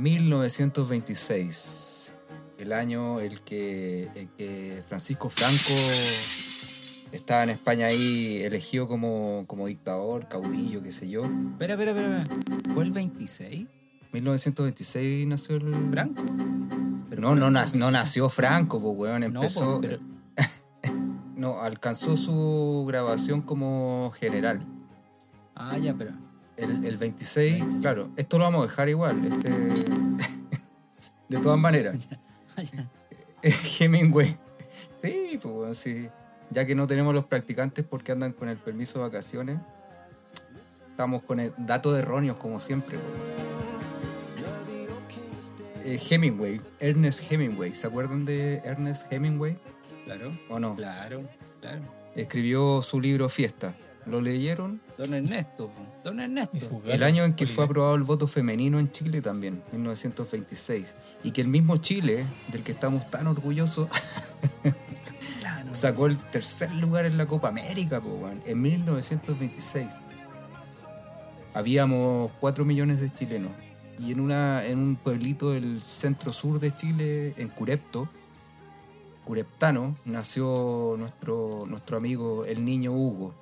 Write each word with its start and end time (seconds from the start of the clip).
1926. 0.00 2.14
El 2.58 2.72
año 2.72 3.20
el 3.20 3.40
que, 3.40 4.08
el 4.14 4.28
que 4.36 4.82
Francisco 4.86 5.30
Franco 5.30 5.72
estaba 7.12 7.44
en 7.44 7.50
España 7.50 7.86
ahí 7.86 8.42
elegido 8.42 8.86
como, 8.86 9.44
como 9.46 9.66
dictador, 9.66 10.28
caudillo, 10.28 10.82
qué 10.82 10.92
sé 10.92 11.08
yo. 11.08 11.24
Espera, 11.24 11.74
espera, 11.74 11.90
espera. 11.92 12.24
¿Fue 12.74 12.84
el 12.84 12.92
26? 12.92 13.66
1926 14.12 15.26
nació 15.26 15.56
el... 15.56 15.88
¿Franco? 15.90 16.22
Pero 17.08 17.22
no, 17.22 17.34
no, 17.34 17.50
nac- 17.50 17.74
no 17.74 17.90
nació 17.90 18.28
Franco, 18.28 18.80
pues, 18.80 18.98
weón. 18.98 19.20
No, 19.20 19.26
Empezó... 19.40 19.76
po, 19.76 19.80
pero- 19.80 20.00
No, 21.36 21.60
alcanzó 21.60 22.18
su 22.18 22.84
grabación 22.86 23.40
como 23.40 24.12
general. 24.18 24.60
Ah, 25.54 25.78
ya, 25.78 25.94
pero. 25.94 26.12
El, 26.60 26.84
el 26.84 26.96
26, 26.96 27.60
26. 27.60 27.82
claro, 27.82 28.10
esto 28.16 28.38
lo 28.38 28.44
vamos 28.44 28.64
a 28.64 28.68
dejar 28.68 28.88
igual. 28.88 29.24
Este, 29.24 29.50
de 31.28 31.38
todas 31.38 31.58
maneras. 31.58 32.08
Ya. 32.74 32.86
Hemingway. 33.78 34.36
Sí, 35.00 35.38
pues 35.40 35.54
bueno, 35.54 35.74
sí. 35.74 36.08
Ya 36.50 36.66
que 36.66 36.74
no 36.74 36.86
tenemos 36.86 37.14
los 37.14 37.24
practicantes 37.24 37.86
porque 37.88 38.12
andan 38.12 38.32
con 38.32 38.50
el 38.50 38.58
permiso 38.58 38.98
de 38.98 39.04
vacaciones, 39.06 39.58
estamos 40.90 41.22
con 41.22 41.40
el 41.40 41.54
datos 41.56 41.98
erróneos 41.98 42.36
como 42.36 42.60
siempre. 42.60 42.98
pues. 42.98 43.30
Eh, 45.86 45.98
Hemingway, 46.10 46.60
Ernest 46.80 47.32
Hemingway. 47.32 47.74
¿Se 47.74 47.86
acuerdan 47.86 48.26
de 48.26 48.56
Ernest 48.58 49.10
Hemingway 49.10 49.56
Claro, 50.04 50.36
o 50.50 50.58
no? 50.58 50.76
claro, 50.76 51.22
claro. 51.62 51.80
Escribió 52.14 52.82
su 52.82 53.00
libro 53.00 53.30
Fiesta. 53.30 53.74
¿Lo 54.06 54.20
leyeron? 54.20 54.80
Don 54.96 55.12
Ernesto. 55.14 55.70
Don 56.02 56.20
Ernesto. 56.20 56.82
El 56.86 57.02
año 57.02 57.24
en 57.24 57.34
que 57.34 57.46
fue 57.46 57.64
aprobado 57.64 57.94
el 57.94 58.02
voto 58.02 58.26
femenino 58.26 58.78
en 58.80 58.90
Chile 58.90 59.20
también, 59.20 59.62
1926. 59.72 60.96
Y 61.22 61.32
que 61.32 61.42
el 61.42 61.48
mismo 61.48 61.76
Chile, 61.76 62.24
del 62.48 62.62
que 62.62 62.72
estamos 62.72 63.08
tan 63.10 63.26
orgullosos, 63.26 63.88
Claro. 65.40 65.74
sacó 65.74 66.06
el 66.06 66.18
tercer 66.18 66.72
lugar 66.74 67.04
en 67.04 67.18
la 67.18 67.26
Copa 67.26 67.48
América, 67.48 68.00
po, 68.00 68.28
en 68.46 68.60
1926. 68.62 69.88
Habíamos 71.54 72.30
4 72.40 72.64
millones 72.64 73.00
de 73.00 73.12
chilenos. 73.12 73.52
Y 73.98 74.12
en, 74.12 74.20
una, 74.20 74.64
en 74.64 74.78
un 74.78 74.96
pueblito 74.96 75.50
del 75.50 75.82
centro 75.82 76.32
sur 76.32 76.58
de 76.58 76.74
Chile, 76.74 77.34
en 77.36 77.48
Curepto, 77.48 78.08
Cureptano, 79.24 79.94
nació 80.06 80.94
nuestro, 80.98 81.50
nuestro 81.68 81.98
amigo 81.98 82.44
el 82.46 82.64
niño 82.64 82.92
Hugo, 82.92 83.34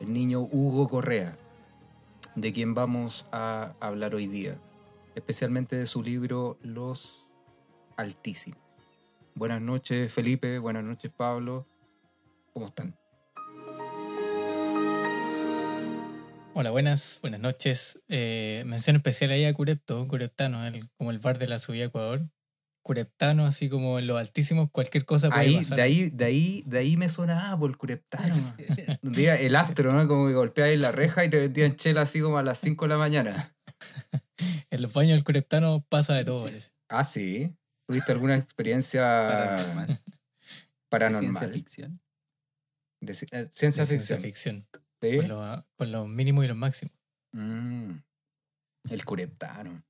el 0.00 0.12
niño 0.12 0.40
Hugo 0.40 0.88
Correa, 0.88 1.36
de 2.34 2.52
quien 2.52 2.74
vamos 2.74 3.26
a 3.32 3.74
hablar 3.80 4.14
hoy 4.14 4.26
día, 4.26 4.58
especialmente 5.14 5.76
de 5.76 5.86
su 5.86 6.02
libro 6.02 6.58
Los 6.62 7.30
Altísimos. 7.96 8.60
Buenas 9.34 9.60
noches 9.60 10.12
Felipe, 10.12 10.58
buenas 10.58 10.84
noches 10.84 11.10
Pablo, 11.16 11.66
¿cómo 12.52 12.66
están? 12.66 12.96
Hola, 16.58 16.70
buenas, 16.70 17.18
buenas 17.20 17.40
noches. 17.40 18.00
Eh, 18.08 18.62
mención 18.64 18.96
especial 18.96 19.30
ahí 19.30 19.44
a 19.44 19.52
Curepto, 19.52 20.08
Cureptano, 20.08 20.58
como 20.96 21.10
el 21.10 21.18
bar 21.18 21.38
de 21.38 21.48
la 21.48 21.58
subida 21.58 21.84
a 21.84 21.86
Ecuador. 21.88 22.22
Cureptano, 22.86 23.46
así 23.46 23.68
como 23.68 23.98
en 23.98 24.06
los 24.06 24.16
altísimos, 24.16 24.70
cualquier 24.70 25.04
cosa 25.04 25.28
puede 25.28 25.40
Ahí, 25.40 25.56
pasar. 25.56 25.76
de 25.76 25.82
ahí, 25.82 26.10
de 26.10 26.24
ahí, 26.24 26.62
de 26.66 26.78
ahí 26.78 26.96
me 26.96 27.08
sonaba 27.08 27.58
por 27.58 27.68
el 27.68 27.76
Cureptano. 27.76 28.36
El 29.40 29.56
astro, 29.56 29.92
¿no? 29.92 30.06
Como 30.06 30.28
que 30.28 30.34
golpeabas 30.34 30.78
la 30.78 30.92
reja 30.92 31.24
y 31.24 31.28
te 31.28 31.40
vendían 31.40 31.74
chela 31.74 32.02
así 32.02 32.20
como 32.20 32.38
a 32.38 32.44
las 32.44 32.58
5 32.58 32.84
de 32.84 32.88
la 32.88 32.96
mañana. 32.96 33.56
En 34.70 34.82
los 34.82 34.92
baños 34.92 35.14
del 35.14 35.24
Cureptano 35.24 35.84
pasa 35.88 36.14
de 36.14 36.24
todo, 36.24 36.44
parece. 36.44 36.70
Ah, 36.88 37.02
sí. 37.02 37.56
¿Tuviste 37.88 38.12
alguna 38.12 38.36
experiencia 38.36 39.02
Paranormal. 39.02 39.98
paranormal? 40.88 41.36
Ciencia 41.36 41.48
ficción. 41.48 42.00
De 43.00 43.12
eh, 43.14 43.16
ciencia 43.16 43.38
de 43.40 43.50
ciencia 43.52 43.86
ficción. 43.86 44.20
ficción. 44.20 44.68
¿Sí? 45.02 45.16
Con, 45.16 45.28
los, 45.28 45.64
con 45.76 45.90
los 45.90 46.08
mínimos 46.08 46.44
y 46.44 46.48
los 46.48 46.56
máximos. 46.56 46.94
Mm, 47.32 47.90
el 48.90 49.04
Cureptano. 49.04 49.82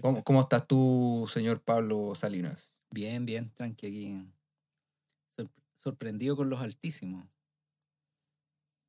¿Cómo, 0.00 0.22
cómo 0.22 0.40
estás 0.40 0.66
tú, 0.66 1.26
señor 1.28 1.60
Pablo 1.62 2.14
Salinas? 2.14 2.74
Bien, 2.90 3.26
bien, 3.26 3.50
tranqui 3.54 3.86
aquí. 3.86 4.32
Sor- 5.36 5.50
sorprendido 5.76 6.36
con 6.36 6.48
los 6.50 6.60
altísimos. 6.60 7.26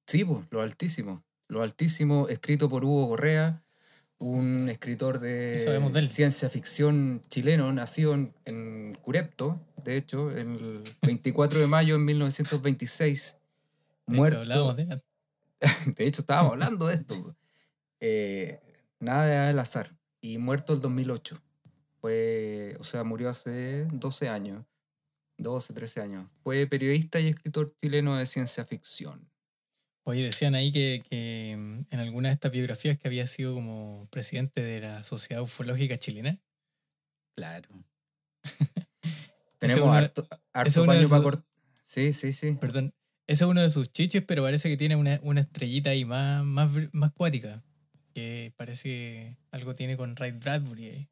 Sí, 0.08 0.26
pues, 0.26 0.46
Lo 0.52 0.62
Altísimo. 0.62 1.24
Lo 1.48 1.62
Altísimo, 1.62 2.28
escrito 2.28 2.70
por 2.70 2.84
Hugo 2.86 3.10
Correa, 3.10 3.64
un 4.20 4.70
escritor 4.70 5.20
de 5.20 5.58
ciencia 6.02 6.50
ficción 6.50 7.22
chileno, 7.30 7.72
nacido 7.74 8.14
en, 8.14 8.34
en 8.46 8.94
Curepto, 9.02 9.60
de 9.84 9.98
hecho, 9.98 10.32
el 10.32 10.84
24 11.02 11.60
de 11.60 11.68
mayo 11.68 11.98
de 11.98 12.04
1926. 12.04 13.38
De 14.08 14.16
hecho, 14.16 14.18
Muerto. 14.18 14.74
de. 14.76 15.02
De 15.96 16.08
hecho, 16.08 16.22
estábamos 16.22 16.54
hablando 16.54 16.88
de 16.88 16.96
esto. 16.96 17.36
Eh, 18.00 18.60
nada 19.00 19.50
al 19.50 19.60
azar. 19.60 19.96
Y 20.22 20.38
muerto 20.38 20.74
el 20.74 20.82
2008. 20.82 21.42
Fue, 22.00 22.76
o 22.80 22.84
sea, 22.84 23.04
murió 23.04 23.30
hace 23.30 23.86
12 23.86 24.30
años. 24.30 24.64
12, 25.38 25.74
13 25.74 26.02
años. 26.02 26.28
Fue 26.44 26.68
periodista 26.68 27.20
y 27.20 27.28
escritor 27.28 27.76
chileno 27.82 28.18
de 28.18 28.26
ciencia 28.28 28.64
ficción. 28.64 29.30
Hoy 30.04 30.24
decían 30.24 30.56
ahí 30.56 30.72
que, 30.72 31.04
que 31.10 31.56
mm, 31.58 31.94
en 31.94 32.00
alguna 32.00 32.30
de 32.30 32.34
estas 32.34 32.52
biografías 32.52 32.98
que 32.98 33.08
había 33.08 33.28
sido 33.28 33.54
como 33.54 34.08
presidente 34.12 34.62
de 34.62 34.82
la 34.82 35.04
Sociedad 35.04 35.44
Ufológica 35.44 35.98
Chilena. 35.98 36.40
Claro. 37.36 37.70
Tenemos 39.60 39.84
uno 39.84 39.94
harto, 39.94 40.28
harto 40.54 40.86
paño 40.86 41.10
para 41.10 41.24
cortar. 41.24 41.46
Sí, 41.82 42.14
sí, 42.14 42.34
sí. 42.34 42.58
Perdón, 42.60 42.94
ese 43.28 43.44
es 43.44 43.50
uno 43.50 43.62
de 43.62 43.70
sus 43.70 43.92
chiches, 43.92 44.24
pero 44.26 44.44
parece 44.44 44.70
que 44.70 44.78
tiene 44.78 44.96
una, 44.96 45.20
una 45.24 45.42
estrellita 45.42 45.92
ahí 45.92 46.04
más, 46.04 46.44
más, 46.44 46.72
más 46.94 47.12
cuática. 47.12 47.64
Que 48.14 48.54
parece 48.58 48.84
que 48.90 49.38
algo 49.52 49.76
tiene 49.76 49.98
con 49.98 50.16
Ray 50.16 50.32
Bradbury 50.32 50.86
ahí. 50.88 51.10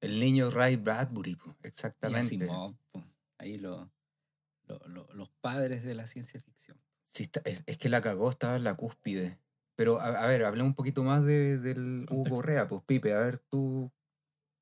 El 0.00 0.20
niño 0.20 0.50
Ray 0.50 0.76
Bradbury, 0.76 1.36
Y 1.62 1.66
exactamente. 1.66 2.20
Asimov, 2.20 2.76
ahí 3.38 3.58
lo- 3.58 3.90
lo- 4.66 4.86
lo- 4.88 5.08
los 5.14 5.30
padres 5.40 5.82
de 5.84 5.94
la 5.94 6.06
ciencia 6.06 6.40
ficción. 6.40 6.80
Sí, 7.06 7.24
está- 7.24 7.40
es, 7.44 7.62
es 7.66 7.78
que 7.78 7.88
la 7.88 8.00
cagó, 8.02 8.30
estaba 8.30 8.56
en 8.56 8.64
la 8.64 8.74
cúspide. 8.74 9.38
Pero, 9.74 10.00
a, 10.00 10.06
a 10.06 10.26
ver, 10.26 10.44
hablemos 10.44 10.70
un 10.70 10.74
poquito 10.74 11.02
más 11.02 11.24
de, 11.24 11.58
del 11.58 12.06
Hugo. 12.10 12.28
Correa. 12.36 12.68
Pues, 12.68 12.82
Pipe, 12.86 13.12
a 13.14 13.18
ver, 13.20 13.38
tú, 13.50 13.92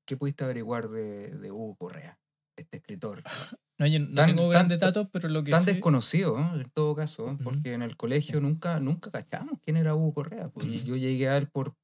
¿qué 0.05 0.15
pudiste 0.17 0.43
averiguar 0.43 0.87
de, 0.89 1.29
de 1.31 1.51
Hugo 1.51 1.75
Correa? 1.75 2.19
Este 2.55 2.77
escritor. 2.77 3.23
No, 3.77 3.85
yo 3.87 3.99
no 3.99 4.15
Tan- 4.15 4.25
tengo 4.27 4.41
tan- 4.43 4.51
grandes 4.51 4.79
datos, 4.79 5.07
pero 5.11 5.27
lo 5.27 5.43
que 5.43 5.51
Tan 5.51 5.63
sé- 5.63 5.73
desconocido, 5.73 6.39
¿no? 6.39 6.59
en 6.59 6.69
todo 6.69 6.95
caso, 6.95 7.25
Ujú. 7.25 7.37
porque 7.43 7.73
en 7.73 7.81
el 7.81 7.97
colegio 7.97 8.39
nunca, 8.39 8.79
nunca 8.79 9.11
cachamos 9.11 9.59
quién 9.61 9.75
era 9.77 9.93
Hugo 9.95 10.13
Correa. 10.13 10.47
Pues, 10.49 10.65
y 10.67 10.83
yo 10.83 10.95
llegué 10.95 11.27
a 11.27 11.35
él 11.37 11.49
por 11.49 11.75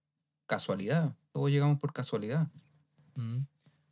casualidad. 0.47 1.15
Todos 1.33 1.49
llegamos 1.51 1.79
por 1.79 1.91
casualidad. 1.93 2.47
Mm. 3.15 3.39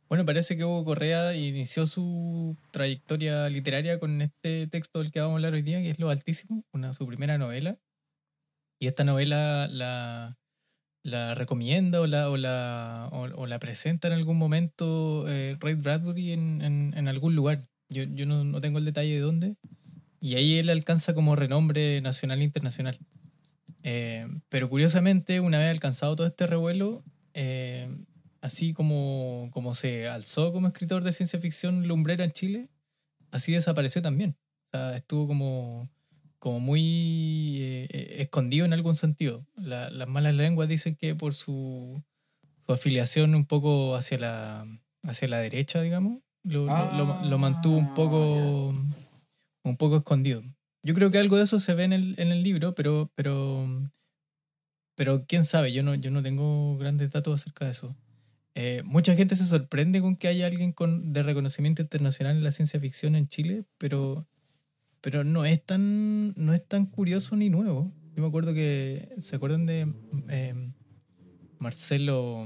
Bueno, 0.08 0.24
parece 0.24 0.56
que 0.56 0.64
Hugo 0.64 0.84
Correa 0.84 1.36
inició 1.36 1.86
su 1.86 2.56
trayectoria 2.72 3.48
literaria 3.48 4.00
con 4.00 4.22
este 4.22 4.66
texto 4.66 4.98
del 5.00 5.12
que 5.12 5.20
vamos 5.20 5.34
a 5.34 5.36
hablar 5.36 5.52
hoy 5.54 5.62
día, 5.62 5.80
que 5.82 5.90
es 5.90 5.98
Lo 5.98 6.10
Altísimo, 6.10 6.64
una, 6.72 6.92
su 6.94 7.06
primera 7.06 7.38
novela. 7.38 7.78
Y 8.80 8.86
esta 8.86 9.04
novela 9.04 9.68
la, 9.68 10.36
la 11.04 11.34
recomienda 11.34 12.00
o 12.00 12.06
la, 12.06 12.28
o 12.30 12.36
la, 12.38 13.08
o, 13.12 13.24
o 13.42 13.46
la 13.46 13.58
presenta 13.58 14.08
en 14.08 14.14
algún 14.14 14.38
momento 14.38 15.26
eh, 15.28 15.56
Ray 15.60 15.74
Bradbury 15.74 16.32
en, 16.32 16.62
en, 16.62 16.94
en 16.96 17.06
algún 17.08 17.36
lugar. 17.36 17.60
Yo, 17.90 18.04
yo 18.04 18.26
no, 18.26 18.44
no 18.44 18.60
tengo 18.60 18.78
el 18.78 18.84
detalle 18.84 19.14
de 19.14 19.20
dónde. 19.20 19.56
Y 20.20 20.36
ahí 20.36 20.58
él 20.58 20.70
alcanza 20.70 21.14
como 21.14 21.36
renombre 21.36 22.00
nacional 22.00 22.40
e 22.40 22.44
internacional. 22.44 22.98
Eh, 23.82 24.26
pero 24.48 24.68
curiosamente, 24.68 25.40
una 25.40 25.58
vez 25.58 25.70
alcanzado 25.70 26.16
todo 26.16 26.26
este 26.26 26.46
revuelo, 26.46 27.02
eh, 27.34 27.88
así 28.42 28.72
como, 28.72 29.48
como 29.52 29.74
se 29.74 30.08
alzó 30.08 30.52
como 30.52 30.68
escritor 30.68 31.04
de 31.04 31.12
ciencia 31.12 31.40
ficción 31.40 31.88
lumbrera 31.88 32.24
en 32.24 32.32
Chile, 32.32 32.68
así 33.30 33.52
desapareció 33.52 34.02
también. 34.02 34.36
Estuvo 34.94 35.26
como, 35.26 35.90
como 36.38 36.60
muy 36.60 37.58
eh, 37.60 37.88
eh, 37.90 38.16
escondido 38.20 38.66
en 38.66 38.72
algún 38.72 38.96
sentido. 38.96 39.46
La- 39.56 39.90
las 39.90 40.08
malas 40.08 40.34
lenguas 40.34 40.68
dicen 40.68 40.96
que 40.96 41.14
por 41.14 41.34
su, 41.34 42.02
su 42.56 42.72
afiliación 42.72 43.34
un 43.34 43.46
poco 43.46 43.94
hacia 43.96 44.18
la, 44.18 44.66
hacia 45.04 45.28
la 45.28 45.38
derecha, 45.38 45.82
digamos, 45.82 46.22
lo, 46.44 46.66
lo- 46.66 46.92
lo- 46.96 47.24
lo 47.28 47.38
mantuvo 47.38 47.76
un 47.76 47.94
poco, 47.94 48.74
un 49.64 49.76
poco 49.76 49.96
escondido. 49.98 50.42
Yo 50.82 50.94
creo 50.94 51.10
que 51.10 51.18
algo 51.18 51.36
de 51.36 51.44
eso 51.44 51.60
se 51.60 51.74
ve 51.74 51.84
en 51.84 51.92
el, 51.92 52.14
en 52.18 52.32
el 52.32 52.42
libro, 52.42 52.74
pero, 52.74 53.10
pero, 53.14 53.66
pero 54.94 55.24
quién 55.26 55.44
sabe, 55.44 55.72
yo 55.72 55.82
no, 55.82 55.94
yo 55.94 56.10
no 56.10 56.22
tengo 56.22 56.76
grandes 56.78 57.10
datos 57.10 57.40
acerca 57.40 57.64
de 57.66 57.70
eso. 57.72 57.96
Eh, 58.54 58.82
mucha 58.84 59.14
gente 59.14 59.36
se 59.36 59.44
sorprende 59.46 60.00
con 60.00 60.16
que 60.16 60.28
haya 60.28 60.46
alguien 60.46 60.72
con, 60.72 61.12
de 61.12 61.22
reconocimiento 61.22 61.82
internacional 61.82 62.36
en 62.36 62.44
la 62.44 62.50
ciencia 62.50 62.80
ficción 62.80 63.14
en 63.14 63.28
Chile, 63.28 63.64
pero, 63.78 64.26
pero 65.00 65.22
no, 65.24 65.44
es 65.44 65.64
tan, 65.64 66.32
no 66.34 66.52
es 66.52 66.66
tan 66.66 66.86
curioso 66.86 67.36
ni 67.36 67.48
nuevo. 67.48 67.92
Yo 68.14 68.22
me 68.22 68.28
acuerdo 68.28 68.52
que, 68.52 69.08
¿se 69.20 69.36
acuerdan 69.36 69.66
de 69.66 69.86
eh, 70.28 70.54
Marcelo? 71.58 72.44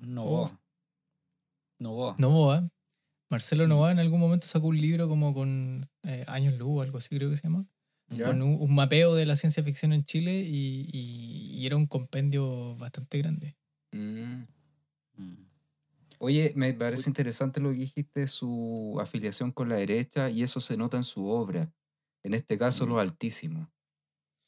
No. 0.00 0.24
Oh. 0.24 0.58
Novoa. 1.78 2.14
Novoa. 2.18 2.68
Marcelo 3.30 3.66
Novoa 3.66 3.92
en 3.92 3.98
algún 3.98 4.20
momento 4.20 4.46
sacó 4.46 4.68
un 4.68 4.80
libro 4.80 5.08
como 5.08 5.34
con 5.34 5.88
eh, 6.04 6.24
Años 6.28 6.56
Luz 6.58 6.78
o 6.78 6.82
algo 6.82 6.98
así 6.98 7.14
creo 7.16 7.30
que 7.30 7.36
se 7.36 7.44
llama. 7.44 7.66
¿Ya? 8.08 8.26
Con 8.26 8.42
un, 8.42 8.56
un 8.60 8.74
mapeo 8.74 9.14
de 9.14 9.24
la 9.26 9.34
ciencia 9.34 9.62
ficción 9.64 9.92
en 9.92 10.04
Chile 10.04 10.40
y, 10.46 10.88
y- 10.92 11.54
y 11.58 11.66
era 11.66 11.76
un 11.76 11.86
compendio 11.86 12.76
bastante 12.76 13.18
grande. 13.18 13.56
Mm. 13.92 14.44
Mm. 15.16 15.46
Oye, 16.18 16.52
me 16.54 16.72
parece 16.74 17.08
interesante 17.10 17.60
lo 17.60 17.70
que 17.70 17.76
dijiste, 17.76 18.28
su 18.28 18.96
afiliación 19.00 19.52
con 19.52 19.68
la 19.68 19.76
derecha, 19.76 20.30
y 20.30 20.42
eso 20.42 20.60
se 20.60 20.76
nota 20.76 20.96
en 20.96 21.04
su 21.04 21.26
obra. 21.28 21.72
En 22.22 22.34
este 22.34 22.56
caso, 22.56 22.86
Los 22.86 22.98
Altísimos. 23.00 23.68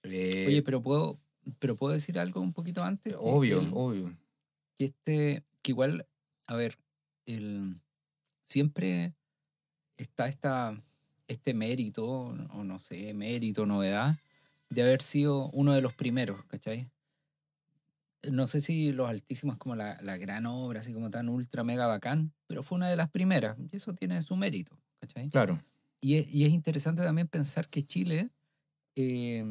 Eh, 0.05 0.45
Oye, 0.47 0.63
pero 0.63 0.81
puedo, 0.83 1.21
pero 1.59 1.77
puedo 1.77 1.93
decir 1.93 2.19
algo 2.19 2.41
un 2.41 2.53
poquito 2.53 2.85
antes. 2.85 3.15
Obvio, 3.19 3.61
obvio. 3.75 4.17
que 4.79 4.85
este, 4.87 5.45
que 5.63 5.73
igual, 5.73 6.07
a 6.47 6.55
ver, 6.55 6.79
el, 7.27 7.81
siempre 8.47 9.15
está 9.97 10.29
esta, 10.29 10.81
este 11.27 11.53
mérito, 11.53 12.05
o 12.07 12.65
no 12.65 12.79
sé, 12.79 13.13
mérito, 13.13 13.67
novedad, 13.67 14.19
de 14.71 14.83
haber 14.83 15.03
sido 15.03 15.49
uno 15.51 15.73
de 15.73 15.81
los 15.81 15.95
primeros, 15.95 16.45
¿cachai? 16.47 16.89
No 18.31 18.47
sé 18.47 18.61
si 18.61 18.93
Los 18.93 19.09
Altísimos 19.09 19.55
es 19.55 19.59
como 19.59 19.77
la, 19.77 19.99
la 20.03 20.17
gran 20.17 20.47
obra, 20.47 20.81
así 20.81 20.93
como 20.93 21.11
tan 21.11 21.29
ultra 21.29 21.63
mega 21.65 21.87
bacán, 21.87 22.33
pero 22.47 22.63
fue 22.63 22.77
una 22.77 22.89
de 22.89 22.97
las 22.97 23.11
primeras, 23.11 23.57
y 23.59 23.77
eso 23.77 23.95
tiene 23.95 24.21
su 24.23 24.37
mérito, 24.37 24.79
¿cachai? 25.01 25.29
Claro. 25.31 25.63
Y 26.01 26.17
es, 26.17 26.33
y 26.33 26.45
es 26.45 26.51
interesante 26.53 27.03
también 27.03 27.29
pensar 27.29 27.69
que 27.69 27.85
Chile 27.85 28.31
eh, 28.97 29.45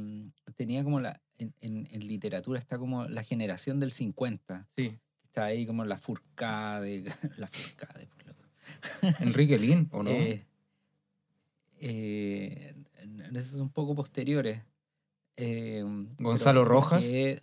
tenía 0.56 0.84
como 0.84 1.00
la, 1.00 1.22
en, 1.38 1.54
en- 1.62 1.88
en 1.92 2.08
literatura 2.08 2.60
está 2.60 2.78
como 2.78 3.06
la 3.08 3.24
generación 3.24 3.80
del 3.80 3.92
50, 3.92 4.68
Sí. 4.76 4.98
está 5.24 5.46
ahí 5.46 5.66
como 5.66 5.86
la 5.86 5.98
Furcade, 5.98 7.04
la 7.38 7.48
Furcade. 7.48 8.10
Enrique 9.20 9.58
Lin, 9.58 9.88
¿o 9.92 10.04
no? 10.04 10.10
Eh, 10.10 10.46
eh, 11.80 12.76
esos 13.34 13.52
son 13.52 13.62
un 13.64 13.70
poco 13.70 13.96
posteriores. 13.96 14.62
Eh, 15.38 15.84
Gonzalo 16.20 16.64
Rojas. 16.66 17.04
que- 17.04 17.42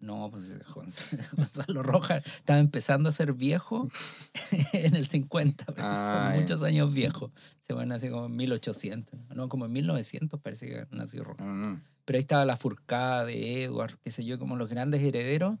no, 0.00 0.28
pues 0.32 0.60
Gonz- 0.74 1.30
Gonzalo 1.36 1.82
Rojas 1.84 2.24
estaba 2.26 2.58
empezando 2.58 3.08
a 3.08 3.12
ser 3.12 3.34
viejo 3.34 3.88
en 4.72 4.96
el 4.96 5.06
50, 5.06 5.66
pero 5.66 5.78
Ah, 5.86 6.32
muchos 6.34 6.62
años 6.64 6.92
viejo. 6.92 7.30
Se 7.60 7.72
van 7.72 7.92
así 7.92 8.08
como 8.08 8.26
en 8.26 8.34
1800, 8.36 9.20
no, 9.36 9.48
como 9.48 9.66
en 9.66 9.72
1900 9.72 10.40
parece 10.40 10.66
que 10.68 10.86
nació 10.90 11.22
Rojas. 11.22 11.46
Mm. 11.46 11.74
Pero 12.04 12.16
ahí 12.16 12.20
estaba 12.22 12.44
la 12.44 12.56
Furcada 12.56 13.24
de 13.24 13.62
Edward, 13.62 13.92
qué 14.02 14.10
sé 14.10 14.24
yo, 14.24 14.40
como 14.40 14.56
los 14.56 14.68
grandes 14.68 15.02
herederos 15.02 15.58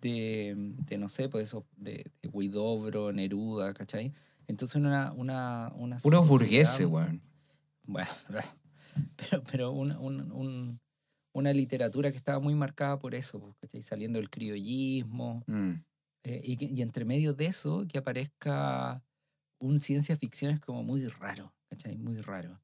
de, 0.00 0.54
de 0.56 0.98
no 0.98 1.08
sé, 1.08 1.28
pues 1.28 1.44
eso, 1.44 1.66
de, 1.76 2.10
de 2.22 2.28
Huidobro, 2.28 3.12
Neruda, 3.12 3.72
¿cachai? 3.74 4.12
Entonces 4.46 4.76
una... 4.76 5.12
una, 5.12 5.72
una 5.76 5.96
Puros 5.98 6.26
burgueses, 6.28 6.86
weón. 6.86 7.20
Bueno, 7.84 8.08
pero, 9.16 9.42
pero 9.50 9.72
una, 9.72 9.98
un- 9.98 10.32
un- 10.32 10.80
una 11.32 11.52
literatura 11.52 12.10
que 12.10 12.16
estaba 12.16 12.40
muy 12.40 12.54
marcada 12.54 12.98
por 12.98 13.14
eso, 13.14 13.38
pues, 13.40 13.54
¿cachai? 13.60 13.82
Saliendo 13.82 14.18
del 14.18 14.30
criollismo, 14.30 15.42
Mm. 15.46 15.72
eh, 16.24 16.40
y, 16.44 16.74
y 16.78 16.82
entre 16.82 17.04
medio 17.04 17.34
de 17.34 17.46
eso 17.46 17.84
que 17.88 17.98
aparezca 17.98 19.02
un 19.60 19.78
ciencia 19.80 20.16
ficción 20.16 20.52
es 20.54 20.60
como 20.60 20.82
muy 20.82 21.04
raro, 21.06 21.52
¿cachai? 21.68 21.96
Muy 21.98 22.16
raro. 22.18 22.58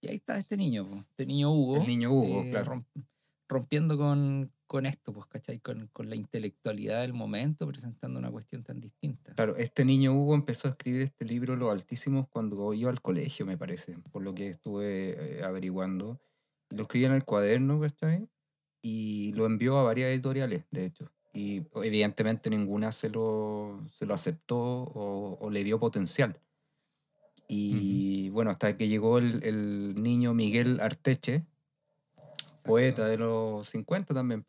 Y 0.00 0.08
ahí 0.08 0.16
está 0.16 0.38
este 0.38 0.56
niño, 0.56 0.86
este 1.10 1.26
niño 1.26 1.52
Hugo. 1.52 1.76
El 1.82 1.86
niño 1.86 2.12
Hugo, 2.12 2.42
eh, 2.44 2.50
claro. 2.50 2.76
romp- 2.76 3.04
rompiendo 3.48 3.96
con, 3.98 4.50
con 4.66 4.86
esto, 4.86 5.12
pues, 5.12 5.26
¿cachai? 5.26 5.58
Con, 5.58 5.88
con 5.92 6.08
la 6.08 6.16
intelectualidad 6.16 7.02
del 7.02 7.12
momento, 7.12 7.66
presentando 7.66 8.18
una 8.18 8.30
cuestión 8.30 8.62
tan 8.62 8.80
distinta. 8.80 9.34
Claro, 9.34 9.56
este 9.56 9.84
niño 9.84 10.14
Hugo 10.14 10.34
empezó 10.34 10.68
a 10.68 10.72
escribir 10.72 11.02
este 11.02 11.24
libro, 11.24 11.56
Los 11.56 11.70
Altísimos, 11.70 12.28
cuando 12.28 12.72
iba 12.74 12.90
al 12.90 13.00
colegio, 13.00 13.46
me 13.46 13.58
parece, 13.58 13.96
por 14.12 14.22
lo 14.22 14.34
que 14.34 14.48
estuve 14.48 15.38
eh, 15.38 15.44
averiguando. 15.44 16.20
Lo 16.70 16.82
escribía 16.82 17.08
en 17.08 17.14
el 17.14 17.24
cuaderno, 17.24 17.80
¿cachai? 17.80 18.28
Y 18.82 19.32
lo 19.32 19.46
envió 19.46 19.78
a 19.78 19.82
varias 19.82 20.10
editoriales, 20.10 20.64
de 20.70 20.86
hecho. 20.86 21.10
Y 21.32 21.62
evidentemente 21.82 22.48
ninguna 22.50 22.92
se 22.92 23.10
lo, 23.10 23.84
se 23.90 24.06
lo 24.06 24.14
aceptó 24.14 24.58
o, 24.58 25.38
o 25.40 25.50
le 25.50 25.64
dio 25.64 25.80
potencial. 25.80 26.40
Y 27.48 28.30
bueno, 28.30 28.50
hasta 28.50 28.76
que 28.76 28.88
llegó 28.88 29.18
el, 29.18 29.44
el 29.44 29.94
niño 30.02 30.32
Miguel 30.32 30.80
Arteche, 30.80 31.44
poeta 32.64 33.06
de 33.06 33.16
los 33.18 33.68
50 33.68 34.14
también, 34.14 34.44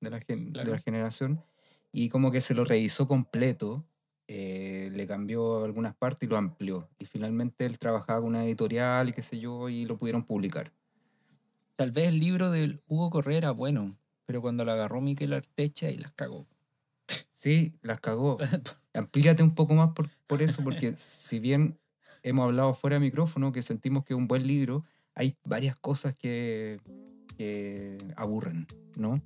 de, 0.00 0.10
la 0.10 0.20
gen- 0.20 0.52
de 0.52 0.64
la 0.64 0.78
generación, 0.78 1.44
y 1.92 2.08
como 2.08 2.30
que 2.32 2.40
se 2.40 2.54
lo 2.54 2.64
revisó 2.64 3.06
completo, 3.08 3.84
eh, 4.26 4.90
le 4.92 5.06
cambió 5.06 5.64
algunas 5.64 5.94
partes 5.96 6.26
y 6.26 6.30
lo 6.30 6.36
amplió. 6.36 6.88
Y 6.98 7.06
finalmente 7.06 7.64
él 7.64 7.78
trabajaba 7.78 8.20
con 8.20 8.30
una 8.30 8.44
editorial 8.44 9.08
y 9.08 9.12
qué 9.12 9.22
sé 9.22 9.38
yo, 9.38 9.68
y 9.68 9.84
lo 9.84 9.96
pudieron 9.96 10.24
publicar. 10.24 10.72
Tal 11.76 11.92
vez 11.92 12.08
el 12.08 12.18
libro 12.18 12.50
de 12.50 12.80
Hugo 12.88 13.10
Correa 13.10 13.38
era 13.38 13.50
bueno, 13.52 13.96
pero 14.26 14.42
cuando 14.42 14.64
lo 14.64 14.72
agarró 14.72 15.00
Miquel 15.00 15.32
Artecha 15.32 15.90
y 15.90 15.96
las 15.96 16.12
cagó. 16.12 16.46
Sí, 17.32 17.78
las 17.82 18.00
cagó. 18.00 18.36
Amplíate 18.94 19.42
un 19.42 19.54
poco 19.54 19.74
más 19.74 19.90
por, 19.90 20.08
por 20.26 20.42
eso, 20.42 20.62
porque 20.64 20.94
si 20.94 21.38
bien 21.38 21.78
hemos 22.22 22.46
hablado 22.46 22.74
fuera 22.74 22.96
de 22.96 23.00
micrófono 23.00 23.52
que 23.52 23.62
sentimos 23.62 24.04
que 24.04 24.12
es 24.12 24.18
un 24.18 24.26
buen 24.26 24.46
libro, 24.46 24.84
hay 25.14 25.36
varias 25.44 25.78
cosas 25.78 26.14
que, 26.16 26.80
que 27.38 27.96
aburren, 28.16 28.66
¿no? 28.96 29.22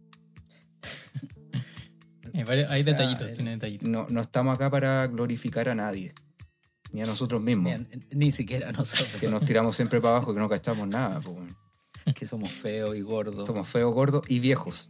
Hay, 2.35 2.45
varios- 2.45 2.71
hay 2.71 2.81
O 2.81 2.85
sea, 2.85 2.93
detallitos, 2.95 3.29
el- 3.31 3.35
tiene 3.37 3.51
detallitos. 3.53 3.89
No, 3.89 4.07
no 4.09 4.21
estamos 4.23 4.55
acá 4.55 4.71
para 4.71 5.07
glorificar 5.07 5.69
a 5.69 5.75
nadie, 5.75 6.15
ni 6.93 7.03
a 7.03 7.07
nosotros 7.07 7.43
mismos, 7.43 7.73
Ni, 7.81 7.87
ni 8.27 8.31
siquiera 8.33 8.73
nosotros, 8.73 9.17
que 9.21 9.29
nos 9.29 9.45
tiramos 9.45 9.77
siempre 9.77 10.01
para 10.01 10.17
abajo, 10.17 10.33
que 10.33 10.41
no 10.41 10.49
cachamos 10.49 10.89
nada. 10.89 11.21
po, 11.21 11.31
weón. 11.33 11.57
que 12.15 12.25
somos 12.27 12.51
feos 12.51 12.97
y 12.97 13.01
gordos 13.03 13.47
Somos 13.47 13.69
feos, 13.69 13.93
gordos 13.93 14.23
y 14.29 14.39
viejos, 14.41 14.89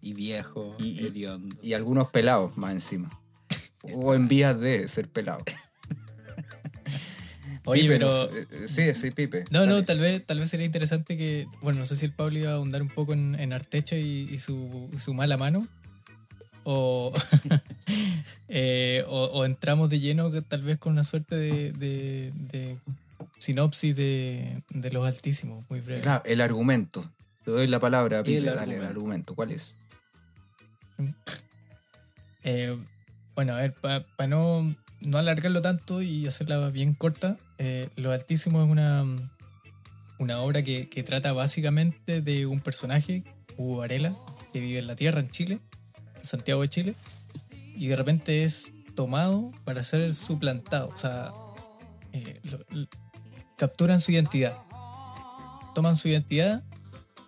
y 0.00 0.14
viejos, 0.14 0.76
Y- 0.80 1.06
y- 1.06 1.26
y 1.62 1.72
algunos 1.74 2.10
pelados 2.10 2.56
más 2.56 2.72
encima. 2.72 3.10
O 3.94 4.14
en 4.14 4.28
vías 4.28 4.60
de 4.60 4.86
ser 4.86 5.08
pelados. 5.10 5.42
Oye, 7.64 7.82
Pipe, 7.82 7.92
pero. 7.94 8.08
no 8.08 8.30
sé, 8.30 8.46
eh, 8.50 8.68
sí, 8.68 8.94
sí, 8.94 9.10
Pipe. 9.12 9.44
No, 9.50 9.66
no, 9.66 9.84
tal 9.84 9.98
vez, 10.00 10.24
tal 10.26 10.38
vez 10.40 10.50
sería 10.50 10.66
interesante 10.66 11.16
que. 11.16 11.46
Bueno, 11.60 11.78
no 11.80 11.86
sé 11.86 11.94
si 11.96 12.04
el 12.06 12.12
Pablo 12.12 12.38
iba 12.38 12.50
a 12.50 12.54
ahondar 12.54 12.82
un 12.82 12.88
poco 12.88 13.12
en, 13.12 13.38
en 13.38 13.52
Arteche 13.52 14.00
y, 14.00 14.28
y 14.32 14.38
su, 14.38 14.90
su 14.98 15.14
mala 15.14 15.36
mano. 15.36 15.66
O, 16.64 17.10
eh, 18.48 19.04
o, 19.08 19.24
o 19.26 19.44
entramos 19.44 19.90
de 19.90 20.00
lleno, 20.00 20.30
que 20.30 20.42
tal 20.42 20.62
vez 20.62 20.78
con 20.78 20.92
una 20.92 21.04
suerte 21.04 21.34
de, 21.36 21.72
de- 21.72 22.32
de 22.34 22.76
sinopsis 23.38 23.96
de, 23.96 24.62
de 24.70 24.90
los 24.92 25.06
altísimos, 25.06 25.64
muy 25.68 25.80
breve. 25.80 26.00
Claro, 26.02 26.22
el 26.26 26.40
argumento. 26.40 27.04
Te 27.44 27.50
doy 27.50 27.66
la 27.66 27.80
palabra, 27.80 28.22
Pipe. 28.22 28.38
El 28.38 28.44
Dale, 28.44 28.76
el 28.76 28.84
argumento. 28.84 29.34
¿Cuál 29.34 29.50
es? 29.52 29.76
Eh, 32.44 32.76
bueno, 33.36 33.54
a 33.54 33.58
ver, 33.58 33.72
para 33.72 34.04
no, 34.28 34.74
no 35.04 35.18
alargarlo 35.18 35.60
tanto 35.60 36.02
y 36.02 36.26
hacerla 36.26 36.70
bien 36.70 36.94
corta, 36.94 37.38
eh, 37.58 37.88
Lo 37.96 38.12
Altísimo 38.12 38.62
es 38.62 38.70
una, 38.70 39.04
una 40.18 40.40
obra 40.40 40.62
que, 40.62 40.88
que 40.88 41.02
trata 41.02 41.32
básicamente 41.32 42.20
de 42.20 42.46
un 42.46 42.60
personaje, 42.60 43.24
Hugo 43.56 43.84
que 44.52 44.60
vive 44.60 44.78
en 44.78 44.86
la 44.86 44.96
Tierra, 44.96 45.20
en 45.20 45.28
Chile, 45.28 45.58
en 46.16 46.24
Santiago 46.24 46.62
de 46.62 46.68
Chile, 46.68 46.94
y 47.74 47.86
de 47.88 47.96
repente 47.96 48.44
es 48.44 48.72
tomado 48.94 49.52
para 49.64 49.82
ser 49.82 50.12
suplantado. 50.14 50.88
O 50.88 50.98
sea, 50.98 51.32
eh, 52.12 52.34
capturan 53.56 54.00
su 54.00 54.12
identidad. 54.12 54.58
Toman 55.74 55.96
su 55.96 56.08
identidad. 56.08 56.62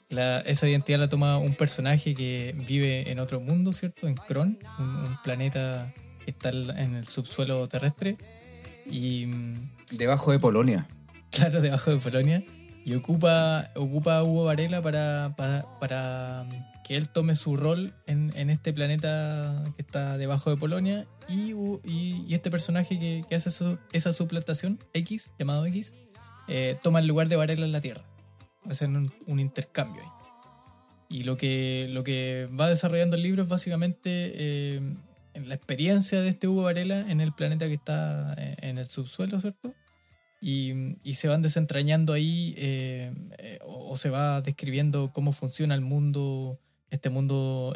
La- 0.09 0.40
esa 0.40 0.69
identidad 0.69 0.99
la 0.99 1.09
toma 1.09 1.38
un 1.38 1.54
personaje 1.54 2.14
que 2.14 2.54
vive 2.69 3.11
en 3.11 3.19
otro 3.19 3.40
mundo, 3.40 3.73
¿cierto? 3.73 4.07
En 4.07 4.14
Kron, 4.14 4.59
un, 4.78 5.16
planeta 5.25 5.93
está 6.26 6.50
en 6.50 6.95
el 6.97 7.07
subsuelo 7.07 7.66
terrestre. 7.69 8.16
Y 8.90 9.26
mm, 9.26 9.71
Debajo 9.97 10.33
de 10.33 10.38
Polonia. 10.38 10.87
claro, 11.31 11.61
debajo 11.61 11.90
de 11.90 11.99
Polonia. 11.99 12.43
Y 12.87 12.95
ocupa, 12.95 13.71
ocupa 13.76 14.19
a 14.19 14.25
Hugo 14.25 14.45
Varela 14.45 14.83
para, 14.83 15.35
para, 15.38 15.64
para 15.81 16.45
que 16.85 16.97
él 16.97 17.09
tome 17.09 17.35
su 17.35 17.57
rol 17.57 17.95
en, 18.07 18.31
en 18.37 18.50
este 18.50 18.75
planeta 18.75 19.64
que 19.76 19.81
está 19.83 20.19
debajo 20.19 20.50
de 20.50 20.57
Polonia. 20.59 21.07
Y, 21.28 21.52
y, 21.85 22.25
y 22.28 22.35
este 22.35 22.50
personaje 22.50 22.99
que, 22.99 23.25
que 23.28 23.37
hace 23.37 23.49
eso- 23.49 23.78
esa 23.93 24.12
suplantación, 24.12 24.78
X, 24.93 25.33
llamado 25.38 25.64
X, 25.64 25.95
eh, 26.47 26.76
toma 26.83 26.99
el 26.99 27.07
lugar 27.07 27.28
de 27.28 27.37
Varela 27.37 27.64
en 27.64 27.73
la 27.73 27.81
Tierra. 27.81 28.04
Hacen 28.69 28.95
un, 28.97 29.12
un 29.26 29.40
intercambio 29.40 30.02
ahí. 30.02 30.09
Y 31.09 31.23
lo 31.25 31.37
que, 31.38 31.87
lo 31.90 32.02
que 32.04 32.49
va 32.59 32.69
desarrollando 32.69 33.16
el 33.16 33.23
libro 33.23 33.43
es 33.45 33.49
básicamente 33.49 34.33
eh, 34.35 34.95
la 35.43 35.55
experiencia 35.55 36.21
de 36.21 36.29
este 36.29 36.49
Hugo 36.49 36.64
Varela 36.64 37.11
en 37.11 37.21
el 37.21 37.33
planeta 37.33 37.67
que 37.67 37.75
está 37.75 38.35
eh, 38.38 38.57
en 38.61 38.79
el 38.79 38.87
subsuelo, 38.87 39.38
¿cierto? 39.41 39.75
Y, 40.41 40.97
y 41.03 41.14
se 41.14 41.29
van 41.29 41.43
desentrañando 41.43 42.12
ahí 42.12 42.55
eh, 42.59 43.12
eh, 43.38 43.59
o, 43.64 43.97
se 43.97 44.11
va 44.11 44.41
describiendo 44.43 45.12
cómo 45.12 45.33
funciona 45.33 45.75
el 45.75 45.81
mundo, 45.81 46.61
este 46.91 47.09
mundo 47.09 47.75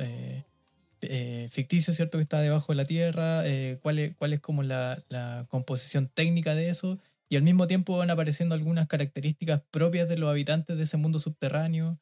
ficticio, 1.50 1.95
¿cierto? 1.95 2.19
Que 2.19 2.23
está 2.23 2.41
debajo 2.41 2.73
de 2.73 2.77
la 2.77 2.85
Tierra, 2.85 3.43
cuál, 3.83 3.99
es, 3.99 4.17
cuál 4.17 4.33
es 4.33 4.41
como 4.41 4.62
la, 4.62 5.03
la 5.09 5.47
composición 5.49 6.09
técnica 6.09 6.55
de 6.55 6.69
eso, 6.69 6.99
y 7.31 7.37
al 7.37 7.43
mismo 7.43 7.67
tiempo 7.67 7.97
van 7.97 8.11
apareciendo 8.11 8.55
algunas 8.55 8.87
características 8.87 9.62
propias 9.71 10.09
de 10.09 10.19
los 10.19 10.29
habitantes 10.29 10.77
de 10.77 10.83
ese 10.83 10.97
mundo 10.97 11.19
subterráneo. 11.19 11.99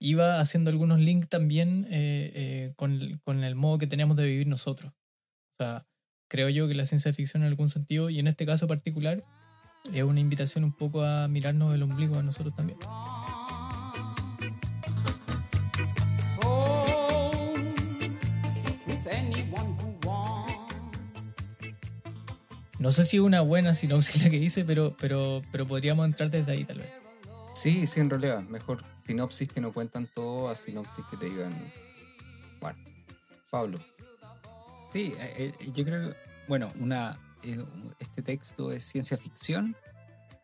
Iba 0.00 0.40
haciendo 0.40 0.70
algunos 0.70 1.00
links 1.00 1.28
también 1.28 1.86
eh, 1.90 2.32
eh, 2.34 2.72
con, 2.76 3.20
con 3.24 3.42
el 3.42 3.54
modo 3.56 3.78
que 3.78 3.86
tenemos 3.86 4.16
de 4.16 4.26
vivir 4.26 4.46
nosotros. 4.46 4.92
O 5.58 5.64
sea, 5.64 5.86
creo 6.28 6.48
yo 6.48 6.68
que 6.68 6.74
la 6.74 6.86
ciencia 6.86 7.12
ficción 7.12 7.42
en 7.42 7.48
algún 7.48 7.68
sentido, 7.68 8.10
y 8.10 8.18
en 8.20 8.28
este 8.28 8.46
caso 8.46 8.68
particular, 8.68 9.24
es 9.92 10.02
una 10.02 10.20
invitación 10.20 10.64
un 10.64 10.72
poco 10.72 11.02
a 11.02 11.26
mirarnos 11.28 11.74
el 11.74 11.82
ombligo 11.82 12.16
a 12.18 12.22
nosotros 12.22 12.54
también. 12.54 12.78
No 22.78 22.92
sé 22.92 23.04
si 23.04 23.16
es 23.16 23.22
una 23.22 23.40
buena 23.40 23.74
sinopsis 23.74 24.22
la 24.22 24.30
que 24.30 24.36
hice, 24.36 24.64
pero, 24.64 24.96
pero, 25.00 25.42
pero 25.50 25.66
podríamos 25.66 26.06
entrar 26.06 26.30
desde 26.30 26.52
ahí 26.52 26.64
tal 26.64 26.78
vez. 26.78 26.97
Sí, 27.60 27.86
sí, 27.86 28.00
en 28.00 28.10
realidad. 28.10 28.42
Mejor 28.44 28.82
sinopsis 29.04 29.48
que 29.48 29.60
no 29.60 29.72
cuentan 29.72 30.06
todo 30.14 30.48
a 30.48 30.56
sinopsis 30.56 31.04
que 31.10 31.16
te 31.16 31.28
digan. 31.28 31.52
Bueno, 32.60 32.78
Pablo. 33.50 33.80
Sí, 34.92 35.12
eh, 35.18 35.52
eh, 35.60 35.70
yo 35.72 35.84
creo 35.84 36.10
que, 36.10 36.16
bueno, 36.46 36.72
una, 36.78 37.18
eh, 37.42 37.62
este 37.98 38.22
texto 38.22 38.70
es 38.72 38.84
ciencia 38.84 39.18
ficción, 39.18 39.76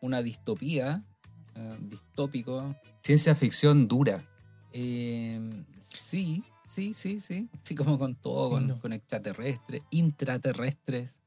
una 0.01 0.21
distopía, 0.21 1.03
eh, 1.55 1.77
distópico. 1.81 2.75
Ciencia 3.01 3.33
ficción 3.33 3.87
dura. 3.87 4.27
Eh, 4.73 5.63
sí, 5.79 6.43
sí, 6.67 6.93
sí, 6.93 7.19
sí. 7.21 7.49
Sí, 7.63 7.75
como 7.75 7.97
con 7.97 8.15
todo, 8.15 8.49
con, 8.51 8.67
No. 8.67 8.79
con 8.79 8.91
extraterrestres, 8.93 9.83
intraterrestres. 9.89 11.21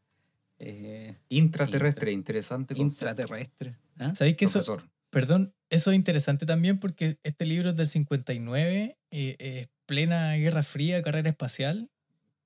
eh, 0.60 1.16
Intraterrestre, 1.28 2.12
interesante 2.12 2.74
concepto. 2.74 3.10
intraterrestres. 3.12 3.76
¿ah? 3.98 4.12
¿Sabéis 4.14 4.36
que 4.36 4.44
eso, 4.44 4.76
perdón, 5.10 5.54
eso 5.70 5.90
es 5.90 5.96
interesante 5.96 6.46
también 6.46 6.78
porque 6.78 7.18
este 7.22 7.46
libro 7.46 7.70
es 7.70 7.76
del 7.76 7.88
59, 7.88 8.98
eh, 9.10 9.36
es 9.38 9.68
plena 9.86 10.34
Guerra 10.34 10.62
Fría, 10.62 11.02
carrera 11.02 11.30
espacial, 11.30 11.90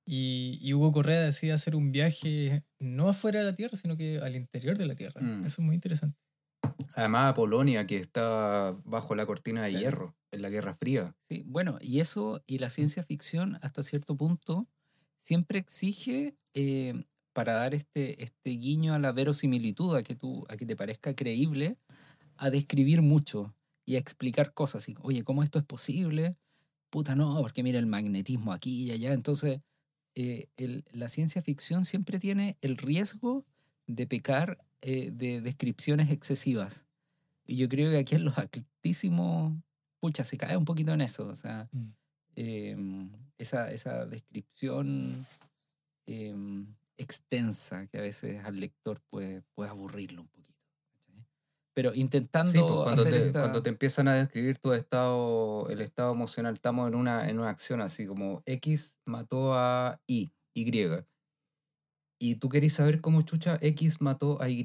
y, 0.05 0.59
y 0.61 0.73
Hugo 0.73 0.91
Correa 0.91 1.21
decide 1.21 1.53
hacer 1.53 1.75
un 1.75 1.91
viaje 1.91 2.63
no 2.79 3.07
afuera 3.07 3.39
de 3.39 3.45
la 3.45 3.55
Tierra, 3.55 3.77
sino 3.77 3.95
que 3.95 4.19
al 4.19 4.35
interior 4.35 4.77
de 4.77 4.85
la 4.85 4.95
Tierra. 4.95 5.21
Mm. 5.21 5.45
Eso 5.45 5.61
es 5.61 5.65
muy 5.65 5.75
interesante. 5.75 6.17
Además, 6.95 7.31
a 7.31 7.33
Polonia, 7.33 7.87
que 7.87 7.97
está 7.97 8.75
bajo 8.83 9.15
la 9.15 9.25
cortina 9.25 9.63
de 9.63 9.69
Claro. 9.69 9.81
hierro, 9.81 10.17
en 10.31 10.41
la 10.41 10.49
Guerra 10.49 10.75
Fría. 10.75 11.15
Sí, 11.29 11.43
bueno, 11.45 11.77
y 11.81 11.99
eso 11.99 12.43
y 12.45 12.59
la 12.59 12.69
ciencia 12.69 13.03
ficción 13.03 13.57
hasta 13.61 13.83
cierto 13.83 14.15
punto 14.15 14.67
siempre 15.19 15.59
exige 15.59 16.37
eh, 16.53 17.05
para 17.33 17.53
dar 17.53 17.73
este, 17.73 18.23
este 18.23 18.51
guiño 18.51 18.93
a 18.93 18.99
la 18.99 19.11
verosimilitud, 19.11 19.95
a 19.95 20.03
que, 20.03 20.15
tú, 20.15 20.45
a 20.49 20.57
que 20.57 20.65
te 20.65 20.75
parezca 20.75 21.15
creíble, 21.15 21.77
a 22.37 22.49
describir 22.49 23.01
mucho 23.01 23.55
y 23.85 23.95
a 23.95 23.99
explicar 23.99 24.53
cosas. 24.53 24.83
Así, 24.83 24.95
Oye, 25.01 25.23
¿cómo 25.23 25.43
esto 25.43 25.59
es 25.59 25.65
posible? 25.65 26.37
Puta, 26.89 27.15
no, 27.15 27.37
porque 27.41 27.63
mira 27.63 27.79
el 27.79 27.85
magnetismo 27.87 28.53
aquí 28.53 28.83
y 28.83 28.91
allá. 28.91 29.13
Entonces, 29.13 29.61
eh, 30.15 30.47
el- 30.57 30.85
la 30.91 31.07
ciencia 31.09 31.41
ficción 31.41 31.85
siempre 31.85 32.19
tiene 32.19 32.57
el 32.61 32.77
riesgo 32.77 33.45
de 33.87 34.05
pecar 34.07 34.63
eh, 34.81 35.11
de 35.11 35.39
descripciones 35.41 36.11
excesivas. 36.11 36.85
Y 37.45 37.55
yo 37.55 37.69
creo 37.69 37.89
que 37.89 37.97
aquí 37.97 38.15
en 38.15 38.25
los 38.25 38.37
altísimos, 38.37 39.53
pucha, 39.99 40.23
se 40.25 40.37
cae 40.37 40.57
un 40.57 40.65
poquito 40.65 40.93
en 40.93 41.01
eso. 41.01 41.27
O 41.27 41.35
sea, 41.37 41.69
Mm. 41.71 41.89
em, 42.35 43.11
esa, 43.37 43.71
esa 43.71 44.05
descripción 44.05 45.25
em, 46.05 46.67
extensa 46.97 47.87
que 47.87 47.97
a 47.97 48.01
veces 48.01 48.43
al 48.43 48.59
lector 48.59 49.01
puede, 49.09 49.41
puede 49.55 49.69
aburrirlo 49.69 50.21
un 50.23 50.27
poquito. 50.27 50.52
Pero 51.75 51.93
intentando 51.95 52.51
Sí, 52.51 52.59
pues, 52.59 52.71
cuando, 52.71 53.01
hacer 53.01 53.13
te, 53.13 53.27
esta- 53.27 53.39
cuando 53.41 53.63
te 53.63 53.69
empiezan 53.69 54.07
a 54.07 54.13
describir 54.13 54.59
tu 54.59 54.73
estado, 54.73 55.67
el 55.69 55.81
estado 55.81 56.13
emocional, 56.13 56.53
estamos 56.53 56.87
en 56.87 56.95
una, 56.95 57.29
en 57.29 57.39
una 57.39 57.49
acción 57.49 57.81
así 57.81 58.05
como 58.05 58.43
X 58.45 58.99
mató 59.05 59.53
a 59.55 59.99
Y, 60.07 60.31
Y. 60.53 60.87
Y 62.19 62.35
tú 62.35 62.49
querés 62.49 62.73
saber 62.73 63.01
cómo 63.01 63.21
chucha 63.23 63.57
X 63.61 64.01
mató 64.01 64.41
a 64.41 64.49
Y, 64.49 64.63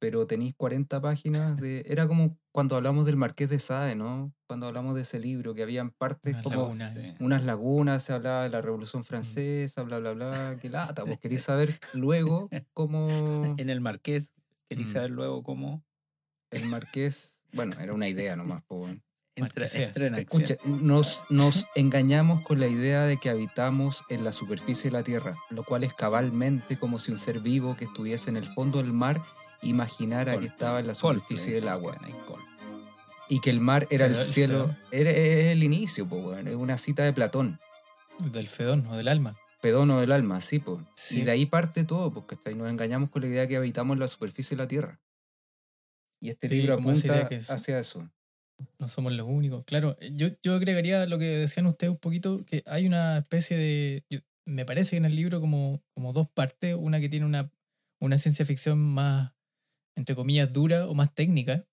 pero 0.00 0.26
tenéis 0.26 0.54
40 0.56 1.00
páginas 1.00 1.56
de... 1.56 1.84
Era 1.88 2.06
como 2.08 2.38
cuando 2.52 2.76
hablamos 2.76 3.06
del 3.06 3.16
Marqués 3.16 3.50
de 3.50 3.58
Sade, 3.58 3.96
¿no? 3.96 4.32
Cuando 4.46 4.66
hablamos 4.68 4.94
de 4.94 5.02
ese 5.02 5.18
libro, 5.18 5.54
que 5.54 5.62
habían 5.62 5.90
partes 5.90 6.34
Unas 6.34 6.44
como 6.44 6.56
lagunas. 6.56 6.92
Sí. 6.94 7.12
unas 7.20 7.42
lagunas, 7.44 8.02
se 8.04 8.12
hablaba 8.12 8.44
de 8.44 8.50
la 8.50 8.62
Revolución 8.62 9.04
Francesa, 9.04 9.82
bla, 9.82 9.98
bla, 9.98 10.12
bla, 10.12 10.56
qué 10.62 10.68
lata, 10.68 11.02
vos 11.04 11.18
querés 11.18 11.42
saber 11.42 11.68
luego 11.94 12.48
cómo 12.72 13.54
En 13.58 13.68
el 13.70 13.80
Marqués, 13.80 14.32
queréis 14.68 14.88
Mm. 14.90 14.92
saber 14.92 15.10
luego 15.10 15.42
cómo 15.42 15.82
el 16.50 16.66
Marqués, 16.66 17.42
bueno, 17.52 17.74
era 17.80 17.92
una 17.92 18.08
idea 18.08 18.36
nomás, 18.36 18.62
po, 18.62 18.88
entra, 19.36 19.66
en 19.66 20.14
acción. 20.14 20.42
Escucha, 20.42 20.56
nos, 20.64 21.24
nos 21.30 21.66
engañamos 21.74 22.42
con 22.42 22.60
la 22.60 22.68
idea 22.68 23.02
de 23.04 23.18
que 23.18 23.30
habitamos 23.30 24.04
en 24.08 24.24
la 24.24 24.32
superficie 24.32 24.90
de 24.90 24.96
la 24.96 25.02
Tierra, 25.02 25.36
lo 25.50 25.64
cual 25.64 25.84
es 25.84 25.92
cabalmente 25.94 26.78
como 26.78 26.98
si 26.98 27.12
un 27.12 27.18
ser 27.18 27.40
vivo 27.40 27.76
que 27.76 27.84
estuviese 27.84 28.30
en 28.30 28.36
el 28.36 28.46
fondo 28.46 28.82
del 28.82 28.92
mar 28.92 29.20
imaginara 29.62 30.38
que 30.38 30.46
estaba 30.46 30.80
en 30.80 30.86
la 30.86 30.94
Coldplay, 30.94 31.20
superficie 31.20 31.54
del 31.54 31.68
agua 31.68 31.96
y 33.28 33.40
que 33.40 33.50
el 33.50 33.60
mar 33.60 33.86
era 33.90 34.06
el 34.06 34.16
cielo, 34.16 34.74
era, 34.90 35.10
es 35.10 35.46
el 35.46 35.62
inicio, 35.62 36.06
po, 36.08 36.34
es 36.34 36.54
una 36.54 36.78
cita 36.78 37.04
de 37.04 37.12
Platón, 37.12 37.58
Del 38.18 38.46
Fedón 38.46 38.86
o 38.88 38.96
del 38.96 39.08
alma. 39.08 39.34
pedono 39.60 40.00
del 40.00 40.12
alma, 40.12 40.40
sí, 40.40 40.58
po. 40.58 40.82
Sí. 40.94 41.20
y 41.20 41.24
de 41.24 41.30
ahí 41.30 41.46
parte 41.46 41.84
todo, 41.84 42.12
porque 42.12 42.36
nos 42.54 42.70
engañamos 42.70 43.10
con 43.10 43.22
la 43.22 43.28
idea 43.28 43.42
de 43.42 43.48
que 43.48 43.56
habitamos 43.56 43.94
en 43.94 44.00
la 44.00 44.08
superficie 44.08 44.56
de 44.56 44.62
la 44.62 44.68
Tierra. 44.68 45.00
Y 46.24 46.30
este 46.30 46.48
Sí, 46.48 46.54
libro 46.54 46.80
idea 46.80 46.90
apunta 46.90 47.28
que 47.28 47.36
hacia 47.36 47.78
eso. 47.78 48.10
No 48.78 48.88
somos 48.88 49.12
los 49.12 49.26
únicos. 49.26 49.62
Claro, 49.66 49.98
yo, 50.12 50.28
yo 50.42 50.54
agregaría 50.54 51.04
lo 51.04 51.18
que 51.18 51.26
decían 51.26 51.66
ustedes 51.66 51.90
un 51.90 51.98
poquito, 51.98 52.46
que 52.46 52.62
hay 52.64 52.86
una 52.86 53.18
especie 53.18 53.58
de... 53.58 54.04
yo- 54.08 54.20
me 54.46 54.64
parece 54.64 54.92
que 54.92 54.96
en 54.98 55.04
el 55.04 55.16
libro 55.16 55.40
como, 55.42 55.82
como 55.94 56.14
dos 56.14 56.28
partes, 56.30 56.74
una 56.78 56.98
que 56.98 57.10
tiene 57.10 57.26
una, 57.26 57.52
una 58.00 58.16
ciencia 58.16 58.46
ficción 58.46 58.78
más, 58.78 59.32
entre 59.96 60.14
comillas, 60.14 60.50
dura 60.50 60.88
o 60.88 60.94
más 60.94 61.14
técnica, 61.14 61.66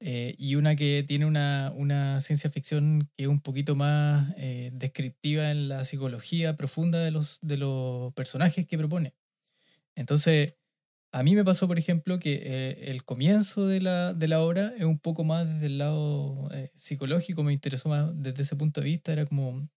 eh, 0.00 0.34
y 0.36 0.56
una 0.56 0.76
que 0.76 1.02
tiene 1.06 1.24
una, 1.24 1.72
una 1.74 2.20
ciencia 2.20 2.50
ficción 2.50 3.08
que 3.16 3.24
es 3.24 3.28
un 3.28 3.40
poquito 3.40 3.74
más 3.76 4.34
eh, 4.36 4.72
descriptiva 4.74 5.50
en 5.50 5.68
la 5.68 5.84
psicología 5.84 6.54
profunda 6.54 6.98
de 6.98 7.12
los, 7.12 7.38
de 7.40 7.56
los 7.56 8.12
personajes 8.12 8.66
que 8.66 8.76
propone. 8.76 9.14
Entonces, 9.96 10.54
a 11.14 11.22
mí 11.22 11.34
me 11.36 11.44
pasó, 11.44 11.68
por 11.68 11.78
ejemplo, 11.78 12.18
que 12.18 12.42
eh, 12.44 12.90
el 12.90 13.04
comienzo 13.04 13.66
de 13.68 13.80
la, 13.80 14.12
de 14.14 14.28
la 14.28 14.40
obra 14.42 14.72
es 14.76 14.84
un 14.84 14.98
poco 14.98 15.24
más 15.24 15.48
desde 15.48 15.66
el 15.66 15.78
lado 15.78 16.48
eh, 16.52 16.70
psicológico, 16.76 17.42
me 17.44 17.52
interesó 17.52 17.88
más 17.88 18.10
desde 18.16 18.42
ese 18.42 18.56
punto 18.56 18.80
de 18.80 18.86
vista, 18.86 19.12
era 19.12 19.24
como 19.26 19.68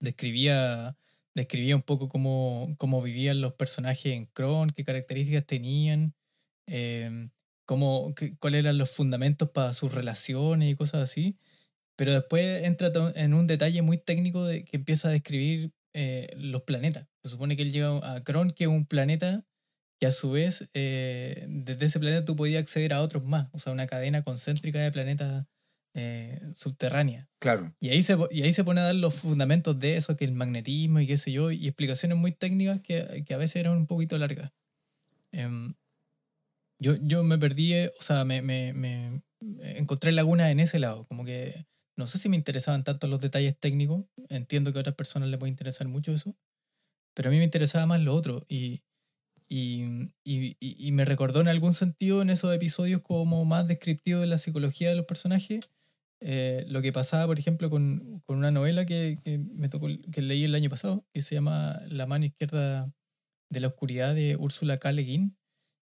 describía, 0.00 0.96
describía 1.34 1.76
un 1.76 1.82
poco 1.82 2.08
cómo, 2.08 2.74
cómo 2.78 3.02
vivían 3.02 3.40
los 3.40 3.54
personajes 3.54 4.12
en 4.14 4.26
Kron, 4.26 4.70
qué 4.70 4.84
características 4.84 5.46
tenían, 5.46 6.14
eh, 6.68 7.30
cómo, 7.66 8.14
qué- 8.14 8.36
cuáles 8.38 8.60
eran 8.60 8.78
los 8.78 8.90
fundamentos 8.90 9.50
para 9.50 9.72
sus 9.74 9.94
relaciones 9.94 10.70
y 10.70 10.76
cosas 10.76 11.02
así. 11.02 11.38
Pero 11.96 12.12
después 12.12 12.64
entra 12.64 12.92
en 13.14 13.34
un 13.34 13.46
detalle 13.46 13.82
muy 13.82 13.98
técnico 13.98 14.44
de 14.44 14.64
que 14.64 14.76
empieza 14.76 15.08
a 15.08 15.12
describir 15.12 15.72
eh, 15.94 16.28
los 16.36 16.62
planetas. 16.62 17.08
Se 17.22 17.30
supone 17.30 17.56
que 17.56 17.62
él 17.62 17.72
llega 17.72 18.14
a 18.14 18.22
Kron, 18.24 18.50
que 18.50 18.64
es 18.64 18.70
un 18.70 18.86
planeta 18.86 19.44
que 19.98 20.06
a 20.06 20.12
su 20.12 20.30
vez, 20.30 20.68
eh, 20.74 21.46
desde 21.48 21.86
ese 21.86 22.00
planeta 22.00 22.24
tú 22.24 22.36
podías 22.36 22.60
acceder 22.60 22.92
a 22.92 23.02
otros 23.02 23.24
más, 23.24 23.48
o 23.52 23.58
sea, 23.58 23.72
una 23.72 23.86
cadena 23.86 24.22
concéntrica 24.22 24.78
de 24.78 24.92
planetas 24.92 25.46
eh, 25.94 26.40
subterráneas. 26.54 27.28
Claro. 27.38 27.74
Y 27.80 27.88
ahí, 27.88 28.02
se, 28.02 28.16
y 28.30 28.42
ahí 28.42 28.52
se 28.52 28.64
pone 28.64 28.80
a 28.80 28.84
dar 28.84 28.94
los 28.94 29.14
fundamentos 29.14 29.78
de 29.78 29.96
eso, 29.96 30.16
que 30.16 30.26
el 30.26 30.32
magnetismo 30.32 31.00
y 31.00 31.06
qué 31.06 31.16
sé 31.16 31.32
yo, 31.32 31.50
y 31.50 31.66
explicaciones 31.66 32.18
muy 32.18 32.32
técnicas 32.32 32.80
que, 32.82 33.24
que 33.26 33.34
a 33.34 33.38
veces 33.38 33.56
eran 33.56 33.72
un 33.72 33.86
poquito 33.86 34.18
largas. 34.18 34.52
Em, 35.32 35.74
yo, 36.78 36.96
yo 37.02 37.24
me 37.24 37.38
perdí, 37.38 37.72
eh, 37.72 37.92
o 37.98 38.02
sea, 38.02 38.24
me, 38.24 38.42
me, 38.42 38.74
me 38.74 39.22
encontré 39.78 40.12
lagunas 40.12 40.50
en 40.50 40.60
ese 40.60 40.78
lado, 40.78 41.06
como 41.06 41.24
que 41.24 41.66
no 41.96 42.06
sé 42.06 42.18
si 42.18 42.28
me 42.28 42.36
interesaban 42.36 42.84
tanto 42.84 43.06
los 43.06 43.20
detalles 43.20 43.58
técnicos, 43.58 44.04
entiendo 44.28 44.72
que 44.72 44.78
a 44.78 44.80
otras 44.80 44.96
personas 44.96 45.30
les 45.30 45.38
puede 45.38 45.50
interesar 45.50 45.88
mucho 45.88 46.12
eso, 46.12 46.36
pero 47.14 47.30
a 47.30 47.32
mí 47.32 47.38
me 47.38 47.44
interesaba 47.44 47.86
más 47.86 48.02
lo 48.02 48.14
otro, 48.14 48.44
y, 48.50 48.82
y, 49.48 50.10
y, 50.24 50.56
y- 50.60 50.76
y 50.88 50.92
me 50.92 51.04
recordó 51.04 51.40
en 51.40 51.48
algún 51.48 51.72
sentido 51.72 52.22
en 52.22 52.30
esos 52.30 52.54
episodios 52.54 53.02
como 53.02 53.44
más 53.44 53.68
descriptivos 53.68 54.22
de 54.22 54.26
la 54.28 54.38
psicología 54.38 54.88
de 54.90 54.96
los 54.96 55.06
personajes, 55.06 55.70
eh, 56.20 56.64
lo 56.68 56.82
que 56.82 56.92
pasaba, 56.92 57.26
por 57.26 57.38
ejemplo, 57.38 57.70
con, 57.70 58.22
con 58.26 58.38
una 58.38 58.50
novela 58.50 58.86
que, 58.86 59.18
que 59.24 59.38
me 59.38 59.68
tocó, 59.68 59.88
que 60.12 60.22
leí 60.22 60.44
el 60.44 60.54
año 60.54 60.70
pasado, 60.70 61.06
que 61.12 61.22
se 61.22 61.34
llama 61.34 61.80
La 61.90 62.06
mano 62.06 62.24
izquierda 62.24 62.92
de 63.50 63.60
la 63.60 63.68
oscuridad 63.68 64.14
de 64.14 64.36
Úrsula 64.36 64.78
K. 64.78 64.92
Le 64.92 65.02
Guin, 65.02 65.36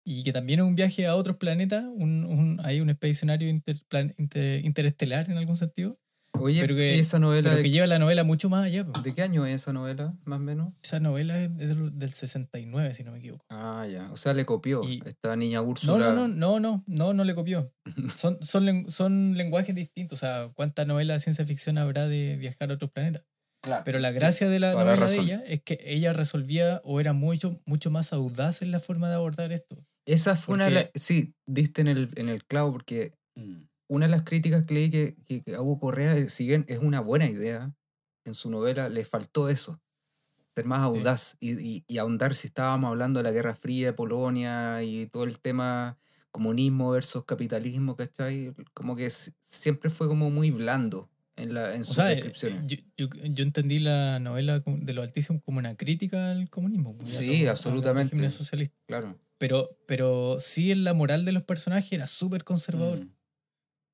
y 0.05 0.23
que 0.23 0.33
también 0.33 0.59
es 0.61 0.65
un 0.65 0.75
viaje 0.75 1.05
a 1.07 1.15
otros 1.15 1.37
planetas, 1.37 1.85
un, 1.85 2.25
un, 2.25 2.59
hay 2.63 2.79
un 2.81 2.89
expedicionario 2.89 3.49
interplan- 3.49 4.13
inter- 4.17 4.65
interestelar 4.65 5.29
en 5.29 5.37
algún 5.37 5.57
sentido, 5.57 5.99
Oye, 6.39 6.61
Pero 6.61 6.75
que- 6.75 6.95
¿y 6.95 6.99
esa 6.99 7.19
novela 7.19 7.43
Pero 7.49 7.57
de, 7.57 7.63
que 7.63 7.69
lleva 7.69 7.87
la 7.87 7.99
novela 7.99 8.23
mucho 8.23 8.49
más 8.49 8.65
allá. 8.65 8.85
po. 8.85 8.99
de 9.01 9.13
qué 9.13 9.21
año 9.21 9.45
es 9.45 9.55
esa 9.61 9.73
novela, 9.73 10.13
más 10.25 10.39
o 10.39 10.43
menos? 10.43 10.73
Esa 10.83 10.99
novela 10.99 11.41
es 11.41 11.55
del, 11.57 11.97
del 11.97 12.11
69, 12.11 12.93
si 12.93 13.03
no 13.03 13.11
me 13.11 13.19
equivoco. 13.19 13.45
Ah, 13.49 13.85
ya. 13.91 14.09
O 14.11 14.17
sea, 14.17 14.33
le 14.33 14.45
copió. 14.45 14.81
Y- 14.83 15.01
Esta 15.05 15.35
niña 15.35 15.59
No, 15.61 15.67
Úrsula. 15.67 16.13
no, 16.13 16.27
no, 16.27 16.59
no, 16.59 16.59
no, 16.59 16.83
no, 16.87 17.13
no 17.13 17.23
le 17.23 17.35
copió. 17.35 17.71
Son, 18.15 18.37
son, 18.41 18.89
son 18.89 19.35
lenguajes 19.37 19.75
distintos. 19.75 20.19
O 20.19 20.19
sea, 20.19 20.51
¿cuánta 20.55 20.85
novela 20.85 21.13
de 21.13 21.19
ciencia 21.19 21.45
ficción 21.45 21.77
habrá 21.77 22.07
de 22.07 22.35
viajar 22.37 22.71
a 22.71 22.75
otros 22.75 22.91
planetas? 22.91 23.23
Claro. 23.63 23.81
Pero 23.85 23.99
la 23.99 24.11
gracia 24.11 24.47
de 24.49 24.59
la 24.59 24.71
toda 24.73 24.85
la 24.85 24.95
novela 24.95 25.11
de 25.11 25.17
ella 25.19 25.43
es 25.47 25.61
que 25.63 25.79
ella 25.83 26.13
resolvía 26.13 26.79
o 26.83 26.99
era 26.99 27.13
mucho, 27.13 27.59
mucho 27.65 27.89
más 27.89 28.13
audaz 28.13 28.61
en 28.61 28.71
la 28.71 28.79
forma 28.79 29.09
de 29.09 29.15
abordar 29.15 29.51
esto. 29.51 29.77
Esa 30.07 30.35
fue 30.35 30.55
una. 30.55 30.65
Porque- 30.65 30.91
Sí, 30.95 31.33
diste 31.47 31.81
en 31.81 31.87
el, 31.89 32.09
en 32.15 32.29
el 32.29 32.45
clavo 32.45 32.71
porque 32.71 33.13
Mm. 33.35 33.63
Una 33.87 34.05
de 34.07 34.11
las 34.11 34.23
críticas 34.23 34.63
que 34.65 34.73
leí 34.73 34.89
que, 34.89 35.15
que, 35.25 35.41
que 35.43 35.55
a 35.55 35.61
Hugo 35.61 35.79
Correa, 35.79 36.15
eh, 36.17 36.29
si 36.29 36.45
bien 36.47 36.65
es 36.67 36.79
una 36.79 36.99
buena 36.99 37.29
idea, 37.29 37.73
en 38.25 38.33
su 38.33 38.49
novela 38.49 38.89
le 38.89 39.05
faltó 39.05 39.49
eso, 39.49 39.81
ser 40.55 40.65
más 40.65 40.79
audaz 40.79 41.37
y, 41.39 41.51
y, 41.53 41.85
y 41.87 41.97
ahondar 41.99 42.35
si 42.35 42.47
estábamos 42.47 42.89
hablando 42.89 43.19
de 43.19 43.23
la 43.23 43.31
Guerra 43.31 43.55
Fría 43.55 43.95
Polonia 43.95 44.81
y 44.83 45.07
todo 45.07 45.23
el 45.23 45.39
tema 45.39 45.97
comunismo 46.31 46.91
versus 46.91 47.23
capitalismo, 47.25 47.95
¿cachai? 47.95 48.53
Como 48.73 48.95
que 48.95 49.09
siempre 49.09 49.89
fue 49.89 50.07
como 50.07 50.29
muy 50.29 50.51
blando 50.51 51.09
en, 51.35 51.53
la, 51.53 51.73
en 51.75 51.85
sus 51.85 51.95
sea, 51.95 52.11
eh, 52.11 52.15
descripciones. 52.15 52.63
yo, 52.65 52.77
yo, 52.97 53.07
yo 53.25 53.43
entendí 53.43 53.79
la 53.79 54.19
novela 54.19 54.61
como- 54.61 54.77
de 54.77 54.93
los 54.93 55.05
altísimos 55.07 55.41
como 55.43 55.59
una 55.59 55.75
crítica 55.75 56.31
al 56.31 56.49
comunismo. 56.49 56.95
a 56.99 57.05
Sí, 57.05 57.41
los 57.43 57.49
absolutamente. 57.51 58.11
regímenes 58.11 58.33
socialistas. 58.33 58.77
claro. 58.87 59.17
Pero, 59.39 59.69
pero 59.87 60.37
sí 60.39 60.71
en 60.71 60.83
la 60.83 60.95
moral 60.95 61.23
de 61.23 61.31
los 61.31 61.43
personajes 61.43 61.91
era 61.93 62.07
súper 62.07 62.43
conservador. 62.43 63.05
Mm. 63.05 63.11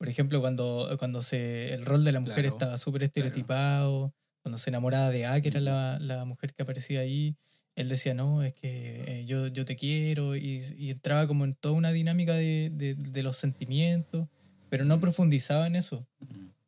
Por 0.04 0.10
ejemplo, 0.10 0.42
cuando, 0.42 0.94
cuando 1.00 1.22
se, 1.22 1.74
el 1.74 1.86
rol 1.86 2.04
de 2.04 2.12
la 2.12 2.20
mujer 2.20 2.42
Claro, 2.44 2.50
estaba 2.50 2.78
súper 2.78 3.04
estereotipado, 3.04 4.14
cuando 4.42 4.58
se 4.58 4.70
enamoraba 4.70 5.10
de 5.10 5.26
A, 5.26 5.40
que 5.40 5.48
era 5.48 5.62
la, 5.62 5.98
la 5.98 6.26
mujer 6.26 6.54
que 6.54 6.64
aparecía 6.64 7.00
ahí, 7.00 7.38
él 7.78 7.88
decía, 7.88 8.14
no, 8.14 8.44
es 8.44 8.54
que 8.54 9.02
eh, 9.08 9.26
yo, 9.26 9.48
yo 9.48 9.64
te 9.64 9.78
quiero, 9.78 10.36
y, 10.36 10.62
y 10.76 10.92
entraba 10.92 11.26
como 11.26 11.46
en 11.46 11.54
toda 11.54 11.76
una 11.76 11.94
dinámica 11.94 12.34
de, 12.34 12.70
de, 12.74 12.96
de 12.96 13.24
los 13.24 13.38
sentimientos, 13.38 14.28
pero 14.68 14.84
no 14.84 15.00
profundizaba 15.00 15.68
en 15.68 15.78
eso. 15.78 16.06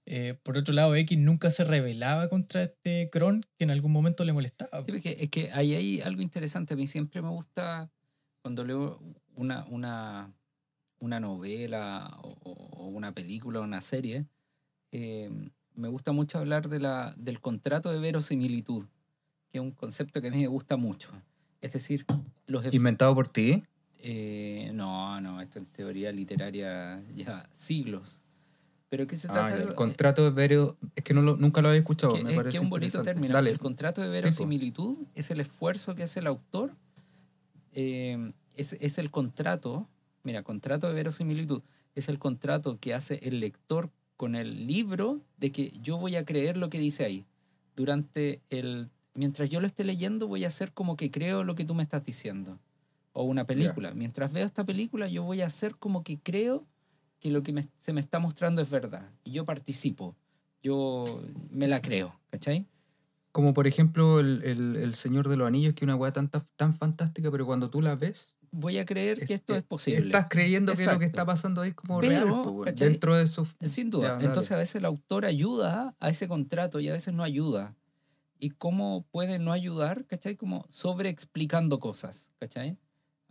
Eh, 0.06 0.36
por 0.42 0.58
otro 0.58 0.74
lado, 0.74 0.96
X 0.96 1.20
nunca 1.20 1.52
se 1.52 1.66
rebelaba 1.66 2.30
contra 2.30 2.64
este 2.64 3.10
Kron 3.12 3.42
que 3.58 3.66
en 3.66 3.72
algún 3.72 3.92
momento 3.92 4.24
le 4.24 4.32
molestaba. 4.32 4.82
Sí, 4.86 4.94
porque 4.94 5.18
es 5.20 5.30
que 5.30 5.52
ahí 5.52 5.74
hay 5.76 6.00
algo 6.00 6.22
interesante. 6.22 6.76
A 6.76 6.78
mí 6.78 6.88
siempre 6.88 7.22
me 7.22 7.28
gusta 7.28 7.92
cuando 8.42 8.64
leo 8.64 9.02
una, 9.36 9.66
una, 9.66 10.34
una 11.00 11.20
novela 11.20 12.18
o, 12.22 12.30
o 12.44 12.86
una 12.88 13.14
película 13.14 13.60
o 13.60 13.64
una 13.64 13.82
serie, 13.82 14.26
eh, 14.92 15.30
me 15.74 15.88
gusta 15.90 16.12
mucho 16.12 16.38
hablar 16.40 16.70
de 16.70 16.80
la, 16.80 17.14
del 17.18 17.40
contrato 17.42 17.92
de 17.92 18.00
verosimilitud, 18.00 18.86
que 19.50 19.58
es 19.58 19.62
un 19.62 19.72
concepto 19.72 20.22
que 20.22 20.30
a 20.30 20.32
mí 20.32 20.42
me 20.42 20.48
gusta 20.48 20.78
mucho. 20.78 21.10
Es 21.62 21.74
decir, 21.74 22.06
los 22.48 22.74
Inventado 22.74 23.14
por 23.16 23.28
ti. 23.28 23.64
eh, 24.00 24.72
no, 24.74 25.20
no, 25.22 25.42
esto 25.42 25.60
en 25.60 25.66
teoría 25.66 26.12
literaria 26.12 27.02
lleva 27.14 27.50
siglos. 27.52 28.22
Pero 28.88 29.08
¿qué 29.08 29.16
se 29.16 29.28
Ah, 29.30 29.34
trata? 29.34 29.50
ya, 29.50 29.58
de- 29.58 29.64
el 29.64 29.76
contrato 29.76 30.24
de 30.24 30.30
vero... 30.30 30.78
Es 30.96 31.04
que 31.04 31.14
no 31.16 31.22
lo- 31.24 31.36
nunca 31.38 31.62
lo 31.62 31.70
había 31.70 31.80
escuchado. 31.80 32.14
que, 32.14 32.24
me 32.24 32.30
es, 32.30 32.36
parece 32.36 32.52
que 32.52 32.58
es 32.58 32.64
un 32.64 32.70
bonito 32.70 33.02
término. 33.04 33.34
Dale. 33.34 33.50
El 33.50 33.58
contrato 33.60 34.02
de 34.02 34.10
verosimilitud 34.10 34.98
es 35.16 35.32
el 35.32 35.40
esfuerzo 35.40 35.96
que 35.96 36.04
hace 36.04 36.20
el 36.20 36.28
autor. 36.28 36.76
eh, 37.74 38.32
es, 38.56 38.74
es 38.80 38.98
el 39.00 39.12
contrato, 39.12 39.90
mira, 40.26 40.44
contrato 40.44 40.88
de 40.88 40.94
verosimilitud, 40.94 41.62
es 41.96 42.10
el 42.10 42.20
contrato 42.20 42.78
que 42.80 42.94
hace 42.94 43.20
el 43.24 43.40
lector 43.40 43.90
con 44.18 44.36
el 44.36 44.68
libro 44.68 45.22
de 45.38 45.52
que 45.54 45.72
yo 45.82 45.98
voy 45.98 46.16
a 46.18 46.26
creer 46.26 46.58
lo 46.58 46.70
que 46.70 46.80
dice 46.80 47.06
ahí. 47.06 47.26
Durante 47.76 48.42
el. 48.50 48.90
Mientras 49.14 49.50
yo 49.50 49.62
lo 49.62 49.68
esté 49.68 49.84
leyendo, 49.86 50.28
voy 50.28 50.44
a 50.44 50.48
hacer 50.50 50.74
como 50.74 50.98
que 50.98 51.10
creo 51.12 51.44
lo 51.46 51.56
que 51.56 51.64
tú 51.64 51.74
me 51.74 51.84
estás 51.84 52.04
diciendo. 52.04 52.60
O 53.14 53.24
una 53.24 53.46
película. 53.48 53.94
Mientras 53.94 54.34
veo 54.34 54.46
esta 54.46 54.66
película, 54.66 55.08
yo 55.08 55.24
voy 55.24 55.42
a 55.42 55.46
hacer 55.48 55.76
como 55.78 56.04
que 56.04 56.20
creo 56.20 56.66
que 57.22 57.32
lo 57.32 57.44
que 57.44 57.54
me- 57.54 57.66
se 57.78 57.94
me 57.94 58.02
está 58.02 58.20
mostrando 58.20 58.62
es 58.62 58.70
verdad. 58.70 59.10
Y 59.24 59.32
yo 59.32 59.46
participo. 59.46 60.16
Yo 60.62 61.06
me 61.50 61.68
la 61.68 61.82
creo, 61.82 62.20
¿cachai? 62.30 62.66
Como 63.36 63.54
por 63.54 63.68
ejemplo 63.68 64.22
el, 64.22 64.42
el, 64.46 64.78
el 64.78 64.96
Señor 64.96 65.28
de 65.28 65.36
los 65.36 65.46
Anillos, 65.46 65.74
que 65.74 65.84
es 65.84 65.88
una 65.88 65.98
weá 65.98 66.14
tan, 66.14 66.30
tan, 66.30 66.74
fantástica, 66.74 67.30
pero 67.30 67.46
cuando 67.46 67.70
tú 67.70 67.82
la 67.82 67.96
ves, 67.96 68.38
Voy 68.50 68.78
a 68.78 68.86
creer 68.86 69.28
que 69.28 69.34
esto 69.34 69.54
eh, 69.54 69.58
es 69.58 69.64
posible. 69.64 70.06
Estás 70.06 70.28
creyendo 70.30 70.72
que 70.72 70.86
lo 70.86 70.92
que 70.92 71.04
Exacto. 71.04 71.06
está 71.06 71.26
pasando 71.26 71.60
ahí 71.60 71.72
es 71.72 71.76
como 71.76 72.00
Pero, 72.00 72.12
real, 72.14 72.32
weón, 72.32 72.64
¿cachai? 72.64 72.92
dentro 72.92 73.14
de 73.14 73.28
su... 73.28 73.46
Sin 73.60 73.90
duda. 73.90 74.08
Ya, 74.08 74.14
dale. 74.14 74.26
Entonces 74.28 74.54
a 74.54 74.58
veces 74.58 74.76
el 74.76 74.86
autor 74.86 75.26
ayuda 75.26 75.98
a 76.00 76.10
ese 76.10 76.30
contrato 76.30 76.80
y 76.80 76.88
a 76.88 76.94
veces 76.94 77.14
no 77.14 77.24
ayuda. 77.24 77.76
¿Y 78.40 78.52
cómo 78.52 79.06
puede 79.12 79.38
no 79.38 79.52
ayudar? 79.52 80.06
¿Cachai? 80.06 80.38
Como 80.38 80.66
sobreexplicando 80.70 81.82
cosas, 81.82 82.32
¿cachai? 82.40 82.78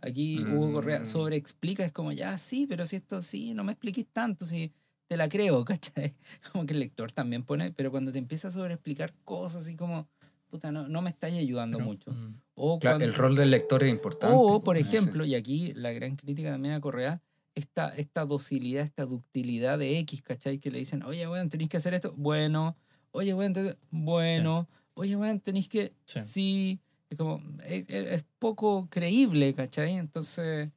Aquí 0.01 0.43
Hugo 0.45 0.71
Correa 0.73 0.99
Mm. 0.99 1.05
sobreexplica, 1.07 1.83
es 1.83 1.91
como, 1.91 2.11
ya 2.11 2.37
sí, 2.37 2.67
pero 2.69 2.85
si 2.85 2.97
esto 2.97 3.23
sí, 3.23 3.55
no 3.55 3.63
me 3.63 3.71
expliques 3.71 4.05
tanto, 4.13 4.45
si 4.45 4.71
te 5.07 5.17
la 5.17 5.29
creo, 5.29 5.63
¿cachai? 5.65 6.15
Como 6.51 6.65
que 6.65 6.73
el 6.73 6.79
lector 6.79 7.11
también 7.11 7.43
pone, 7.43 7.71
pero 7.71 7.91
cuando 7.91 8.11
te 8.11 8.17
empieza 8.19 8.47
a 8.47 8.51
sobreexplicar 8.51 9.13
cosas 9.23 9.63
así 9.63 9.75
como, 9.75 10.07
puta, 10.49 10.71
no, 10.71 10.87
no 10.87 11.01
me 11.01 11.09
estáis 11.09 11.35
ayudando 11.35 11.77
Pero, 11.77 11.87
mucho. 11.89 12.11
mm, 12.11 12.33
O 12.55 12.79
Claro, 12.79 12.95
cuando- 12.97 13.05
el 13.05 13.13
rol 13.13 13.35
del 13.35 13.51
lector 13.51 13.83
es 13.83 13.89
importante. 13.91 14.35
o, 14.37 14.47
po, 14.59 14.63
por 14.63 14.77
ese- 14.77 14.97
ejemplo, 14.97 15.25
y 15.25 15.35
aquí 15.35 15.73
la 15.73 15.91
gran 15.91 16.15
crítica 16.15 16.51
también 16.51 16.73
a 16.75 16.79
Correa, 16.81 17.21
esta, 17.53 17.89
esta 17.95 18.25
docilidad, 18.25 18.83
esta 18.83 19.05
ductilidad 19.05 19.77
de 19.77 19.97
X, 19.99 20.21
¿cachai? 20.21 20.57
Que 20.59 20.71
le 20.71 20.79
dicen, 20.79 21.03
oye, 21.03 21.27
weón, 21.27 21.49
tenéis 21.49 21.69
que 21.69 21.77
hacer 21.77 21.93
esto. 21.93 22.13
Bueno, 22.17 22.75
oye, 23.11 23.33
weón, 23.33 23.53
te- 23.53 23.77
bueno, 23.91 24.67
oye, 24.93 25.15
weón, 25.15 25.39
tenéis 25.39 25.67
que. 25.69 25.93
Sí. 26.05 26.21
Sí. 26.23 26.79
Es 27.09 27.17
como, 27.17 27.41
es, 27.65 27.85
es 27.89 28.25
poco 28.39 28.87
creíble, 28.89 29.53
¿cachai? 29.53 29.93
Entonces, 29.93 30.69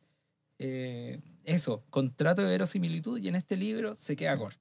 eh, 0.58 1.20
eso, 1.48 1.84
contrato 1.90 2.42
de 2.42 2.48
verosimilitud 2.48 3.18
y 3.20 3.28
en 3.28 3.34
este 3.34 3.56
libro 3.56 3.94
se 3.96 4.16
queda 4.16 4.36
corto. 4.36 4.60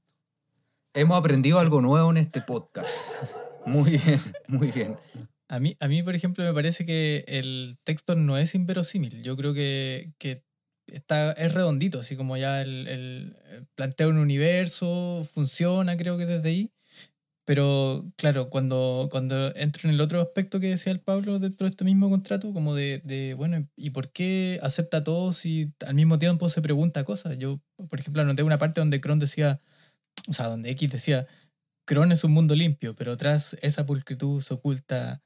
Hemos 0.94 1.18
aprendido 1.18 1.60
algo 1.60 1.82
nuevo 1.82 2.10
en 2.10 2.18
este 2.18 2.42
podcast. 2.42 3.08
Muy 3.66 3.92
bien, 3.98 4.20
muy 4.48 4.72
bien. 4.72 4.98
A 5.50 5.60
mí, 5.60 5.76
a 5.82 5.90
mí, 5.90 6.02
por 6.02 6.16
ejemplo, 6.16 6.46
me 6.46 6.54
parece 6.54 6.86
que 6.86 7.26
el 7.28 7.78
texto 7.84 8.16
no 8.16 8.38
es 8.38 8.56
inverosímil. 8.56 9.22
Yo 9.24 9.36
creo 9.36 9.54
que, 9.54 10.14
que 10.20 10.42
está, 10.88 11.34
es 11.34 11.54
redondito, 11.54 12.00
así 12.00 12.16
como 12.16 12.38
ya 12.38 12.62
el, 12.62 12.88
el- 12.88 13.36
plantea 13.76 14.08
un 14.08 14.20
universo, 14.20 15.22
funciona, 15.34 15.98
creo 15.98 16.18
que 16.18 16.26
desde 16.26 16.48
ahí. 16.48 16.72
Pero 17.48 18.06
claro, 18.18 18.50
cuando, 18.50 19.08
cuando 19.10 19.56
entro 19.56 19.88
en 19.88 19.96
el 19.96 20.02
otro 20.02 20.20
aspecto 20.22 20.60
que 20.60 20.68
decía 20.68 20.92
el 20.92 21.00
Pablo 21.00 21.40
dentro 21.40 21.64
de 21.64 21.70
este 21.70 21.86
mismo 21.86 22.10
contrato, 22.10 22.52
como 22.52 22.76
de, 22.76 23.02
de, 23.06 23.36
bueno, 23.36 23.66
¿y 23.78 23.92
por 23.92 24.12
qué 24.12 24.60
acepta 24.62 25.02
todo 25.06 25.32
si 25.32 25.72
al 25.88 25.96
mismo 25.96 26.20
tiempo 26.20 26.50
se 26.50 26.62
pregunta 26.62 27.06
cosas? 27.06 27.38
Yo, 27.38 27.62
por 27.90 28.02
ejemplo, 28.02 28.22
anoté 28.22 28.44
una 28.44 28.58
parte 28.58 28.82
donde 28.82 29.00
Kron 29.00 29.20
decía, 29.20 29.62
o 30.28 30.34
sea, 30.34 30.48
donde 30.48 30.72
X 30.72 30.92
decía, 30.92 31.26
Kron 31.86 32.12
es 32.12 32.26
un 32.26 32.32
mundo 32.34 32.54
limpio, 32.54 32.96
pero 32.96 33.16
tras 33.16 33.54
esa 33.62 33.86
pulcritud 33.86 34.42
se 34.42 34.54
oculta 34.54 35.24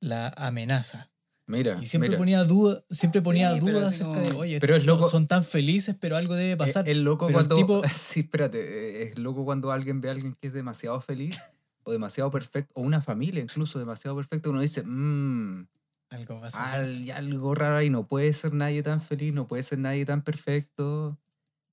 la 0.00 0.28
amenaza. 0.36 1.10
Mira, 1.48 1.76
Y 1.82 1.86
siempre 1.86 2.10
mira. 2.10 2.18
ponía 2.18 2.44
dudas, 2.44 2.84
siempre 2.88 3.20
ponía 3.20 3.52
Sí, 3.52 3.58
dudas 3.58 3.88
acerca 3.88 4.12
como- 4.12 4.24
de, 4.24 4.32
oye, 4.36 4.60
Pero 4.60 4.76
es 4.76 4.84
loco- 4.86 5.08
son 5.10 5.26
tan 5.26 5.44
felices, 5.44 5.96
pero 6.00 6.14
algo 6.16 6.36
debe 6.36 6.56
pasar. 6.56 6.88
Es, 6.88 6.96
es 6.96 7.02
loco 7.02 7.26
Pero 7.26 7.40
el 7.40 7.48
cuando. 7.48 7.56
tipo- 7.56 7.82
Sí, 7.92 8.20
espérate. 8.20 8.60
eh, 8.60 9.02
Es 9.08 9.18
loco 9.18 9.44
cuando 9.44 9.72
alguien 9.72 10.00
ve 10.00 10.08
a 10.10 10.12
alguien 10.12 10.36
que 10.40 10.46
es 10.46 10.52
demasiado 10.54 11.00
feliz 11.00 11.40
o 11.84 11.92
demasiado 11.92 12.30
perfecto, 12.30 12.72
o 12.74 12.82
una 12.82 13.02
familia 13.02 13.42
incluso 13.42 13.78
demasiado 13.78 14.16
perfecta, 14.16 14.50
uno 14.50 14.60
dice, 14.60 14.82
mmm, 14.84 15.66
algo 16.10 16.40
pasa. 16.40 16.72
hay 16.74 17.10
algo 17.10 17.54
raro 17.54 17.76
ahí, 17.76 17.90
no 17.90 18.06
puede 18.06 18.32
ser 18.32 18.52
nadie 18.54 18.82
tan 18.82 19.00
feliz, 19.00 19.32
no 19.34 19.48
puede 19.48 19.62
ser 19.62 19.78
nadie 19.78 20.04
tan 20.06 20.22
perfecto. 20.22 21.18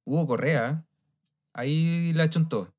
Hugo 0.05 0.27
Correa, 0.27 0.85
ahí 1.53 2.13
la 2.13 2.29
chuntó. 2.29 2.73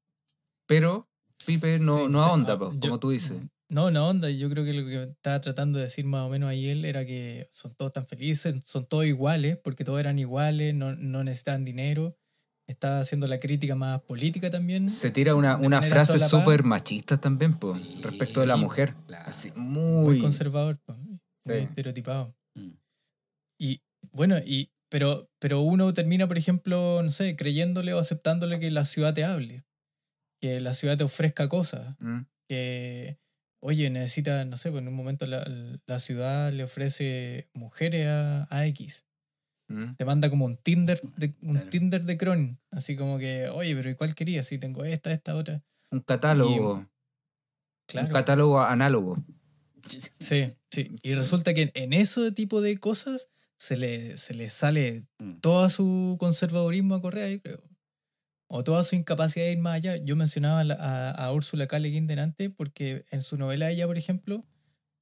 Pero 0.66 1.08
Pipe 1.46 1.78
no, 1.80 1.96
Sí, 1.96 2.08
no 2.08 2.18
sí, 2.18 2.24
ahonda, 2.24 2.54
ah, 2.54 2.58
po, 2.58 2.72
yo- 2.72 2.80
como 2.80 3.00
tú 3.00 3.10
dices. 3.10 3.40
No, 3.68 3.90
no 3.90 4.08
onda. 4.08 4.28
Yo 4.30 4.50
creo 4.50 4.64
que 4.64 4.74
lo 4.74 4.84
que 4.86 5.02
estaba 5.12 5.40
tratando 5.40 5.78
de 5.78 5.84
decir 5.84 6.04
más 6.04 6.26
o 6.26 6.28
menos 6.28 6.50
ahí 6.50 6.68
él 6.68 6.84
era 6.84 7.06
que 7.06 7.48
son 7.50 7.74
todos 7.74 7.92
tan 7.92 8.06
felices, 8.06 8.54
son 8.64 8.86
todos 8.86 9.06
iguales, 9.06 9.56
porque 9.64 9.82
todos 9.82 9.98
eran 9.98 10.18
iguales, 10.18 10.74
no, 10.74 10.94
no 10.94 11.24
necesitan 11.24 11.64
dinero. 11.64 12.16
Estaba 12.72 13.00
haciendo 13.00 13.26
la 13.28 13.38
crítica 13.38 13.74
más 13.74 14.00
política 14.00 14.50
también. 14.50 14.88
Se 14.88 15.10
tira 15.10 15.34
una, 15.34 15.56
una 15.56 15.80
frase 15.82 16.18
súper 16.20 16.64
machista 16.64 17.20
también, 17.20 17.54
po, 17.58 17.76
Sí, 17.76 17.98
respecto 18.02 18.40
de 18.40 18.46
la 18.46 18.54
sí, 18.56 18.60
mujer. 18.60 18.94
claro. 19.06 19.28
Así, 19.28 19.52
muy 19.54 20.04
muy. 20.04 20.18
conservador, 20.20 20.80
pues, 20.84 20.98
muy 20.98 21.20
Sí. 21.44 21.52
estereotipado. 21.52 22.34
Mm. 22.54 22.70
Y 23.60 23.80
bueno, 24.12 24.36
y 24.38 24.70
pero, 24.90 25.30
pero 25.38 25.60
uno 25.60 25.92
termina, 25.92 26.26
por 26.28 26.36
ejemplo, 26.38 27.02
no 27.02 27.10
sé, 27.10 27.34
creyéndole 27.36 27.94
o 27.94 27.98
aceptándole 27.98 28.58
que 28.60 28.70
la 28.70 28.84
ciudad 28.84 29.14
te 29.14 29.24
hable, 29.24 29.64
que 30.40 30.60
la 30.60 30.74
ciudad 30.74 30.96
te 30.98 31.04
ofrezca 31.04 31.48
cosas, 31.48 31.96
Mm, 31.98 32.20
que, 32.48 33.18
oye, 33.62 33.88
necesita, 33.90 34.44
no 34.44 34.56
sé, 34.56 34.70
pues 34.70 34.82
en 34.82 34.88
un 34.88 34.94
momento 34.94 35.24
la, 35.26 35.44
la 35.86 35.98
ciudad 35.98 36.52
le 36.52 36.64
ofrece 36.64 37.48
mujeres 37.54 38.06
a, 38.08 38.46
a 38.50 38.66
X. 38.66 39.06
mm. 39.72 39.96
Te 39.96 40.04
manda 40.04 40.30
como 40.30 40.44
un 40.44 40.56
Tinder 40.56 41.00
de, 41.16 41.34
un 41.42 41.54
Claro. 41.54 41.70
Tinder 41.70 42.04
de 42.04 42.16
Cron, 42.16 42.60
así 42.70 42.96
como 42.96 43.18
que, 43.18 43.48
oye, 43.48 43.74
pero 43.74 43.90
¿y 43.90 43.94
cuál 43.94 44.14
querías? 44.14 44.46
Si 44.46 44.58
tengo 44.58 44.84
esta, 44.84 45.12
esta, 45.12 45.34
otra. 45.34 45.62
Un 45.90 46.00
catálogo. 46.00 46.86
Claro. 47.86 48.06
Un 48.08 48.12
catálogo 48.12 48.60
análogo. 48.60 49.22
Sí, 49.86 50.54
sí. 50.70 50.96
Y 51.02 51.12
resulta 51.14 51.52
que 51.54 51.70
en 51.74 51.92
ese 51.92 52.32
tipo 52.32 52.60
de 52.60 52.78
cosas 52.78 53.28
se 53.58 53.76
le, 53.76 54.16
se 54.16 54.34
le 54.34 54.48
sale 54.50 55.06
Mm. 55.18 55.40
todo 55.40 55.68
su 55.70 56.16
conservadurismo 56.18 56.94
a 56.94 57.00
Correa, 57.02 57.28
yo 57.28 57.40
creo. 57.40 57.62
O 58.48 58.62
toda 58.64 58.84
su 58.84 58.96
incapacidad 58.96 59.46
de 59.46 59.52
ir 59.52 59.58
más 59.58 59.74
allá. 59.76 59.96
Yo 59.96 60.14
mencionaba 60.16 60.60
a, 60.78 61.10
a 61.10 61.32
Úrsula 61.32 61.66
K. 61.66 61.78
Le 61.78 61.88
Guin 61.88 62.06
delante 62.06 62.50
porque 62.50 63.04
en 63.10 63.22
su 63.22 63.36
novela 63.36 63.70
ella, 63.70 63.86
por 63.86 63.96
ejemplo, 63.98 64.44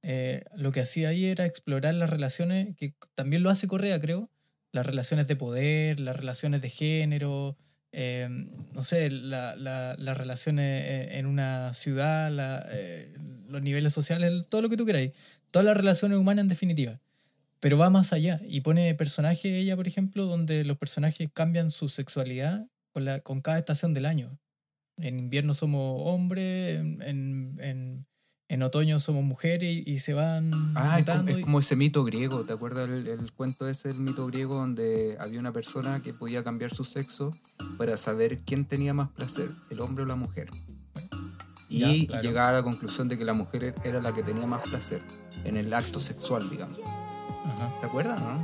eh, 0.03 0.43
lo 0.55 0.71
que 0.71 0.81
hacía 0.81 1.09
ahí 1.09 1.25
era 1.25 1.45
explorar 1.45 1.93
las 1.93 2.09
relaciones, 2.09 2.75
que 2.77 2.95
también 3.13 3.43
lo 3.43 3.49
hace 3.49 3.67
Correa, 3.67 3.99
creo, 3.99 4.29
las 4.71 4.85
relaciones 4.85 5.27
de 5.27 5.35
poder, 5.35 5.99
las 5.99 6.15
relaciones 6.15 6.61
de 6.61 6.69
género, 6.69 7.57
eh, 7.91 8.27
no 8.73 8.83
sé, 8.83 9.09
la- 9.11 9.55
la- 9.55 9.95
las 9.97 10.17
relaciones 10.17 10.83
eh, 10.85 11.19
en 11.19 11.25
una 11.25 11.73
ciudad, 11.73 12.31
eh, 12.71 13.13
los 13.47 13.61
niveles 13.61 13.93
sociales, 13.93 14.45
todo 14.49 14.61
lo 14.61 14.69
que 14.69 14.77
tú 14.77 14.85
queráis. 14.85 15.11
Todas 15.51 15.65
las 15.65 15.75
relaciones 15.77 16.17
humanas 16.17 16.43
en 16.43 16.49
definitiva. 16.49 16.99
Pero 17.59 17.77
va 17.77 17.89
más 17.89 18.13
allá 18.13 18.41
y 18.47 18.61
pone 18.61 18.95
personajes, 18.95 19.45
ella 19.45 19.75
por 19.75 19.87
ejemplo, 19.87 20.25
donde 20.25 20.65
los 20.65 20.77
personajes 20.77 21.29
cambian 21.33 21.71
su 21.71 21.89
sexualidad 21.89 22.67
con, 22.91 23.05
la, 23.05 23.19
con 23.21 23.41
cada 23.41 23.59
estación 23.59 23.93
del 23.93 24.05
año. 24.07 24.39
En 24.97 25.19
invierno 25.19 25.53
somos 25.53 26.01
hombres, 26.05 26.79
en, 26.79 27.57
en, 27.61 28.05
en- 28.53 28.63
otoño 28.63 28.99
somos 28.99 29.23
mujeres 29.23 29.83
y, 29.85 29.89
y 29.89 29.99
se 29.99 30.13
van 30.13 30.51
Ah, 30.75 30.99
es 30.99 31.05
como, 31.05 31.29
es 31.29 31.43
como 31.43 31.59
ese 31.59 31.75
mito 31.75 32.03
griego. 32.03 32.43
¿Te 32.45 32.53
acuerdas 32.53 32.89
el, 32.89 33.07
el 33.07 33.31
cuento 33.31 33.67
ese, 33.67 33.89
el 33.89 33.97
mito 33.97 34.25
griego, 34.27 34.55
donde 34.55 35.17
había 35.19 35.39
una 35.39 35.51
persona 35.51 36.01
que 36.01 36.13
podía 36.13 36.43
cambiar 36.43 36.71
su 36.73 36.83
sexo 36.85 37.35
para 37.77 37.97
saber 37.97 38.37
quién 38.45 38.65
tenía 38.65 38.93
más 38.93 39.09
placer, 39.09 39.51
el 39.69 39.79
hombre 39.79 40.03
o 40.03 40.05
la 40.07 40.15
mujer? 40.15 40.49
Y 41.69 41.79
Ya, 42.01 42.07
claro. 42.07 42.23
llegaba 42.23 42.49
a 42.49 42.53
la 42.53 42.63
conclusión 42.63 43.07
de 43.07 43.17
que 43.17 43.23
la 43.25 43.33
mujer 43.33 43.73
era 43.85 44.01
la 44.01 44.13
que 44.13 44.23
tenía 44.23 44.45
más 44.45 44.61
placer 44.61 45.01
en 45.45 45.55
el 45.55 45.73
acto 45.73 45.99
sexual, 45.99 46.49
digamos. 46.49 46.79
Ajá. 47.45 47.71
¿Te 47.79 47.87
acuerdas, 47.87 48.19
no? 48.19 48.43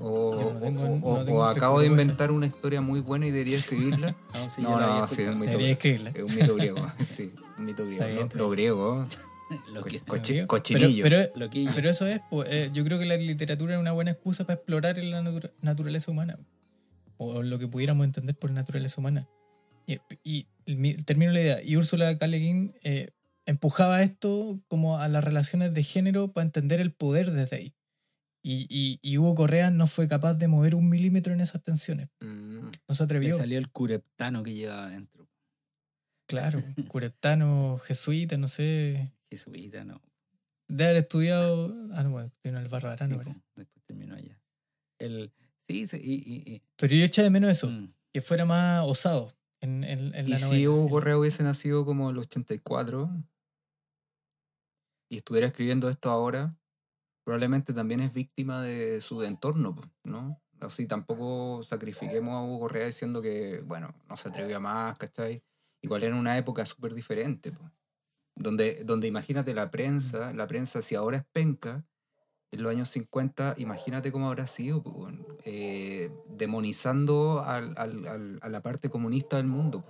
O, 0.00 0.52
no 0.54 0.60
tengo- 0.60 0.82
o- 0.84 1.24
no 1.24 1.32
o- 1.32 1.44
acabo 1.44 1.80
de 1.80 1.86
inventar 1.88 2.30
una 2.30 2.46
historia 2.46 2.80
muy 2.80 3.00
buena 3.00 3.26
y 3.26 3.30
debería 3.30 3.56
escribirla. 3.58 4.14
No, 4.34 4.48
sí, 4.48 4.62
No, 4.62 4.80
lo 4.80 4.86
no, 5.00 5.06
sí, 5.08 5.22
es 5.22 5.34
muy- 5.36 5.46
Debería 5.46 5.72
escribirla. 5.72 6.10
Es 6.10 6.22
un 6.22 6.34
mito 6.34 6.54
griego, 6.54 6.92
sí, 7.04 7.30
un 7.58 7.64
mito 7.66 7.84
griego. 7.86 8.04
Bien, 8.06 8.28
Lo 8.34 8.44
bien. 8.48 8.50
griego, 8.52 9.06
Lo 9.74 9.82
que- 9.84 10.00
co- 10.00 10.16
cochi- 10.16 10.34
Pero- 10.34 10.46
cochinillo. 10.46 11.02
Pero, 11.02 11.30
lo 11.34 11.50
que- 11.50 11.68
pero 11.74 11.90
eso 11.90 12.06
es, 12.06 12.20
pues, 12.30 12.48
eh, 12.50 12.70
yo 12.72 12.82
creo 12.84 12.98
que 12.98 13.04
la 13.04 13.16
literatura 13.16 13.74
es 13.74 13.80
una 13.80 13.92
buena 13.92 14.12
excusa 14.12 14.44
para 14.44 14.54
explorar 14.54 14.96
la 15.02 15.22
natura- 15.22 15.50
naturaleza 15.60 16.10
humana. 16.10 16.38
O 17.18 17.42
lo 17.42 17.58
que 17.58 17.68
pudiéramos 17.68 18.04
entender 18.04 18.34
por 18.34 18.50
naturaleza 18.52 19.00
humana. 19.00 19.28
Y, 19.86 19.98
y 20.24 20.46
termino 21.04 21.32
la 21.32 21.40
idea. 21.40 21.62
Y 21.62 21.76
Úrsula 21.76 22.16
K. 22.16 22.26
Le 22.28 22.38
Guin 22.38 22.74
eh, 22.84 23.10
empujaba 23.44 24.02
esto 24.02 24.60
como 24.68 24.98
a 24.98 25.08
las 25.08 25.22
relaciones 25.24 25.74
de 25.74 25.82
género 25.82 26.32
para 26.32 26.44
entender 26.44 26.80
el 26.80 26.92
poder 26.92 27.30
desde 27.32 27.56
ahí. 27.56 27.74
Y, 28.42 28.66
y, 28.70 28.98
y 29.02 29.18
Hugo 29.18 29.34
Correa 29.34 29.70
no 29.70 29.86
fue 29.86 30.08
capaz 30.08 30.34
de 30.34 30.48
mover 30.48 30.74
un 30.74 30.88
milímetro 30.88 31.32
en 31.34 31.40
esas 31.40 31.62
tensiones. 31.62 32.08
Mm. 32.20 32.70
No 32.88 32.94
se 32.94 33.02
le 33.02 33.04
atrevió. 33.04 33.36
salió 33.36 33.58
el 33.58 33.70
cureptano 33.70 34.42
que 34.42 34.54
llevaba 34.54 34.86
adentro. 34.86 35.28
Claro, 36.26 36.58
cureptano, 36.88 37.78
jesuita, 37.84 38.36
no 38.38 38.48
sé. 38.48 39.12
Jesuita, 39.30 39.84
no. 39.84 40.00
De 40.68 40.84
haber 40.84 40.96
estudiado. 40.98 41.74
Ah, 41.92 42.02
no, 42.04 42.12
bueno, 42.12 42.32
tiene 42.42 42.58
el 42.60 42.68
Barbarano, 42.68 43.14
Sí, 43.14 43.18
parece. 43.18 43.42
después 43.56 43.84
terminó 43.84 44.14
allá. 44.14 44.40
El, 44.98 45.32
sí, 45.58 45.86
sí, 45.86 45.98
y, 46.02 46.52
y- 46.54 46.62
Pero 46.76 46.94
yo 46.94 47.04
eché 47.04 47.22
de 47.22 47.30
menos 47.30 47.50
eso. 47.50 47.68
mm, 47.70 47.92
que 48.12 48.20
fuera 48.20 48.44
más 48.44 48.86
osado 48.86 49.36
en, 49.60 49.82
en, 49.84 50.14
en 50.14 50.26
Y 50.26 50.30
la 50.30 50.36
si. 50.36 50.66
Hugo 50.68 50.88
Correa 50.88 51.18
hubiese 51.18 51.42
nacido 51.42 51.84
como 51.84 52.10
el 52.10 52.18
84 52.18 53.10
y 55.08 55.16
estuviera 55.16 55.46
escribiendo 55.48 55.88
esto 55.90 56.10
ahora, 56.10 56.56
probablemente 57.30 57.72
también 57.72 58.00
es 58.00 58.12
víctima 58.12 58.60
de 58.60 59.00
su 59.00 59.22
entorno, 59.22 59.76
¿no? 60.02 60.42
Así 60.58 60.88
tampoco 60.88 61.62
sacrifiquemos 61.62 62.34
a 62.34 62.42
Hugo 62.42 62.58
Correa 62.58 62.86
diciendo 62.86 63.22
que, 63.22 63.60
bueno, 63.64 63.94
no 64.08 64.16
se 64.16 64.30
atrevió 64.30 64.56
a 64.56 64.60
más, 64.60 64.98
¿cachai? 64.98 65.40
Igual 65.80 66.02
era 66.02 66.16
una 66.16 66.36
época 66.36 66.66
súper 66.66 66.92
diferente, 66.92 67.52
po, 67.52 67.70
donde, 68.34 68.82
donde 68.82 69.06
imagínate 69.06 69.54
la 69.54 69.70
prensa, 69.70 70.32
la 70.34 70.48
prensa 70.48 70.82
si 70.82 70.96
ahora 70.96 71.18
es 71.18 71.24
penca, 71.32 71.86
en 72.50 72.64
los 72.64 72.72
años 72.72 72.88
50, 72.88 73.54
imagínate 73.58 74.10
cómo 74.10 74.26
habrá 74.26 74.48
sido, 74.48 74.80
weón, 74.80 75.24
eh, 75.44 76.10
demonizando 76.30 77.44
al- 77.46 77.74
al- 77.76 78.08
al- 78.08 78.38
a 78.42 78.48
la 78.48 78.60
parte 78.60 78.90
comunista 78.90 79.36
del 79.36 79.46
mundo. 79.46 79.84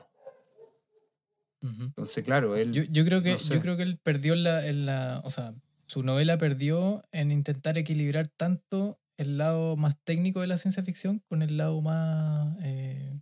Ujú. 1.63 1.85
Entonces, 1.85 2.23
claro, 2.23 2.55
él... 2.55 2.71
yo, 2.73 2.83
yo 2.83 3.03
creo 3.07 3.23
que 3.23 3.33
no 3.33 3.39
sé. 3.39 3.55
yo 3.55 3.61
creo 3.63 3.79
que 3.79 3.85
él 3.85 3.99
perdió 3.99 4.35
en 4.35 4.43
la, 4.45 4.67
en 4.67 4.85
la 4.85 5.23
o 5.25 5.31
sea 5.31 5.55
su 5.91 6.03
novela 6.05 6.39
perdió 6.39 7.03
en 7.11 7.33
intentar 7.33 7.77
equilibrar 7.77 8.29
tanto 8.29 9.01
el 9.17 9.39
lado 9.39 9.77
más 9.77 9.97
técnico 10.05 10.41
de 10.41 10.47
la 10.47 10.57
ciencia 10.57 10.85
ficción 10.85 11.19
con 11.29 11.43
el 11.43 11.57
lado 11.57 11.83
más 11.83 12.57
eh, 12.63 13.21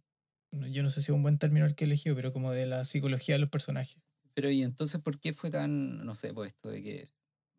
yo 0.70 0.82
no 0.82 0.90
sé 0.90 1.00
si 1.00 1.10
es 1.10 1.16
un 1.16 1.22
buen 1.22 1.38
término 1.38 1.64
el 1.64 1.74
que 1.74 1.84
elegido 1.84 2.14
pero 2.14 2.32
como 2.34 2.52
de 2.52 2.66
la 2.66 2.84
psicología 2.84 3.36
de 3.36 3.38
los 3.38 3.48
personajes 3.48 4.02
Pero 4.34 4.50
y 4.50 4.62
entonces, 4.62 5.00
¿por 5.00 5.18
qué 5.18 5.32
fue 5.32 5.50
tan, 5.50 6.04
no 6.04 6.14
sé, 6.14 6.34
pues 6.34 6.48
esto 6.52 6.68
de 6.68 6.82
que 6.82 7.08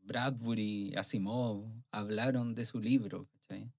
Bradbury, 0.01 0.93
Asimov 0.95 1.65
hablaron 1.91 2.53
de 2.53 2.65
su 2.65 2.79
libro? 2.79 3.27
¿cachai? 3.33 3.71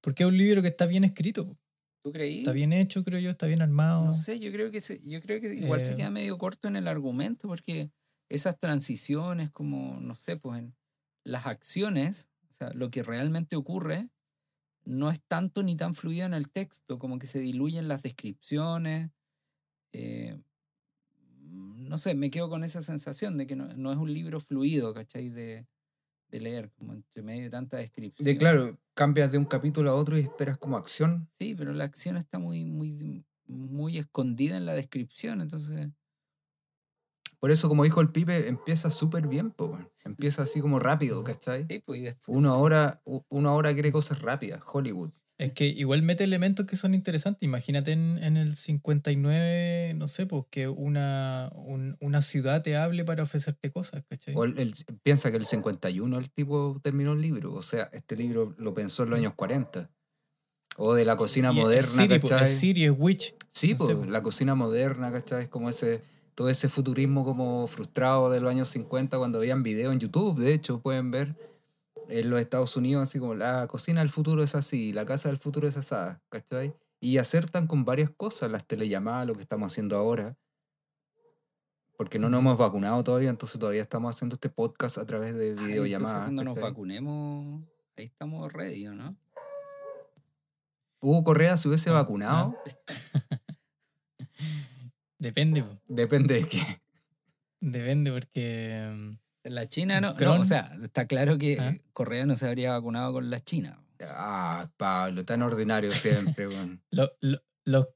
porque 0.00 0.22
es 0.22 0.28
un 0.28 0.38
libro 0.38 0.62
que 0.62 0.68
está 0.68 0.86
bien 0.86 1.02
escrito. 1.04 1.58
¿Tú 2.04 2.12
creí? 2.12 2.38
está 2.38 2.52
bien 2.52 2.72
hecho 2.72 3.02
creo 3.02 3.18
yo 3.18 3.30
está 3.30 3.46
bien 3.48 3.60
armado 3.60 4.04
No 4.04 4.14
sé, 4.14 4.38
yo 4.38 4.52
creo 4.52 4.70
que 4.70 4.80
se, 4.80 5.00
yo 5.02 5.20
creo 5.20 5.40
que 5.40 5.52
igual 5.52 5.82
se 5.82 5.92
Eh, 5.92 5.96
queda 5.96 6.10
medio 6.10 6.38
corto 6.38 6.68
en 6.68 6.76
el 6.76 6.86
argumento 6.86 7.48
porque 7.48 7.90
esas 8.28 8.58
transiciones 8.58 9.50
como, 9.50 10.00
no 10.00 10.14
sé, 10.14 10.36
pues 10.36 10.58
en 10.60 10.76
las 11.24 11.46
acciones, 11.46 12.30
o 12.50 12.52
sea, 12.52 12.70
lo 12.74 12.90
que 12.90 13.02
realmente 13.02 13.56
ocurre 13.56 14.10
no 14.84 15.10
es 15.10 15.20
tanto 15.22 15.62
ni 15.62 15.76
tan 15.76 15.94
fluido 15.94 16.26
en 16.26 16.34
el 16.34 16.50
texto, 16.50 16.98
como 16.98 17.18
que 17.18 17.26
se 17.26 17.40
diluyen 17.40 17.88
las 17.88 18.02
descripciones. 18.02 19.10
eh, 19.92 20.40
no 21.50 21.96
sé, 21.96 22.14
me 22.14 22.30
quedo 22.30 22.48
con 22.50 22.64
esa 22.64 22.82
sensación 22.82 23.38
de 23.38 23.46
que 23.46 23.56
no, 23.56 23.68
no 23.68 23.90
es 23.90 23.98
un 23.98 24.12
libro 24.12 24.40
fluido, 24.40 24.92
¿cachai? 24.92 25.30
De, 25.30 25.66
de 26.30 26.40
leer, 26.40 26.70
como 26.72 26.92
entre 26.92 27.22
medio 27.22 27.44
de 27.44 27.50
tanta 27.50 27.78
descripción. 27.78 28.26
De 28.26 28.36
claro, 28.36 28.78
cambias 28.94 29.32
de 29.32 29.38
un 29.38 29.46
capítulo 29.46 29.90
a 29.90 29.94
otro 29.94 30.18
y 30.18 30.22
esperas 30.22 30.58
como 30.58 30.76
acción. 30.76 31.28
Sí, 31.38 31.54
pero 31.54 31.72
la 31.72 31.84
acción 31.84 32.16
está 32.16 32.38
muy, 32.38 32.64
muy, 32.64 33.24
muy 33.46 33.98
escondida 33.98 34.56
en 34.56 34.66
la 34.66 34.74
descripción, 34.74 35.40
entonces... 35.40 35.88
Por 37.40 37.50
eso, 37.52 37.68
como 37.68 37.84
dijo 37.84 38.00
el 38.00 38.10
Pipe, 38.10 38.48
empieza 38.48 38.90
súper 38.90 39.28
bien, 39.28 39.50
po. 39.52 39.78
Empieza 40.04 40.42
así 40.42 40.60
como 40.60 40.78
rápido, 40.80 41.22
¿cachai? 41.22 41.66
Sí, 41.68 41.78
pues, 41.84 42.00
y 42.00 42.04
después 42.04 42.36
Uno 42.36 42.48
se- 42.48 42.54
ahora, 42.54 43.00
u- 43.04 43.22
uno 43.28 43.50
ahora 43.50 43.72
quiere 43.72 43.92
cosas 43.92 44.20
rápidas, 44.22 44.60
Hollywood. 44.66 45.10
Es 45.38 45.52
que 45.52 45.66
igual 45.66 46.02
mete 46.02 46.24
elementos 46.24 46.66
que 46.66 46.74
son 46.74 46.94
interesantes. 46.94 47.44
Imagínate 47.44 47.92
en, 47.92 48.18
en 48.24 48.36
el 48.36 48.56
59, 48.56 49.94
no 49.94 50.08
sé, 50.08 50.26
pues 50.26 50.44
que 50.50 50.66
una, 50.66 51.50
un- 51.54 51.96
una 52.00 52.22
ciudad 52.22 52.62
te 52.62 52.76
hable 52.76 53.04
para 53.04 53.22
ofrecerte 53.22 53.70
cosas, 53.70 54.02
¿cachai? 54.08 54.34
O 54.36 54.42
el- 54.44 54.58
el- 54.58 54.74
piensa 55.04 55.30
que 55.30 55.36
el 55.36 55.46
51 55.46 56.18
el 56.18 56.30
tipo 56.32 56.80
terminó 56.82 57.12
el 57.12 57.20
libro. 57.20 57.54
O 57.54 57.62
sea, 57.62 57.88
este 57.92 58.16
libro 58.16 58.54
lo 58.58 58.74
pensó 58.74 59.04
en 59.04 59.10
los 59.10 59.18
años 59.20 59.34
40. 59.34 59.90
O 60.76 60.94
de 60.94 61.04
la 61.04 61.16
cocina 61.16 61.52
Y 61.52 61.58
es 61.58 61.62
moderna, 61.64 61.88
Siri, 61.88 62.18
po, 62.18 62.28
¿cachai? 62.28 62.42
es 62.44 62.58
Siri, 62.58 62.84
es 62.84 62.92
Witch. 62.96 63.34
Sí, 63.50 63.74
No 63.74 63.86
sé, 63.86 63.94
pues, 63.94 64.06
po. 64.06 64.12
la 64.12 64.22
cocina 64.22 64.54
moderna, 64.54 65.10
¿cachai? 65.12 65.44
Es 65.44 65.48
como 65.48 65.68
ese, 65.70 66.02
todo 66.38 66.48
ese 66.48 66.68
futurismo 66.68 67.24
como 67.24 67.66
frustrado 67.66 68.30
de 68.30 68.38
los 68.38 68.48
años 68.48 68.68
50 68.68 69.18
cuando 69.18 69.40
veían 69.40 69.64
video 69.64 69.90
en 69.90 69.98
YouTube, 69.98 70.38
de 70.38 70.54
hecho, 70.54 70.80
pueden 70.80 71.10
ver 71.10 71.34
en 72.08 72.30
los 72.30 72.40
Estados 72.40 72.76
Unidos 72.76 73.08
así 73.08 73.18
como 73.18 73.34
la 73.34 73.66
cocina 73.66 74.02
del 74.02 74.08
futuro 74.08 74.44
es 74.44 74.54
así, 74.54 74.92
la 74.92 75.04
casa 75.04 75.30
del 75.30 75.38
futuro 75.38 75.66
es 75.66 75.76
así, 75.76 75.96
¿cachai? 76.28 76.76
Y 77.00 77.18
acertan 77.18 77.66
con 77.66 77.84
varias 77.84 78.10
cosas, 78.10 78.52
las 78.52 78.64
telellamadas, 78.68 79.26
lo 79.26 79.34
que 79.34 79.40
estamos 79.40 79.72
haciendo 79.72 79.96
ahora. 79.96 80.38
Porque 81.96 82.20
no 82.20 82.28
nos 82.28 82.38
hemos 82.38 82.56
vacunado 82.56 83.02
todavía, 83.02 83.30
entonces 83.30 83.58
todavía 83.58 83.82
estamos 83.82 84.14
haciendo 84.14 84.34
este 84.36 84.48
podcast 84.48 84.98
a 84.98 85.06
través 85.06 85.34
de 85.34 85.54
videollamadas. 85.54 86.22
cuando 86.22 86.44
nos 86.44 86.54
¿cachai? 86.54 86.70
vacunemos, 86.70 87.64
ahí 87.96 88.04
estamos 88.04 88.52
ready, 88.52 88.86
¿o 88.86 88.94
¿no? 88.94 89.16
Hugo 91.00 91.24
Correa 91.24 91.56
se 91.56 91.66
hubiese 91.66 91.90
Ah, 91.90 91.94
vacunado, 91.94 92.56
Depende, 95.18 95.62
po. 95.62 95.80
depende 95.88 96.34
de 96.34 96.48
qué. 96.48 96.62
depende 97.60 98.12
porque... 98.12 98.88
mm, 98.92 99.18
la 99.44 99.68
China 99.68 100.00
no, 100.00 100.14
no, 100.14 100.34
o 100.40 100.44
sea, 100.44 100.76
está 100.82 101.06
claro 101.06 101.38
que 101.38 101.58
¿Ah? 101.58 101.74
Correa 101.92 102.26
no 102.26 102.36
se 102.36 102.46
habría 102.46 102.72
vacunado 102.72 103.12
con 103.14 103.30
la 103.30 103.40
China. 103.40 103.82
Ah, 104.02 104.70
Pablo, 104.76 105.24
tan 105.24 105.42
ordinario 105.42 105.90
siempre, 105.92 106.46
weón. 106.48 106.82
lo- 106.90 107.10
lo- 107.20 107.42
los 107.64 107.88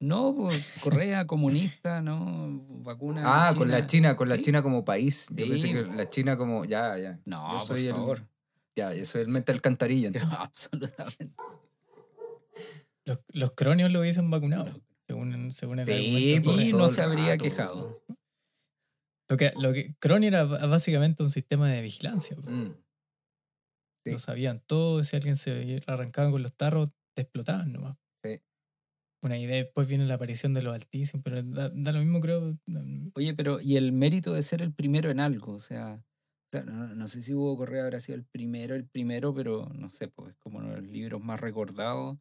No, 0.00 0.34
pues, 0.34 0.76
Correa 0.80 1.26
comunista, 1.26 2.00
no, 2.02 2.58
vacuna. 2.82 3.22
Ah, 3.48 3.54
con 3.54 3.68
la 3.70 3.86
China, 3.86 4.16
con 4.16 4.28
la 4.28 4.36
Sí. 4.36 4.42
China 4.42 4.62
como 4.62 4.84
país. 4.84 5.26
Yo 5.30 5.44
Sí. 5.44 5.50
pensé 5.50 5.72
que 5.72 5.82
la 5.82 6.08
China 6.08 6.36
como. 6.36 6.64
Ya, 6.64 6.96
ya. 6.98 7.18
No, 7.24 7.52
Yo 7.52 7.58
por 7.58 7.66
soy 7.66 7.86
el- 7.86 7.94
favor. 7.94 8.26
Ya, 8.76 8.94
yo 8.94 9.04
soy 9.04 9.22
el 9.22 9.28
mente 9.28 9.50
alcantarilla. 9.52 10.08
entonces. 10.12 10.38
Absolutamente. 10.38 11.34
Los, 13.04 13.18
los 13.28 13.52
cronios 13.52 13.90
lo 13.90 14.00
hubiesen 14.00 14.30
vacunado, 14.30 14.70
según 15.52 15.78
según, 15.78 15.78
según 15.78 15.78
el 15.80 15.86
Sí, 15.86 16.34
argumento 16.34 16.52
pues. 16.52 16.66
Y 16.66 16.72
no 16.72 16.88
se 16.88 17.02
habría 17.02 17.30
rato. 17.32 17.44
quejado. 17.44 18.02
Lo 19.30 19.36
que, 19.36 19.52
lo 19.60 19.72
que 19.72 19.94
Cron 20.00 20.24
era 20.24 20.44
básicamente 20.44 21.22
un 21.22 21.30
sistema 21.30 21.70
de 21.70 21.82
vigilancia. 21.82 22.36
Mm. 22.36 22.74
Sí. 24.04 24.12
Lo 24.12 24.18
sabían 24.18 24.62
todo, 24.66 25.04
si 25.04 25.16
alguien 25.16 25.36
se 25.36 25.82
arrancaba 25.86 26.30
con 26.30 26.42
los 26.42 26.54
tarros, 26.56 26.90
te 27.14 27.22
explotaban 27.22 27.72
nomás. 27.72 27.96
Sí. 28.24 28.40
Bueno, 29.22 29.36
y 29.36 29.46
después 29.46 29.86
viene 29.88 30.06
la 30.06 30.14
aparición 30.14 30.54
de 30.54 30.62
los 30.62 30.74
altísimos, 30.74 31.22
pero 31.24 31.42
da, 31.42 31.70
da 31.74 31.92
lo 31.92 31.98
mismo, 32.00 32.20
creo. 32.20 32.56
mm, 32.66 33.08
Oye, 33.14 33.34
pero 33.34 33.60
y 33.60 33.76
el 33.76 33.92
mérito 33.92 34.32
de 34.32 34.42
ser 34.42 34.62
el 34.62 34.72
primero 34.72 35.10
en 35.10 35.20
algo, 35.20 35.52
o 35.52 35.58
sea, 35.60 36.02
o 36.50 36.50
sea, 36.52 36.64
no, 36.64 36.94
no 36.94 37.08
sé 37.08 37.20
si 37.20 37.34
Hugo 37.34 37.56
Correa 37.58 37.82
habrá 37.84 38.00
sido 38.00 38.16
el 38.16 38.24
primero, 38.24 38.74
el 38.74 38.86
primero, 38.88 39.34
pero 39.34 39.68
no 39.74 39.90
sé, 39.90 40.08
pues 40.08 40.30
es 40.30 40.36
como 40.36 40.58
uno 40.58 40.70
de 40.70 40.80
los 40.80 40.88
libros 40.90 41.20
más 41.20 41.38
recordados 41.40 42.18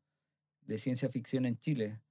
de 0.61 0.77
ciencia 0.79 1.07
ficción 1.09 1.45
en 1.45 1.57
Chile. 1.59 2.01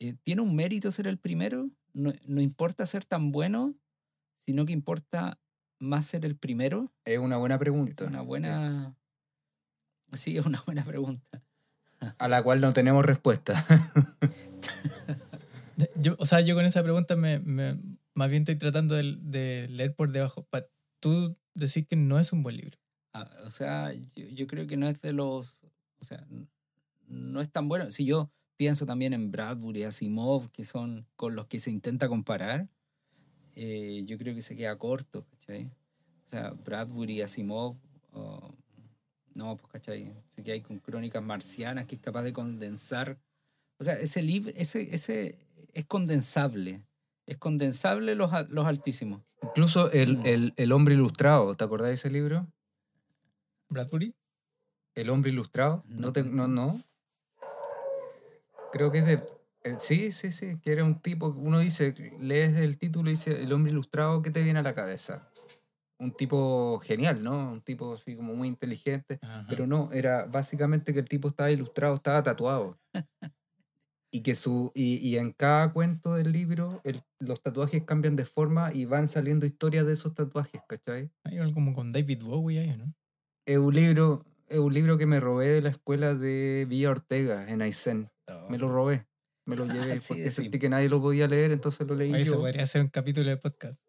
Eh, 0.00 0.14
¿Tiene 0.22 0.42
un 0.42 0.56
mérito 0.56 0.90
ser 0.90 1.06
el 1.06 1.18
primero? 1.18 1.70
No, 1.92 2.12
no 2.26 2.40
importa 2.40 2.86
ser 2.86 3.04
tan 3.04 3.32
bueno, 3.32 3.74
sino 4.38 4.64
que 4.66 4.72
importa 4.72 5.38
más 5.78 6.06
ser 6.06 6.24
el 6.24 6.36
primero. 6.36 6.92
Es 7.04 7.18
una 7.18 7.36
buena 7.36 7.58
pregunta. 7.58 8.04
Una 8.06 8.22
buena... 8.22 8.96
Sí, 10.12 10.36
es 10.36 10.44
una 10.46 10.60
buena 10.66 10.84
pregunta. 10.84 11.42
A 12.18 12.28
la 12.28 12.42
cual 12.42 12.60
no 12.60 12.72
tenemos 12.72 13.04
respuesta. 13.04 13.64
Yo, 15.96 16.14
o 16.18 16.26
sea, 16.26 16.40
yo 16.40 16.54
con 16.54 16.66
esa 16.66 16.82
pregunta 16.82 17.16
me, 17.16 17.38
me- 17.38 17.78
más 18.14 18.28
bien 18.28 18.42
estoy 18.42 18.56
tratando 18.56 18.94
de, 18.96 19.16
de 19.20 19.66
leer 19.68 19.94
por 19.94 20.10
debajo. 20.12 20.42
Pa- 20.50 20.66
tú 21.00 21.38
decís 21.54 21.86
que 21.86 21.96
no 21.96 22.18
es 22.18 22.32
un 22.34 22.42
buen 22.42 22.58
libro. 22.58 22.78
Ah, 23.14 23.30
o 23.46 23.50
sea, 23.50 23.92
yo, 23.94 24.26
yo 24.28 24.46
creo 24.46 24.66
que 24.66 24.76
no 24.76 24.88
es 24.88 25.00
de 25.00 25.14
los. 25.14 25.62
O 26.00 26.04
sea, 26.04 26.20
no 27.06 27.40
es 27.40 27.50
tan 27.50 27.68
bueno. 27.68 27.90
Si 27.90 28.04
yo 28.04 28.30
pienso 28.60 28.84
también 28.84 29.14
en 29.14 29.30
Bradbury, 29.30 29.84
Asimov, 29.84 30.50
que 30.50 30.64
son 30.66 31.06
con 31.16 31.34
los 31.34 31.46
que 31.46 31.58
se 31.58 31.70
intenta 31.70 32.08
comparar, 32.08 32.68
eh, 33.56 34.02
yo 34.04 34.18
creo 34.18 34.34
que 34.34 34.42
se 34.42 34.54
queda 34.54 34.76
corto, 34.76 35.24
¿cachai? 35.30 35.64
O 36.26 36.28
sea, 36.28 36.50
Bradbury, 36.50 37.22
Asimov, 37.22 37.78
oh, 38.12 38.54
no, 39.34 39.56
pues, 39.56 39.72
¿cachai? 39.72 40.14
Se 40.34 40.42
queda 40.42 40.52
ahí 40.56 40.60
con 40.60 40.78
Crónicas 40.78 41.22
Marcianas, 41.24 41.86
que 41.86 41.94
es 41.94 42.02
capaz 42.02 42.22
de 42.22 42.34
condensar. 42.34 43.18
O 43.78 43.84
sea, 43.84 43.94
ese 43.94 44.20
libro, 44.20 44.52
ese, 44.54 44.94
ese 44.94 45.38
es 45.72 45.86
condensable. 45.86 46.84
Es 47.24 47.38
condensable 47.38 48.14
los, 48.14 48.30
los 48.50 48.66
altísimos. 48.66 49.22
Incluso 49.42 49.90
el, 49.92 50.18
Mm. 50.18 50.26
el, 50.26 50.52
el 50.58 50.72
hombre 50.72 50.92
ilustrado, 50.96 51.54
¿te 51.54 51.64
acordás 51.64 51.88
de 51.88 51.94
ese 51.94 52.10
libro? 52.10 52.46
Bradbury. 53.70 54.14
El 54.94 55.08
hombre 55.08 55.30
ilustrado. 55.30 55.82
No 55.88 56.08
No, 56.08 56.12
te- 56.12 56.24
no, 56.24 56.46
no. 56.46 56.82
Creo 58.72 58.90
que 58.92 58.98
es 58.98 59.06
de. 59.06 59.14
eh, 59.64 59.76
sí, 59.78 60.12
sí, 60.12 60.30
sí. 60.32 60.58
Que 60.60 60.72
era 60.72 60.84
un 60.84 61.00
tipo. 61.00 61.28
Uno 61.28 61.58
dice, 61.58 61.94
lees 62.20 62.56
el 62.56 62.78
título 62.78 63.10
y 63.10 63.14
dice, 63.14 63.42
el 63.42 63.52
hombre 63.52 63.72
ilustrado, 63.72 64.22
¿qué 64.22 64.30
te 64.30 64.42
viene 64.42 64.58
a 64.60 64.62
la 64.62 64.74
cabeza? 64.74 65.28
Un 65.98 66.12
tipo 66.12 66.80
genial, 66.80 67.20
¿no? 67.22 67.52
Un 67.52 67.60
tipo 67.62 67.94
así 67.94 68.16
como 68.16 68.34
muy 68.34 68.48
inteligente. 68.48 69.18
Ajá. 69.22 69.46
Pero 69.48 69.66
no, 69.66 69.92
era 69.92 70.26
básicamente 70.26 70.92
que 70.94 70.98
el 71.00 71.08
tipo 71.08 71.28
estaba 71.28 71.50
ilustrado, 71.50 71.96
estaba 71.96 72.22
tatuado. 72.22 72.78
Y 74.12 74.22
que 74.22 74.34
su. 74.34 74.72
Y, 74.74 74.96
y 75.08 75.18
en 75.18 75.32
cada 75.32 75.72
cuento 75.72 76.14
del 76.14 76.32
libro, 76.32 76.80
el- 76.84 77.00
los 77.20 77.40
tatuajes 77.42 77.84
cambian 77.84 78.16
de 78.16 78.24
forma 78.24 78.72
y 78.74 78.84
van 78.84 79.06
saliendo 79.06 79.46
historias 79.46 79.86
de 79.86 79.92
esos 79.92 80.14
tatuajes, 80.14 80.60
¿cachai? 80.68 81.12
Hay 81.24 81.38
algo 81.38 81.54
como 81.54 81.72
con 81.74 81.92
David 81.92 82.22
Bowie 82.24 82.58
ahí, 82.58 82.76
¿no? 82.76 82.92
Es 83.46 83.58
un 83.58 83.72
libro, 83.74 84.24
es 84.50 84.58
un 84.58 84.74
libro 84.74 84.98
que 84.98 85.06
me 85.06 85.20
robé 85.20 85.48
de 85.48 85.62
la 85.62 85.68
escuela 85.68 86.14
de 86.14 86.66
Villa 86.68 86.90
Ortega 86.90 87.48
en 87.48 87.62
Aysén. 87.62 88.10
Me 88.48 88.58
lo 88.58 88.68
robé. 88.68 89.06
Me 89.46 89.56
lo 89.56 89.64
llevé 89.64 89.96
Sí, 89.98 90.08
porque 90.08 90.30
sentí 90.30 90.58
que 90.58 90.68
nadie 90.68 90.88
lo 90.88 91.00
podía 91.00 91.28
leer, 91.28 91.52
entonces 91.52 91.86
lo 91.86 91.94
leí 91.94 92.12
Ahí 92.12 92.24
se 92.24 92.32
yo. 92.32 92.40
podría 92.40 92.64
hacer 92.64 92.82
un 92.82 92.88
capítulo 92.88 93.28
de 93.30 93.36
podcast. 93.36 93.80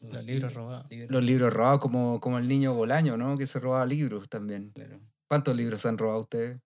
Los 0.00 0.24
libros 0.24 0.54
robados. 0.54 0.86
Los 1.08 1.22
libros 1.22 1.52
robados, 1.52 1.80
como, 1.80 2.20
como 2.20 2.38
el 2.38 2.46
niño 2.46 2.74
Bolaño, 2.74 3.16
¿no? 3.16 3.38
Que 3.38 3.46
se 3.46 3.58
robaba 3.58 3.86
libros 3.86 4.28
también. 4.28 4.70
Claro. 4.72 5.00
¿Cuántos 5.28 5.56
libros 5.56 5.80
se 5.80 5.88
han 5.88 5.96
robado 5.96 6.20
ustedes? 6.20 6.60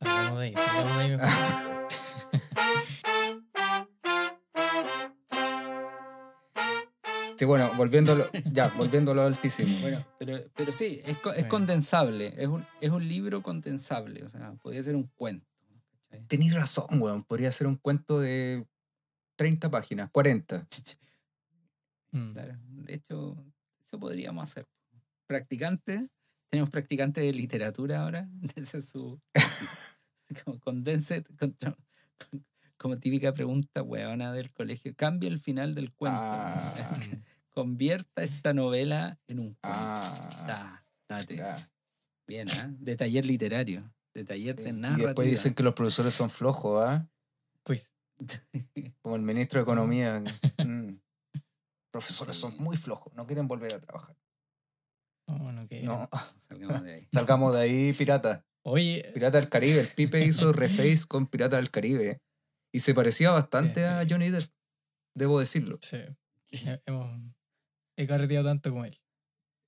Salgamos 0.00 0.38
de 0.38 0.44
ahí, 0.46 0.54
salgamos 0.54 0.98
de 0.98 1.04
ahí 1.04 1.18
Sí, 7.36 7.44
bueno, 7.44 7.70
volviéndolo, 7.76 8.28
ya, 8.52 8.68
volviéndolo 8.68 9.22
altísimo. 9.22 9.76
Bueno, 9.80 10.04
pero, 10.18 10.38
pero 10.54 10.72
sí, 10.72 11.00
es, 11.04 11.16
es 11.16 11.22
Bueno. 11.22 11.48
condensable. 11.48 12.34
Es 12.40 12.48
un, 12.48 12.64
es 12.80 12.90
un 12.90 13.06
libro 13.08 13.42
condensable. 13.42 14.22
O 14.22 14.28
sea, 14.28 14.52
podría 14.54 14.82
ser 14.82 14.94
un 14.96 15.08
cuento. 15.14 15.46
¿cachai? 16.02 16.26
Tenís 16.26 16.54
razón, 16.54 16.86
weón. 17.00 17.24
Podría 17.24 17.50
ser 17.52 17.66
un 17.66 17.76
cuento 17.76 18.20
de 18.20 18.66
30 19.36 19.70
páginas, 19.70 20.10
40. 20.10 20.66
Mm. 22.12 22.32
Claro. 22.32 22.58
De 22.66 22.94
hecho, 22.94 23.36
eso 23.80 23.98
podríamos 23.98 24.44
hacer. 24.44 24.66
Practicantes. 25.26 26.10
Tenemos 26.50 26.68
practicantes 26.70 27.24
de 27.24 27.32
literatura 27.32 28.02
ahora. 28.02 28.28
Esa 28.56 28.78
es 28.78 28.88
su. 28.90 29.20
condense. 30.60 31.24
con- 31.38 31.52
con- 31.52 31.76
como 32.82 32.98
típica 32.98 33.32
pregunta 33.32 33.82
huevona 33.82 34.32
del 34.32 34.52
colegio. 34.52 34.94
Cambia 34.96 35.28
el 35.28 35.38
final 35.38 35.74
del 35.74 35.92
cuento. 35.92 36.18
Ah, 36.20 36.74
Convierta 37.50 38.22
esta 38.22 38.52
novela 38.52 39.18
en 39.28 39.38
un 39.38 39.46
cuento. 39.54 39.60
ah, 39.64 40.44
Ta, 40.46 40.86
tate. 41.06 41.36
ya. 41.36 41.70
Bien, 42.26 42.48
¿ah? 42.50 42.68
De 42.78 42.96
taller 42.96 43.24
literario. 43.24 43.92
De 44.14 44.24
taller 44.24 44.56
de 44.56 44.70
Y 44.70 44.72
narrativa. 44.72 45.06
después 45.08 45.30
dicen 45.30 45.54
que 45.54 45.62
los 45.62 45.74
profesores 45.74 46.12
son 46.14 46.28
flojos, 46.30 46.84
¿ah? 46.84 47.08
Quiz. 47.62 47.94
Como 49.02 49.16
el 49.16 49.22
ministro 49.22 49.58
de 49.58 49.62
Economía. 49.62 50.22
Mm. 50.58 50.96
Profesores 51.90 52.36
son 52.36 52.56
muy 52.58 52.76
flojos, 52.76 53.12
no 53.14 53.26
quieren 53.26 53.46
volver 53.48 53.72
a 53.74 53.80
trabajar. 53.80 54.16
No. 55.28 55.52
No, 55.52 56.10
Salgamos 56.38 56.82
de 56.82 56.94
ahí. 56.94 57.08
salgamos 57.12 57.54
de 57.54 57.60
ahí, 57.60 57.92
pirata. 57.92 58.44
Oye, 58.64 59.10
Pirata 59.12 59.38
del 59.40 59.48
Caribe. 59.48 59.80
El 59.80 59.88
Pipe 59.88 60.24
hizo 60.24 60.52
reface 60.52 61.06
con 61.08 61.26
Pirata 61.26 61.56
del 61.56 61.70
Caribe. 61.70 62.20
Y 62.72 62.80
se 62.80 62.94
parecía 62.94 63.30
bastante 63.30 63.84
a 63.86 64.04
Johnny 64.08 64.30
Depp, 64.30 64.42
debo 65.14 65.38
decirlo. 65.40 65.78
sí, 65.82 65.98
he- 66.50 66.80
hemos, 66.86 67.20
he 67.96 68.06
carreteado 68.06 68.46
tanto 68.48 68.70
como 68.70 68.84
él. 68.84 68.96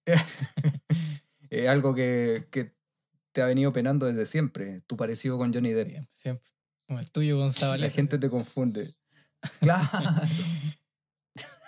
Es 1.51 1.69
algo 1.69 1.95
que, 1.95 2.49
que 2.51 2.75
te 3.33 3.41
ha 3.43 3.47
venido 3.47 3.73
penando 3.73 4.07
desde 4.07 4.27
siempre, 4.27 4.81
tu 4.89 4.97
parecido 4.97 5.39
con 5.39 5.53
Johnny 5.55 5.71
Depp. 5.71 5.89
Siempre, 5.89 6.11
siempre. 6.15 6.53
Como 6.89 6.99
el 6.99 7.11
tuyo 7.13 7.37
con 7.37 7.47
La 7.49 7.53
Zabaleta. 7.53 7.91
gente 7.95 8.19
te 8.19 8.29
confunde. 8.29 8.97
Claro. 9.61 9.89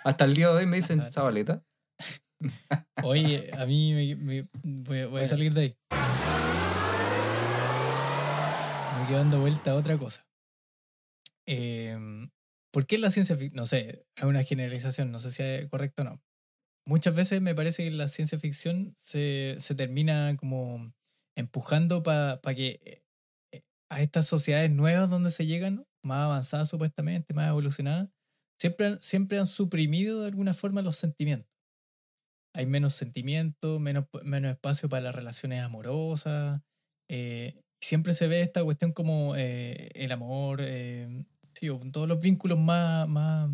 Hasta 0.03 0.25
el 0.25 0.33
día 0.33 0.49
de 0.49 0.55
hoy 0.57 0.65
me 0.65 0.77
dicen, 0.77 1.09
Zabaleta. 1.09 1.63
Oye, 3.03 3.49
a 3.57 3.65
mí 3.65 3.93
me, 3.93 4.15
me- 4.15 4.49
voy, 4.63 5.05
voy 5.05 5.21
a 5.21 5.25
salir 5.25 5.53
de 5.53 5.61
ahí. 5.61 5.77
Me 8.99 9.07
quedo 9.07 9.17
dando 9.19 9.39
vuelta 9.39 9.71
a 9.71 9.75
otra 9.75 9.97
cosa. 9.97 10.25
Em, 11.47 12.29
¿Por 12.71 12.85
qué 12.85 12.97
la 12.97 13.11
ciencia 13.11 13.35
ficción? 13.37 13.55
No 13.55 13.65
sé, 13.65 14.05
es 14.15 14.23
una 14.23 14.43
generalización, 14.43 15.11
no 15.11 15.19
sé 15.19 15.31
si 15.31 15.43
es 15.43 15.67
correcto 15.69 16.03
o 16.03 16.05
no. 16.05 16.21
Muchas 16.85 17.15
veces 17.15 17.41
me 17.41 17.55
parece 17.55 17.83
que 17.83 17.91
la 17.91 18.07
ciencia 18.07 18.39
ficción 18.39 18.93
se, 18.97 19.55
se 19.59 19.75
termina 19.75 20.35
como 20.37 20.93
empujando 21.35 22.03
para 22.03 22.39
que 22.55 22.79
eh, 23.51 23.61
a 23.89 24.01
estas 24.01 24.27
sociedades 24.27 24.71
nuevas 24.71 25.09
donde 25.09 25.31
se 25.31 25.45
llegan, 25.45 25.85
más 26.03 26.25
avanzadas 26.25 26.69
supuestamente, 26.69 27.33
más 27.33 27.49
evolucionadas, 27.49 28.09
siempre 28.59 28.87
han, 28.87 29.01
siempre 29.01 29.39
han 29.39 29.45
suprimido 29.45 30.21
de 30.21 30.27
alguna 30.27 30.53
forma 30.53 30.81
los 30.81 30.97
sentimientos 30.97 31.57
hay 32.57 32.65
menos 32.65 32.95
sentimiento, 32.95 33.79
menos, 33.79 34.05
menos 34.23 34.51
espacio 34.51 34.89
para 34.89 35.03
las 35.03 35.15
relaciones 35.15 35.61
amorosas. 35.61 36.61
eh, 37.09 37.61
siempre 37.79 38.13
se 38.13 38.27
ve 38.27 38.41
esta 38.41 38.63
cuestión 38.63 38.91
como 38.93 39.35
eh, 39.35 39.89
el 39.93 40.11
amor, 40.11 40.61
eh, 40.63 41.07
sí, 41.57 41.67
todos 41.91 42.07
los 42.07 42.19
vínculos 42.19 42.59
más, 42.59 43.07
más, 43.09 43.49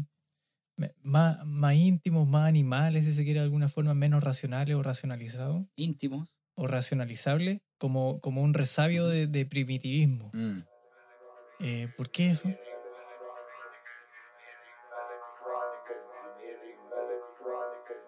más, 1.01 1.45
más 1.45 1.73
íntimos, 1.75 2.27
más 2.27 2.47
animales, 2.47 3.05
si 3.05 3.13
se 3.13 3.23
quiere 3.23 3.39
de 3.39 3.45
alguna 3.45 3.69
forma, 3.69 3.93
menos 3.93 4.23
racionales 4.23 4.75
o 4.75 4.83
racionalizados 4.83 5.63
Íntimos. 5.75 6.35
o 6.55 6.67
racionalizables, 6.67 7.61
como, 7.77 8.19
como 8.19 8.41
un 8.41 8.53
resabio 8.53 9.07
de, 9.07 9.27
de 9.27 9.45
primitivismo. 9.45 10.31
Mm. 10.33 10.57
Eh, 11.59 11.87
¿Por 11.95 12.11
qué 12.11 12.29
eso? 12.29 12.49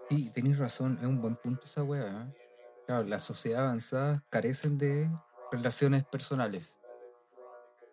Sí, 0.10 0.29
tenéis 0.31 0.58
razón, 0.58 0.97
es 0.99 1.05
un 1.05 1.21
buen 1.21 1.36
punto 1.36 1.65
esa 1.65 1.84
weá. 1.84 2.08
¿eh? 2.08 2.34
Claro, 2.86 3.03
las 3.05 3.23
sociedades 3.23 3.65
avanzadas 3.65 4.21
carecen 4.29 4.77
de 4.77 5.10
relaciones 5.51 6.03
personales, 6.05 6.79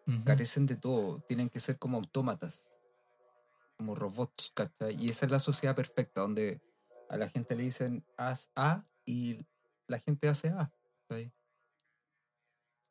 Ujú. 0.06 0.24
carecen 0.24 0.66
de 0.66 0.76
todo, 0.76 1.20
tienen 1.28 1.48
que 1.48 1.60
ser 1.60 1.78
como 1.78 1.98
autómatas, 1.98 2.68
como 3.76 3.94
robots, 3.94 4.50
¿cachai? 4.54 4.96
Y 4.98 5.08
esa 5.10 5.26
es 5.26 5.32
la 5.32 5.38
sociedad 5.38 5.74
perfecta, 5.76 6.20
donde 6.22 6.60
a 7.08 7.16
la 7.16 7.28
gente 7.28 7.54
le 7.56 7.64
dicen 7.64 8.04
haz 8.16 8.50
A 8.56 8.84
y 9.04 9.46
la 9.86 9.98
gente 9.98 10.28
hace 10.28 10.48
A. 10.50 10.72
¿cachai? 11.08 11.32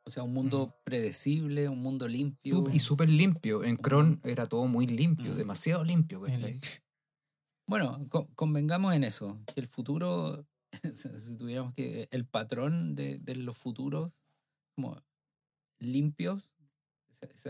O 0.03 0.09
sea, 0.09 0.23
un 0.23 0.33
mundo 0.33 0.75
predecible, 0.83 1.69
un 1.69 1.79
mundo 1.79 2.07
limpio. 2.07 2.63
Y 2.73 2.79
súper 2.79 3.09
limpio. 3.09 3.63
En 3.63 3.77
Kron 3.77 4.19
era 4.23 4.47
todo 4.47 4.65
muy 4.65 4.87
limpio, 4.87 5.33
Mm. 5.33 5.37
demasiado 5.37 5.83
limpio. 5.83 6.21
Bueno, 7.67 8.05
co- 8.09 8.27
convengamos 8.35 8.93
en 8.95 9.03
eso, 9.03 9.39
que 9.53 9.61
el 9.61 9.67
futuro, 9.67 10.45
si 10.93 11.37
tuviéramos 11.37 11.73
que, 11.75 12.07
el 12.11 12.25
patrón 12.25 12.95
de, 12.95 13.19
de 13.19 13.35
los 13.35 13.57
futuros 13.57 14.23
como 14.75 15.01
limpios, 15.79 16.49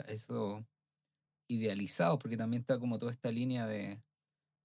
eso 0.07 0.65
idealizado, 1.49 2.19
porque 2.19 2.37
también 2.37 2.61
está 2.61 2.79
como 2.79 2.99
toda 2.99 3.11
esta 3.11 3.31
línea 3.31 3.67
de, 3.67 4.03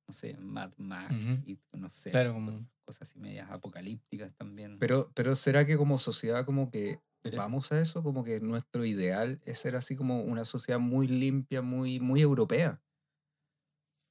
no 0.08 0.14
sé, 0.14 0.36
Mad 0.38 0.74
Max 0.78 1.14
y 1.44 1.58
no 1.72 1.90
sé, 1.90 2.12
Claro, 2.12 2.32
como 2.34 2.66
cosas 2.84 3.10
así 3.10 3.18
medias 3.18 3.50
apocalípticas 3.50 4.34
también. 4.36 4.78
Pero, 4.78 5.10
pero 5.14 5.36
¿será 5.36 5.66
que 5.66 5.76
como 5.76 5.98
sociedad 5.98 6.44
como 6.46 6.70
que 6.70 7.00
Pero 7.22 7.38
vamos 7.38 7.72
a 7.72 7.80
eso? 7.80 8.02
Como 8.02 8.24
que 8.24 8.40
nuestro 8.40 8.84
ideal 8.84 9.40
es 9.44 9.58
ser 9.58 9.76
así 9.76 9.96
como 9.96 10.22
una 10.22 10.44
sociedad 10.44 10.78
muy 10.80 11.08
limpia, 11.08 11.62
muy, 11.62 12.00
muy 12.00 12.20
europea. 12.22 12.82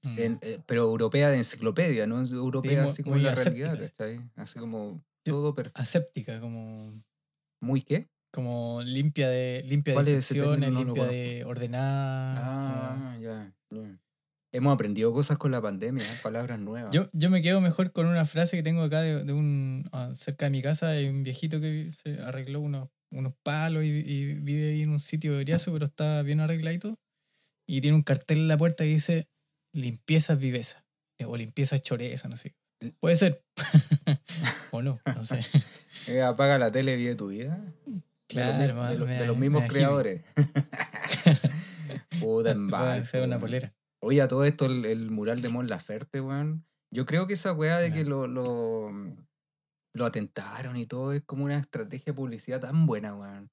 mm, 0.03 0.19
En- 0.19 0.39
eh, 0.41 0.59
pero 0.65 0.83
europea 0.83 1.29
de 1.29 1.37
enciclopedia, 1.37 2.07
no 2.07 2.19
europea 2.21 2.83
así 2.83 3.03
como 3.03 3.15
en 3.15 3.23
la 3.23 3.31
realidad. 3.31 3.77
¿cachai? 3.79 4.29
Así 4.35 4.59
como 4.59 5.03
todo 5.23 5.55
perfecto. 5.55 5.81
aséptica, 5.81 6.39
como, 6.39 6.91
¿Muy 7.61 7.81
qué? 7.83 8.09
Como 8.35 8.83
limpia 8.83 9.29
de 9.29 9.63
limpia 9.65 9.99
de 10.01 10.21
limpia 10.69 11.05
de 11.05 11.43
ordenada. 11.45 12.35
Ah, 12.37 13.17
ya. 13.17 13.55
Hemos 14.51 14.73
aprendido 14.73 15.11
cosas 15.11 15.37
con 15.37 15.51
la 15.51 15.61
pandemia, 15.61 16.03
¿eh? 16.03 16.17
palabras 16.21 16.59
nuevas. 16.59 16.93
Yo, 16.93 17.09
yo 17.13 17.29
me 17.29 17.41
quedo 17.41 17.59
mejor 17.61 17.91
con 17.91 18.07
una 18.07 18.25
frase 18.25 18.55
que 18.55 18.63
tengo 18.63 18.83
acá 18.83 19.01
de, 19.01 19.23
de 19.23 19.33
un 19.33 19.89
ah, 19.91 20.11
cerca 20.13 20.45
de 20.45 20.51
mi 20.51 20.61
casa 20.61 20.89
hay 20.89 21.07
un 21.07 21.23
viejito 21.23 21.59
que 21.59 21.91
se 21.91 22.21
arregló 22.21 22.61
unos, 22.61 22.89
unos 23.11 23.33
palos 23.43 23.83
y, 23.83 23.87
y 23.87 24.33
vive 24.35 24.69
ahí 24.69 24.83
en 24.83 24.91
un 24.91 24.99
sitio 24.99 25.37
briazo, 25.37 25.73
pero 25.73 25.85
está 25.85 26.21
bien 26.21 26.39
arregladito. 26.39 26.95
Y 27.67 27.81
tiene 27.81 27.95
un 27.95 28.03
cartel 28.03 28.39
en 28.39 28.47
la 28.47 28.57
puerta 28.57 28.83
que 28.83 28.91
dice 28.91 29.27
limpieza 29.73 30.33
es 30.33 30.39
viveza. 30.39 30.85
O 31.25 31.37
limpieza 31.37 31.75
es 31.75 31.81
choreza, 31.81 32.27
no 32.27 32.37
sé. 32.37 32.55
Puede 32.99 33.15
ser. 33.15 33.43
o 34.71 34.81
no, 34.81 34.99
no 35.05 35.25
sé. 35.25 35.41
Eh, 36.07 36.21
apaga 36.21 36.59
la 36.59 36.71
tele 36.71 36.93
y 36.93 36.97
vive 36.97 37.15
tu 37.15 37.29
vida. 37.29 37.59
De 38.35 38.73
los 38.97 39.07
de, 39.07 39.25
de 39.25 39.33
mismos 39.35 39.63
creadores. 39.67 40.21
Puta 42.19 42.51
en 42.51 43.05
ser 43.05 43.23
una 43.23 43.39
polera. 43.39 43.73
Oye, 43.99 44.21
a 44.21 44.27
todo 44.27 44.45
esto, 44.45 44.65
el, 44.65 44.85
el 44.85 45.09
mural 45.09 45.41
de 45.41 45.49
Mon 45.49 45.67
Laferte, 45.67 46.21
weón. 46.21 46.65
Yo 46.91 47.05
creo 47.05 47.27
que 47.27 47.33
esa 47.33 47.53
weá 47.53 47.77
de 47.79 47.91
que 47.91 48.05
lo, 48.05 48.27
lo, 48.27 48.91
lo 49.93 50.05
atentaron 50.05 50.77
y 50.77 50.85
todo 50.85 51.13
es 51.13 51.23
como 51.25 51.45
una 51.45 51.57
estrategia 51.57 52.13
de 52.13 52.13
publicidad 52.13 52.61
tan 52.61 52.85
buena, 52.85 53.15
weón. 53.15 53.49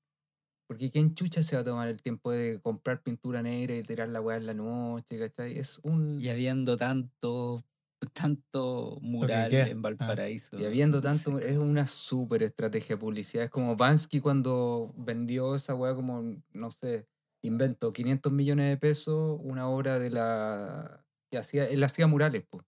Porque 0.69 0.91
¿quién 0.91 1.15
chucha 1.15 1.43
se 1.43 1.57
va 1.57 1.63
a 1.63 1.65
tomar 1.65 1.89
el 1.89 2.01
tiempo 2.03 2.31
de 2.31 2.61
comprar 2.61 3.03
pintura 3.03 3.43
negra 3.43 3.77
y 3.77 3.83
tirar 3.83 4.09
la 4.09 4.21
weá 4.21 4.37
en 4.37 4.47
la 4.47 4.55
noche, 4.55 5.19
¿cachai? 5.19 5.59
Es 5.59 5.81
un... 5.83 6.21
Y 6.21 6.29
habiendo 6.29 6.77
tanto, 6.77 7.65
tanto 8.11 8.99
mural 9.01 9.53
en 9.53 9.83
Valparaíso. 9.83 10.59
Y 10.59 10.65
habiendo 10.65 11.01
tanto, 11.01 11.39
es 11.39 11.59
una 11.59 11.87
súper 11.87 12.43
estrategia 12.43 12.97
de 12.97 13.01
publicidad. 13.01 13.45
Es 13.45 13.51
como 13.51 13.77
Bansky 13.77 14.21
cuando 14.21 14.93
vendió 14.97 15.55
esa 15.55 15.75
weá 15.75 15.95
como, 15.95 16.43
no 16.53 16.71
sé, 16.73 17.07
invento 17.43 17.93
500 17.93 18.33
millones 18.33 18.69
de 18.69 18.77
pesos, 18.77 19.39
una 19.43 19.69
obra 19.69 19.99
de 19.99 20.11
la... 20.11 21.05
que 21.31 21.39
hacía, 21.39 21.67
él 21.67 21.83
hacía 21.85 22.07
murales, 22.07 22.45
pues. 22.49 22.65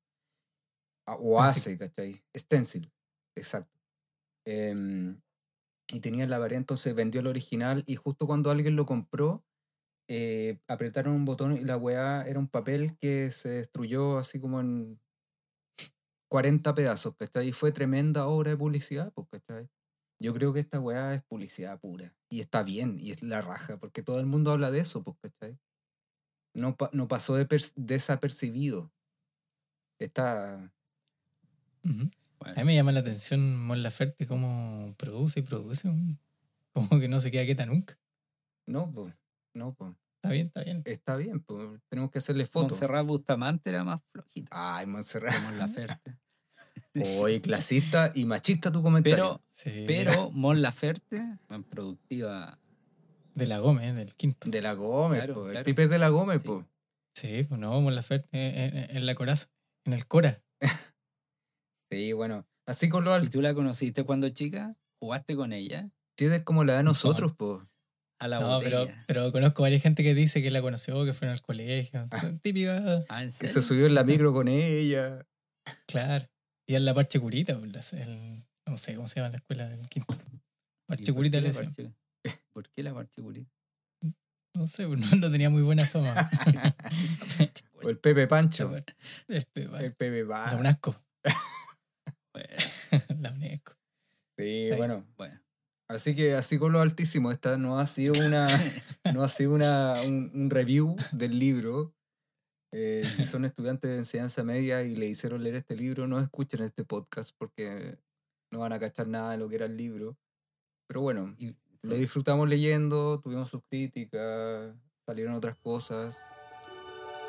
O 1.07 1.43
Stencil. 1.43 1.73
hace, 1.73 1.79
¿cachai? 1.79 2.25
Stencil, 2.37 2.93
exacto. 3.37 3.79
Em, 4.47 5.21
y 5.93 6.01
tenía 6.01 6.27
la 6.27 6.39
variante, 6.39 6.63
entonces 6.63 6.95
vendió 6.95 7.21
el 7.21 7.27
original 7.27 7.85
y 7.87 7.97
justo 7.97 8.27
cuando 8.27 8.51
alguien 8.51 8.75
lo 8.75 8.87
compró, 8.87 9.45
eh, 10.09 10.59
apretaron 10.69 11.15
un 11.15 11.25
botón 11.25 11.57
y 11.57 11.65
la 11.65 11.77
weá 11.77 12.23
era 12.27 12.39
un 12.39 12.49
papel 12.49 12.97
que 12.99 13.31
se 13.31 13.51
destruyó 13.51 14.19
así 14.19 14.39
como 14.39 14.61
en 14.61 15.01
40 16.35 16.75
pedazos, 16.75 17.15
¿cachai? 17.17 17.51
Y 17.51 17.53
fue 17.53 17.71
tremenda 17.71 18.27
obra 18.27 18.51
de 18.51 18.57
publicidad, 18.57 19.13
pues, 19.13 19.29
¿cachai? 19.31 19.69
Yo 20.21 20.35
creo 20.35 20.53
que 20.53 20.59
esta 20.59 20.81
weá 20.81 21.15
es 21.15 21.23
publicidad 21.23 21.79
pura. 21.79 22.13
Y 22.29 22.41
está 22.41 22.65
bien, 22.65 22.99
y 22.99 23.13
es 23.13 23.23
la 23.23 23.41
raja, 23.41 23.79
porque 23.79 24.03
todo 24.03 24.19
el 24.19 24.27
mundo 24.27 24.51
habla 24.51 24.73
de 24.73 24.81
eso, 24.81 25.05
pues, 25.05 25.17
¿cachai? 25.23 25.61
No, 26.53 26.77
pa- 26.77 26.91
no 26.93 27.07
pasó 27.07 27.37
de 27.37 27.47
desapercibido. 27.77 28.93
Está... 30.01 30.75
Bueno, 31.85 32.11
A 32.41 32.61
mí 32.61 32.65
me 32.65 32.75
llama 32.75 32.91
la 32.91 32.99
atención 32.99 33.57
Mon 33.65 33.85
Laferte 33.85 34.27
cómo 34.27 34.93
produce 34.99 35.39
y 35.39 35.43
produce. 35.45 35.89
Como 36.73 36.99
que 36.99 37.07
no 37.07 37.21
se 37.21 37.31
queda 37.31 37.45
quieta 37.45 37.65
nunca. 37.65 37.97
No, 38.67 38.91
pues, 38.91 39.15
no, 39.55 39.73
pues. 39.75 39.93
Está 40.17 40.31
bien, 40.31 40.47
está 40.49 40.65
bien. 40.65 40.83
Está 40.85 41.17
bien, 41.17 41.41
pues. 41.45 41.81
Tenemos 41.89 42.11
que 42.11 42.19
hacerle 42.19 42.45
fotos. 42.45 42.73
Montserrat 42.73 43.07
Bustamante 43.07 43.71
era 43.71 43.85
más 43.85 44.03
flojita. 44.11 44.49
Ay, 44.51 44.87
Montserrat. 44.87 45.33
Como 45.37 45.53
la 45.53 45.69
Ferte. 45.69 46.19
Oye, 47.21 47.41
clasista 47.43 48.13
y 48.15 48.25
machista 48.27 48.71
tu 48.73 48.83
comentario. 48.83 49.17
Pero, 49.17 49.41
Sí, 49.49 49.85
pero 49.87 50.31
Mon 50.33 50.61
Laferte, 50.63 51.17
en 51.51 51.65
productiva. 51.65 52.59
De 53.35 53.47
la 53.47 53.59
Gómez, 53.59 53.95
del 53.97 54.15
quinto. 54.15 54.49
De 54.51 54.61
la 54.63 54.73
Gómez, 54.75 55.19
Claro, 55.21 55.35
po, 55.35 55.49
El. 55.51 55.65
Pipe 55.65 55.85
es 55.85 55.91
de 55.91 55.99
la 55.99 56.09
Gómez, 56.09 56.43
Sí. 56.43 56.49
pues. 56.49 56.65
Sí, 57.17 57.43
pues 57.49 57.61
no, 57.61 57.81
Mon 57.81 57.95
Laferte 57.95 58.29
en, 58.33 58.77
en- 58.79 58.97
en 58.97 59.07
la 59.07 59.15
coraza. 59.15 59.49
En 59.85 59.93
el 59.93 60.07
Cora. 60.07 60.43
Sí, 61.91 62.13
bueno. 62.13 62.47
Así 62.67 62.89
con 62.89 63.05
lo 63.05 63.17
¿Y 63.23 63.29
tú 63.29 63.41
la 63.43 63.55
conociste 63.55 64.05
cuando 64.05 64.29
chica? 64.31 64.75
¿Jugaste 65.01 65.37
con 65.37 65.53
ella? 65.53 65.91
es 66.19 66.43
como 66.43 66.65
la 66.65 66.77
de 66.79 66.83
nosotros, 66.83 67.33
pues. 67.37 67.61
A 68.19 68.29
la 68.29 68.41
No, 68.41 68.61
pero, 68.61 68.81
botella. 68.81 69.05
pero 69.07 69.33
conozco 69.33 69.63
varias 69.63 69.83
gente 69.83 70.03
que 70.03 70.15
dice 70.15 70.43
que 70.43 70.51
la 70.51 70.63
conoció, 70.63 71.05
que 71.05 71.13
fueron 71.13 71.35
al 71.35 71.43
colegio. 71.43 72.09
Ah. 72.11 72.31
Típica, 72.43 73.05
Ah, 73.09 73.23
¿en 73.23 73.31
Que 73.33 73.49
se 73.49 73.61
subió 73.63 73.87
en 73.87 73.95
la 73.95 74.03
micro 74.05 74.33
con 74.33 74.49
ella. 74.49 75.27
claro. 75.87 76.27
Y 76.67 76.75
en 76.75 76.85
la 76.85 76.95
parche 76.95 77.21
curita, 77.21 77.59
pues, 77.59 77.93
el- 77.95 78.45
no 78.67 78.79
sé 78.79 78.95
cómo 78.95 79.07
se 79.09 79.17
llama 79.17 79.29
la 79.31 79.37
escuela 79.37 79.69
del 79.69 79.89
quinto. 79.89 80.15
¿Y 80.33 80.41
Parche 80.87 81.13
curita 81.13 81.39
le 81.39 81.43
la 81.43 81.49
decían. 81.61 81.73
parche- 81.73 81.95
¿Por 82.53 82.69
qué 82.71 82.83
la 82.83 82.95
parche 82.95 83.23
curita? 83.23 83.51
No 84.57 84.67
sé, 84.67 84.87
pues, 84.87 85.01
no, 85.01 85.17
no 85.17 85.31
tenía 85.31 85.51
muy 85.51 85.63
buena 85.63 85.85
fama. 85.85 86.15
O 87.83 87.91
el 87.91 87.99
Pepe 87.99 88.27
Pancho. 88.27 88.75
El 89.29 89.45
Pepa- 89.47 89.81
El 89.83 89.93
Pepe 89.95 90.23
La 90.23 90.29
Pancho. 90.29 90.57
UNESCO. 90.59 91.05
Bueno, 92.33 92.55
La 93.21 93.31
UNESCO. 93.33 93.73
Sí, 94.39 94.71
Ahí. 94.71 94.77
bueno. 94.77 95.07
bueno. 95.17 95.39
Así 95.89 96.15
que 96.17 96.35
así 96.35 96.57
con 96.59 96.73
lo 96.73 96.81
altísimo. 96.81 97.31
Esta 97.31 97.59
no 97.59 97.79
ha 97.79 97.87
sido 97.87 98.15
una, 98.27 98.49
no 99.13 99.23
ha 99.23 99.29
sido 99.29 99.53
una, 99.55 100.01
un, 100.07 100.31
un 100.35 100.51
review 100.51 100.97
del 101.13 101.39
libro. 101.39 101.95
Eh, 102.77 103.05
si 103.07 103.25
son 103.25 103.45
estudiantes 103.45 103.89
de 103.91 103.97
enseñanza 103.99 104.43
media 104.43 104.83
y 104.83 104.97
le 104.97 105.07
hicieron 105.07 105.43
leer 105.45 105.55
este 105.55 105.77
libro, 105.77 106.09
no 106.09 106.19
escuchen 106.19 106.61
este 106.63 106.85
podcast 106.85 107.31
porque 107.39 107.99
no 108.51 108.59
van 108.61 108.73
a 108.73 108.81
cachar 108.81 109.07
nada 109.07 109.31
de 109.31 109.39
lo 109.39 109.49
que 109.49 109.55
era 109.57 109.67
el 109.67 109.77
libro. 109.77 110.17
Pero 110.89 111.01
bueno, 111.01 111.35
Y- 111.39 111.57
lo 111.83 111.95
disfrutamos 111.95 112.49
leyendo, 112.49 113.21
tuvimos 113.21 113.49
sus 113.51 113.63
críticas, 113.69 114.75
salieron 115.07 115.35
otras 115.35 115.55
cosas. 115.57 116.19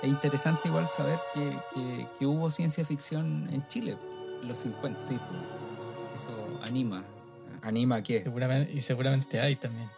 Es 0.02 0.10
interesante 0.10 0.68
igual 0.68 0.88
saber 0.90 1.20
que, 1.34 1.42
que- 1.74 2.08
que 2.20 2.26
hubo 2.26 2.50
ciencia 2.52 2.84
ficción 2.86 3.48
en 3.54 3.68
Chile 3.68 3.98
en 4.42 4.48
los 4.48 4.58
50. 4.60 5.00
Sí, 5.08 5.18
pues. 5.18 6.22
Eso 6.32 6.60
anima. 6.64 7.04
¿Anima 7.62 7.98
a 7.98 8.04
qué? 8.04 8.24
Seguramente, 8.24 8.72
y 8.74 8.82
seguramente 8.82 9.40
hay 9.40 9.56
también. 9.56 9.90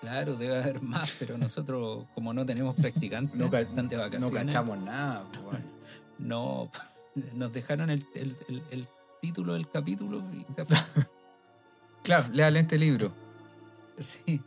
Claro, 0.00 0.36
debe 0.36 0.58
haber 0.58 0.80
más, 0.82 1.16
pero 1.18 1.36
nosotros, 1.36 2.06
como 2.14 2.32
no 2.32 2.46
tenemos 2.46 2.74
practicantes, 2.76 3.36
No, 3.36 3.48
de 3.48 3.64
no 3.64 3.98
vacaciones. 3.98 4.30
cachamos 4.44 4.78
nada. 4.78 5.24
pues. 5.44 5.58
No, 6.18 6.68
nos 7.34 7.52
dejaron 7.52 7.90
el, 7.90 8.04
el- 8.14 8.36
el- 8.48 8.62
el 8.72 8.88
título 9.22 9.54
del 9.54 9.70
capítulo 9.70 10.22
y 10.32 10.52
se 10.52 10.64
fue. 10.64 10.76
Claro, 12.02 12.26
léale 12.32 12.60
este 12.60 12.78
libro. 12.78 13.12
Sí. 13.98 14.40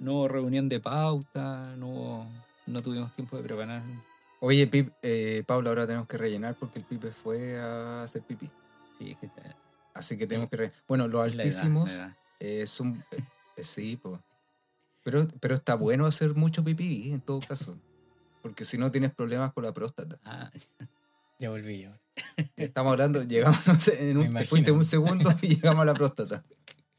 No 0.00 0.12
hubo 0.14 0.28
reunión 0.28 0.68
de 0.68 0.80
pauta, 0.80 1.74
no, 1.76 1.88
hubo- 1.88 2.26
no 2.66 2.82
tuvimos 2.82 3.12
tiempo 3.14 3.36
de 3.36 3.42
preparar. 3.42 3.82
Oye, 4.40 4.66
Pip, 4.66 4.90
eh, 5.02 5.42
Paula, 5.46 5.70
ahora 5.70 5.86
tenemos 5.86 6.06
que 6.06 6.18
rellenar 6.18 6.54
porque 6.56 6.78
el 6.80 6.84
Pipe 6.84 7.10
fue 7.12 7.58
a 7.58 8.02
hacer 8.02 8.22
pipí. 8.22 8.50
Sí, 8.98 9.10
es 9.12 9.16
que 9.16 9.26
está- 9.26 9.56
Así 9.94 10.18
que 10.18 10.26
tenemos 10.26 10.50
que 10.50 10.56
rellenar. 10.56 10.78
Bueno, 10.86 11.08
los 11.08 11.26
es 11.28 11.34
la 11.36 11.42
edad, 11.44 11.52
altísimos 11.56 11.88
la 11.88 11.94
edad. 11.96 12.16
eh, 12.40 12.66
son... 12.66 13.02
eh, 13.12 13.16
eh, 13.56 13.64
sí, 13.64 13.96
pues. 13.96 14.20
Pero, 15.06 15.28
pero 15.38 15.54
está 15.54 15.76
bueno 15.76 16.04
hacer 16.04 16.34
mucho 16.34 16.64
pipí, 16.64 17.12
en 17.12 17.20
todo 17.20 17.38
caso. 17.38 17.78
Porque 18.42 18.64
si 18.64 18.76
no 18.76 18.90
tienes 18.90 19.14
problemas 19.14 19.52
con 19.52 19.62
la 19.62 19.72
próstata. 19.72 20.18
Ah, 20.24 20.50
Ya 21.38 21.50
volví 21.50 21.82
yo. 21.82 21.90
Estamos 22.56 22.90
hablando, 22.90 23.22
llegamos, 23.22 23.64
no 23.68 23.78
sé, 23.78 24.10
en 24.10 24.16
un, 24.16 24.34
te 24.34 24.44
fuiste 24.46 24.72
un 24.72 24.82
segundo 24.82 25.32
y 25.42 25.54
llegamos 25.54 25.82
a 25.82 25.84
la 25.84 25.94
próstata. 25.94 26.44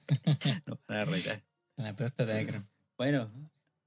no 0.67 0.79
van 0.87 0.99
a 0.99 1.05
retar. 1.05 1.43
La 1.75 1.93
próstata 1.97 2.33
de 2.33 2.45
crema. 2.45 2.69
Bueno, 2.97 3.29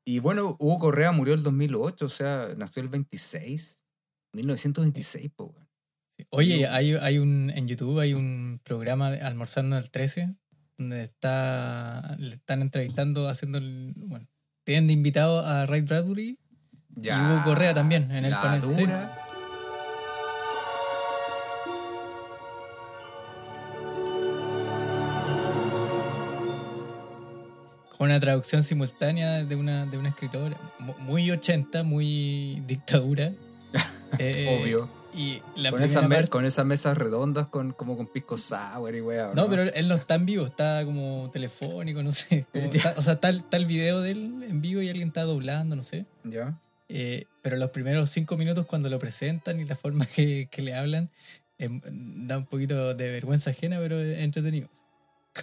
Y 0.05 0.19
bueno, 0.19 0.55
Hugo 0.59 0.79
Correa 0.81 1.13
murió 1.13 1.33
el 1.33 1.43
2008, 1.43 2.05
o 2.05 2.09
sea, 2.11 2.49
nació 2.59 2.83
el 2.83 2.91
26. 2.91 3.87
1926, 4.35 5.31
pues, 5.35 5.51
weón. 5.51 5.69
Sí. 6.15 6.25
Oye, 6.29 6.67
hay, 6.67 6.93
hay 6.93 7.17
un, 7.17 7.51
en 7.55 7.69
YouTube 7.69 7.99
hay 8.01 8.13
un 8.13 8.61
programa 8.65 9.11
de 9.13 9.23
Almorzando 9.23 9.77
al 9.77 9.91
13 9.91 10.37
donde 10.81 11.05
está, 11.05 12.17
le 12.19 12.35
están 12.35 12.63
entrevistando, 12.63 13.29
haciendo 13.29 13.59
el, 13.59 13.93
bueno, 13.97 14.27
tienen 14.65 14.87
de 14.87 14.95
invitado 14.95 15.45
a 15.45 15.67
Ray 15.67 15.83
Bradbury 15.83 16.39
y 16.97 17.09
Hugo 17.11 17.43
Correa 17.45 17.75
también 17.75 18.11
en 18.11 18.25
el 18.25 18.33
panel. 18.33 18.61
sí. 18.63 18.87
Con 27.97 28.07
una 28.09 28.19
traducción 28.21 28.63
simultánea 28.63 29.45
de 29.45 29.57
una, 29.57 29.85
de 29.85 29.99
una 29.99 30.09
escritora 30.09 30.57
mu- 30.79 30.95
muy 31.01 31.31
80, 31.31 31.83
muy 31.83 32.63
dictadura. 32.67 33.31
Eh, 34.19 34.61
Obvio. 34.63 34.89
Y 35.13 35.43
la 35.57 35.71
Con 35.73 35.81
me- 35.81 35.89
parte- 35.89 36.29
con 36.29 36.45
esas 36.45 36.65
mesas 36.65 36.97
redondas 36.97 37.49
con, 37.49 37.73
como 37.73 37.97
con 37.97 38.07
pisco 38.07 38.39
sour 38.39 38.95
y 38.95 39.01
weá. 39.01 39.33
No, 39.35 39.49
pero 39.49 39.63
él 39.65 39.89
no 39.89 39.97
está 39.97 40.15
en 40.15 40.25
vivo, 40.25 40.47
está 40.47 40.85
como 40.85 41.29
telefónico, 41.33 42.03
no 42.03 42.13
sé. 42.13 42.47
está- 42.53 42.95
o 42.97 43.03
sea, 43.03 43.15
está, 43.15 43.31
está 43.31 43.57
el 43.57 43.67
video 43.67 44.01
de 44.03 44.13
él 44.13 44.45
en 44.49 44.61
vivo 44.61 44.83
y 44.83 44.89
alguien 44.89 45.09
está 45.09 45.23
doblando, 45.25 45.75
no 45.75 45.83
sé. 45.83 46.07
¿Ya? 46.23 46.61
Eh, 46.89 47.25
pero 47.43 47.57
los 47.57 47.71
primeros 47.71 48.09
cinco 48.11 48.37
minutos 48.37 48.67
cuando 48.67 48.89
lo 48.89 48.99
presentan 49.01 49.59
y 49.61 49.65
la 49.65 49.75
forma 49.75 50.07
que, 50.15 50.49
que 50.51 50.63
le 50.63 50.75
hablan, 50.77 51.11
em, 51.59 51.81
da 52.27 52.39
un 52.39 52.47
poquito 52.47 52.95
de 52.95 53.09
vergüenza 53.11 53.51
ajena, 53.51 53.79
pero 53.81 53.99
es 54.01 54.21
entretenido. 54.21 54.69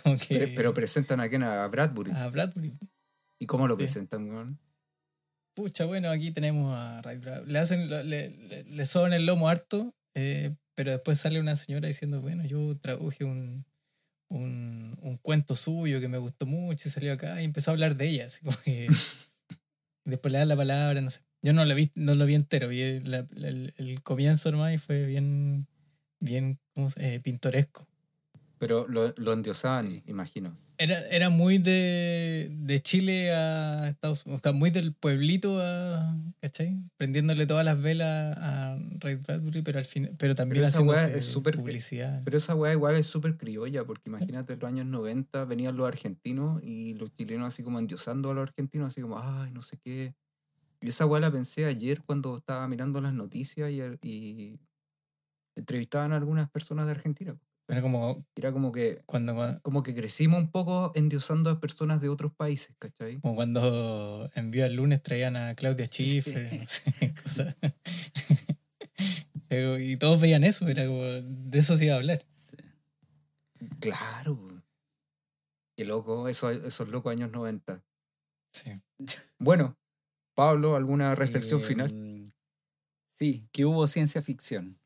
Como 0.03 0.18
que 0.18 0.28
Pero, 0.39 0.51
pero 0.55 0.74
presentan 0.74 1.20
a 1.20 1.28
quién? 1.30 1.43
A 1.43 1.68
Bradbury. 1.68 2.11
a 2.11 2.28
Bradbury. 2.30 2.74
¿Y 3.39 3.45
cómo 3.45 3.68
lo 3.68 3.76
sí. 3.76 3.80
presentan, 3.80 4.30
weón? 4.30 4.59
Pucha, 5.58 5.86
bueno, 5.86 6.12
aquí 6.12 6.30
tenemos 6.30 6.72
a 6.78 7.01
Bradbury. 7.01 7.51
Le 7.51 7.58
hacen, 7.58 7.89
le, 7.89 8.03
le, 8.03 8.64
le 8.64 8.86
soban 8.86 9.12
el 9.12 9.26
lomo 9.26 9.49
harto, 9.49 9.95
eh, 10.14 10.55
pero 10.76 10.91
después 10.91 11.20
sale 11.20 11.39
una 11.39 11.55
señora 11.55 11.88
diciendo, 11.88 12.22
bueno, 12.22 12.45
yo 12.45 12.78
traduje 12.78 13.24
un, 13.24 13.66
un, 14.30 14.95
un 15.01 15.18
cuento 15.18 15.55
suyo 15.55 15.99
que 15.99 16.08
me 16.10 16.20
gustó 16.20 16.45
mucho 16.45 16.88
y 16.88 16.91
salió 16.91 17.12
acá 17.12 17.41
y 17.41 17.45
empezó 17.45 17.72
a 17.72 17.74
hablar 17.74 17.95
de 17.97 18.08
ella, 18.08 18.26
así 18.28 18.43
como 18.45 18.55
que... 18.64 18.88
después 20.05 20.32
le 20.32 20.38
dan 20.38 20.47
la 20.49 20.55
palabra, 20.55 21.01
no 21.01 21.10
sé. 21.10 21.22
Yo 21.41 21.53
no 21.53 21.66
lo 21.66 21.74
vi, 21.74 21.89
no 21.95 22.14
lo 22.14 22.28
vi 22.28 22.36
entero, 22.36 22.68
vi 22.68 22.99
la- 22.99 23.26
la- 23.32 23.47
el, 23.47 23.74
el 23.78 24.03
comienzo 24.03 24.51
nomás 24.51 24.76
y 24.76 24.78
fue 24.78 25.08
bien, 25.08 25.66
bien 26.20 26.60
¿cómo 26.76 26.91
se- 26.91 27.16
eh, 27.16 27.20
pintoresco. 27.20 27.88
Pero 28.60 28.88
lo, 28.88 29.14
lo 29.18 29.34
endiosaban, 29.34 30.01
imagino. 30.08 30.55
Era, 30.80 30.99
era 31.10 31.30
muy 31.30 31.58
de, 31.58 32.49
de 32.51 32.80
Chile 32.82 33.32
a 33.34 33.88
Estados 33.88 34.26
Unidos, 34.26 34.41
o 34.41 34.43
sea, 34.43 34.51
muy 34.51 34.70
del 34.70 34.93
pueblito 34.93 35.60
a, 35.60 36.16
¿cachai? 36.39 36.78
Prendiéndole 36.97 37.47
todas 37.47 37.66
las 37.66 37.82
velas 37.82 38.38
a 38.38 38.78
Ray 38.99 39.16
Bradbury, 39.16 39.64
pero 39.64 39.80
al 39.80 39.86
fin, 39.86 40.16
pero 40.20 40.36
también 40.36 40.58
Pero 40.62 40.68
esa 40.68 40.82
weá 40.82 41.08
es 41.08 41.26
súper- 41.26 41.55
publicidad. 41.55 42.22
Pero 42.24 42.38
esa 42.38 42.53
weá 42.53 42.74
igual 42.74 42.95
es 42.95 43.08
súper 43.08 43.38
criolla, 43.38 43.86
porque 43.86 44.10
imagínate 44.10 44.53
en 44.53 44.60
los 44.60 44.68
años 44.68 44.86
90 44.86 45.45
venían 45.45 45.76
los 45.78 45.88
argentinos 45.88 46.62
y 46.64 46.93
los 46.93 47.16
chilenos 47.16 47.47
así 47.47 47.64
como 47.64 47.80
endiosando 47.80 48.30
a 48.30 48.34
los 48.36 48.43
argentinos, 48.43 48.89
así 48.89 49.01
como, 49.01 49.20
ay, 49.20 49.49
no 49.51 49.64
sé 49.64 49.78
qué. 49.84 50.14
Y 50.80 50.89
esa 50.89 51.08
weá 51.08 51.20
la 51.20 51.32
pensé 51.32 51.66
ayer 51.66 52.03
cuando 52.05 52.38
estaba 52.38 52.68
mirando 52.68 53.01
las 53.01 53.14
noticias 53.14 53.72
y, 53.72 53.82
y 54.08 54.60
entrevistaban 55.55 56.12
a 56.12 56.18
algunas 56.18 56.49
personas 56.51 56.86
de 56.86 56.91
Argentina. 56.91 57.36
Era 57.70 57.82
como 57.82 58.26
Era 58.36 58.51
como 58.53 58.72
que, 58.72 59.01
cuando, 59.05 59.34
cua- 59.34 59.61
como 59.61 59.84
que 59.84 59.93
crecimos 59.93 60.39
un 60.39 60.51
poco 60.51 60.91
endiosando 60.95 61.49
a 61.49 61.59
personas 61.59 61.99
de 62.01 62.07
otros 62.09 62.34
países, 62.34 62.76
¿cachai? 62.80 63.20
como 63.20 63.36
cuando 63.36 64.30
envió 64.36 64.65
el 64.65 64.76
lunes 64.76 65.03
traían 65.03 65.36
a 65.36 65.53
Claudia 65.55 65.86
Schiffer, 65.86 66.53
no 66.53 66.65
sé, 66.68 67.13
cosas. 67.24 67.57
Pero- 69.49 69.80
y 69.80 69.95
todos 69.97 70.20
veían 70.22 70.43
eso, 70.43 70.68
era 70.68 70.86
como, 70.86 71.01
de 71.03 71.59
eso 71.59 71.78
se 71.78 71.86
iba 71.86 71.95
a 71.95 71.97
hablar. 71.97 72.24
Sí. 72.28 72.57
Claro. 73.80 74.38
Qué 75.76 75.86
loco, 75.86 76.28
eso, 76.28 76.49
esos 76.51 76.88
locos 76.89 77.11
años 77.11 77.32
90. 77.32 77.84
Sí. 78.53 78.72
Bueno, 79.39 79.78
Pablo, 80.36 80.76
¿alguna 80.76 81.13
reflexión 81.15 81.59
Eh, 81.59 81.63
final? 81.63 82.24
Sí, 83.11 83.47
que 83.51 83.65
hubo 83.65 83.86
ciencia 83.88 84.22
ficción, 84.22 84.80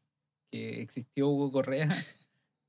que 0.52 0.82
existió 0.82 1.28
Hugo 1.30 1.52
Correa 1.52 1.88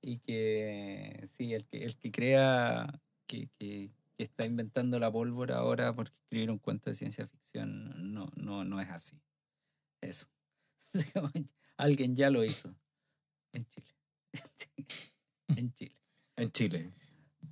y 0.03 0.19
que 0.19 1.25
sí, 1.33 1.55
el 1.55 1.65
que, 1.67 1.85
el 1.85 1.97
que 1.97 2.11
crea 2.13 3.01
que, 3.27 3.49
que- 3.59 3.91
que 4.17 4.25
está 4.25 4.45
inventando 4.45 4.99
la 4.99 5.11
pólvora 5.11 5.57
ahora 5.59 5.95
porque 5.97 6.13
escribir 6.15 6.51
un 6.51 6.59
cuento 6.59 6.91
de 6.91 6.95
ciencia 6.95 7.27
ficción 7.29 8.13
no, 8.15 8.31
no, 8.37 8.65
no 8.65 8.81
es 8.81 8.91
así. 8.91 9.19
Eso. 10.03 10.27
Alguien 11.79 12.15
ya 12.15 12.31
lo 12.31 12.45
hizo 12.45 12.75
en 13.55 13.67
Chile. 13.67 13.87
en 15.57 15.73
Chile. 15.75 15.97
En 16.37 16.51
Chile. 16.53 16.91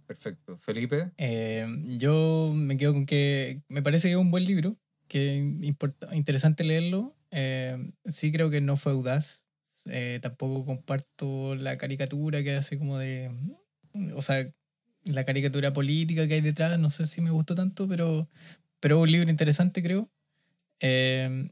Perfecto. 0.06 0.58
Felipe. 0.58 1.12
Eh, 1.18 1.66
yo 1.98 2.52
me 2.54 2.76
quedo 2.76 2.92
con 2.92 3.06
que 3.06 3.62
me 3.68 3.82
parece 3.82 4.08
que 4.08 4.12
es 4.12 4.18
un 4.20 4.30
buen 4.30 4.44
libro, 4.44 4.76
que 5.08 5.38
es 5.38 6.14
interesante 6.14 6.64
leerlo. 6.64 7.16
Eh, 7.30 7.76
sí 8.04 8.32
creo 8.32 8.50
que 8.50 8.60
no 8.60 8.76
fue 8.76 8.92
audaz. 8.92 9.46
Eh, 9.86 10.18
tampoco 10.22 10.64
comparto 10.66 11.54
la 11.54 11.78
caricatura 11.78 12.42
que 12.42 12.56
hace 12.56 12.78
como 12.78 12.98
de... 12.98 13.30
O 14.14 14.22
sea, 14.22 14.42
la 15.04 15.24
caricatura 15.24 15.72
política 15.72 16.28
que 16.28 16.34
hay 16.34 16.40
detrás, 16.40 16.78
no 16.78 16.90
sé 16.90 17.06
si 17.06 17.20
me 17.20 17.30
gustó 17.30 17.54
tanto, 17.54 17.88
pero, 17.88 18.28
pero 18.80 18.96
es 18.98 19.02
un 19.02 19.12
libro 19.12 19.30
interesante 19.30 19.82
creo. 19.82 20.10
Eh, 20.80 21.50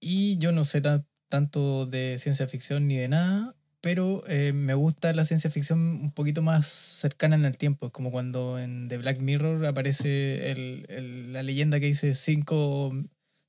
y 0.00 0.38
yo 0.38 0.52
no 0.52 0.64
sé 0.64 0.80
ta- 0.80 1.04
tanto 1.28 1.86
de 1.86 2.18
ciencia 2.18 2.48
ficción 2.48 2.88
ni 2.88 2.96
de 2.96 3.08
nada, 3.08 3.56
pero 3.80 4.24
eh, 4.28 4.52
me 4.52 4.74
gusta 4.74 5.12
la 5.12 5.24
ciencia 5.24 5.50
ficción 5.50 5.78
un 5.80 6.12
poquito 6.12 6.42
más 6.42 6.66
cercana 6.66 7.36
en 7.36 7.44
el 7.44 7.56
tiempo. 7.58 7.86
Es 7.86 7.92
como 7.92 8.10
cuando 8.10 8.58
en 8.58 8.88
The 8.88 8.98
Black 8.98 9.20
Mirror 9.20 9.64
aparece 9.66 10.52
el- 10.52 10.86
el- 10.88 11.32
la 11.32 11.42
leyenda 11.42 11.80
que 11.80 11.86
dice 11.86 12.14
cinco, 12.14 12.92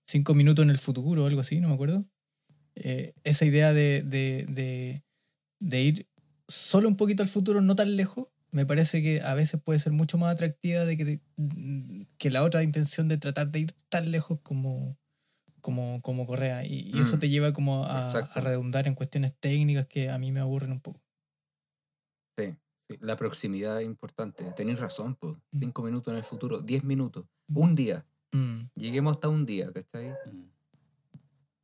cinco 0.07 0.33
minutos 0.33 0.63
en 0.63 0.69
el 0.71 0.77
futuro 0.77 1.23
o 1.23 1.27
algo 1.27 1.41
así, 1.41 1.59
no 1.59 1.69
me 1.69 1.75
acuerdo. 1.75 2.05
Eh, 2.75 3.13
esa 3.23 3.45
idea 3.45 3.73
de, 3.73 4.03
de, 4.03 4.45
de, 4.49 5.03
de 5.59 5.81
ir 5.81 6.07
solo 6.47 6.87
un 6.87 6.97
poquito 6.97 7.23
al 7.23 7.29
futuro, 7.29 7.61
no 7.61 7.75
tan 7.75 7.95
lejos, 7.95 8.27
me 8.51 8.65
parece 8.65 9.01
que 9.01 9.21
a 9.21 9.33
veces 9.33 9.61
puede 9.61 9.79
ser 9.79 9.93
mucho 9.93 10.17
más 10.17 10.31
atractiva 10.31 10.85
de 10.85 10.95
que, 10.97 11.21
que 12.17 12.29
la 12.29 12.43
otra 12.43 12.63
intención 12.63 13.07
de 13.07 13.17
tratar 13.17 13.49
de 13.51 13.59
ir 13.61 13.75
tan 13.89 14.11
lejos 14.11 14.39
como, 14.43 14.97
como, 15.61 16.01
como 16.01 16.27
Correa. 16.27 16.63
Y, 16.65 16.81
y 16.93 16.99
eso 16.99 17.17
Mm, 17.17 17.19
te 17.19 17.29
lleva 17.29 17.53
como 17.53 17.83
a, 17.85 18.29
redundar 18.35 18.87
en 18.87 18.95
cuestiones 18.95 19.33
técnicas 19.39 19.87
que 19.87 20.09
a 20.09 20.19
mí 20.19 20.31
me 20.31 20.39
aburren 20.39 20.71
un 20.71 20.81
poco. 20.81 21.01
Sí, 22.37 22.55
sí, 22.89 22.97
La 23.01 23.15
proximidad 23.15 23.81
es 23.81 23.85
importante. 23.87 24.43
Tenéis 24.55 24.79
razón, 24.79 25.15
pues. 25.15 25.35
Mm. 25.51 25.59
Cinco 25.59 25.81
minutos 25.83 26.11
en 26.11 26.17
el 26.17 26.23
futuro, 26.23 26.61
diez 26.61 26.83
minutos, 26.83 27.25
un 27.53 27.75
día. 27.75 28.05
Mm, 28.33 28.69
Lleguemos 28.75 29.13
hasta 29.13 29.29
un 29.29 29.45
día, 29.45 29.71
¿cachai? 29.71 30.11
Mm. 30.11 30.52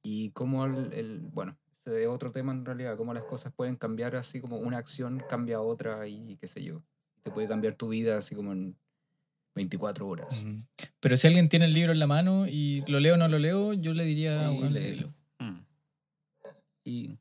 Y 0.02 0.30
cómo 0.32 0.66
el, 0.66 0.94
el- 0.94 1.20
bueno, 1.22 1.58
ese 1.78 2.02
es 2.04 2.08
otro 2.08 2.32
tema 2.32 2.52
en 2.52 2.66
realidad, 2.66 2.96
cómo 2.98 3.14
las 3.14 3.24
cosas 3.24 3.54
pueden 3.54 3.76
cambiar 3.76 4.16
así 4.16 4.40
como 4.42 4.58
una 4.58 4.78
acción 4.78 5.22
cambia 5.30 5.58
a 5.58 5.62
otra 5.62 6.08
y 6.08 6.36
qué 6.38 6.48
sé 6.48 6.64
yo. 6.64 6.84
Te 7.24 7.32
puede 7.32 7.48
cambiar 7.48 7.76
tu 7.76 7.90
vida 7.90 8.18
así 8.18 8.34
como 8.36 8.52
en 8.54 8.78
24 9.56 10.08
horas. 10.08 10.44
mm. 10.46 10.60
Pero 11.02 11.18
si 11.18 11.28
alguien 11.28 11.50
tiene 11.50 11.66
el 11.66 11.74
libro 11.74 11.92
en 11.92 12.00
la 12.00 12.08
mano 12.08 12.48
y 12.48 12.84
lo 12.88 13.00
leo 13.00 13.16
o 13.16 13.18
no 13.18 13.28
lo 13.28 13.40
leo, 13.40 13.74
yo 13.74 13.94
le 13.94 14.06
diría, 14.06 14.50
Sí, 14.50 14.56
bueno, 14.58 14.70
léelo. 14.72 15.14
Mm. 15.40 15.60
Y 16.86 17.18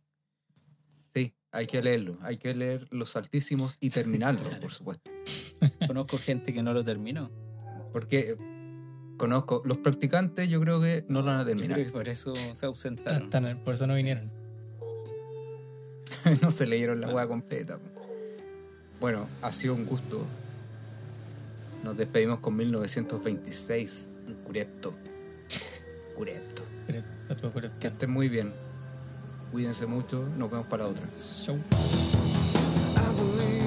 Sí, 1.15 1.35
hay 1.51 1.67
que 1.67 1.83
leerlo. 1.83 2.19
Hay 2.23 2.37
que 2.37 2.55
leer 2.55 2.87
Los 2.93 3.17
Altísimos 3.17 3.77
y 3.81 3.91
terminarlo, 3.91 4.43
Claro. 4.45 4.61
por 4.61 4.71
supuesto. 4.71 5.11
conozco 5.89 6.19
gente 6.19 6.53
que 6.53 6.63
no 6.63 6.73
lo 6.73 6.85
terminó. 6.85 7.31
Porque 7.93 8.37
conozco, 9.19 9.61
los 9.67 9.77
practicantes 9.77 10.49
yo 10.49 10.61
creo 10.61 10.81
que 10.81 11.05
no 11.09 11.21
lo 11.21 11.27
van 11.27 11.37
a 11.37 11.41
Yo 11.41 11.47
terminar. 11.49 11.75
creo 11.75 11.87
que 11.87 11.93
por 11.93 12.09
eso 12.09 12.33
se 12.55 12.65
ausentaron. 12.65 13.29
tan- 13.29 13.63
por 13.65 13.75
eso 13.75 13.87
no 13.87 13.95
vinieron. 13.95 14.31
no 16.43 16.51
se 16.51 16.67
leyeron 16.67 17.01
la 17.01 17.09
hueá 17.09 17.27
completa. 17.29 17.79
Bueno, 19.01 19.27
ha 19.43 19.53
sido 19.53 19.75
un 19.75 19.85
gusto. 19.85 20.25
Nos 21.85 21.97
despedimos 21.97 22.41
con 22.41 22.57
1926, 22.57 24.11
un 24.29 24.35
Curepto. 24.45 24.95
Curepto. 26.17 26.63
Que 27.79 27.87
estén 27.89 28.11
muy 28.11 28.29
bien. 28.29 28.53
Cuídense 29.53 29.87
mucho, 29.87 30.27
nos 30.37 30.51
vemos 30.51 30.67
para 30.67 30.87
otra. 30.87 31.03
Show. 31.19 31.57
I 31.57 31.61
believe 33.17 33.58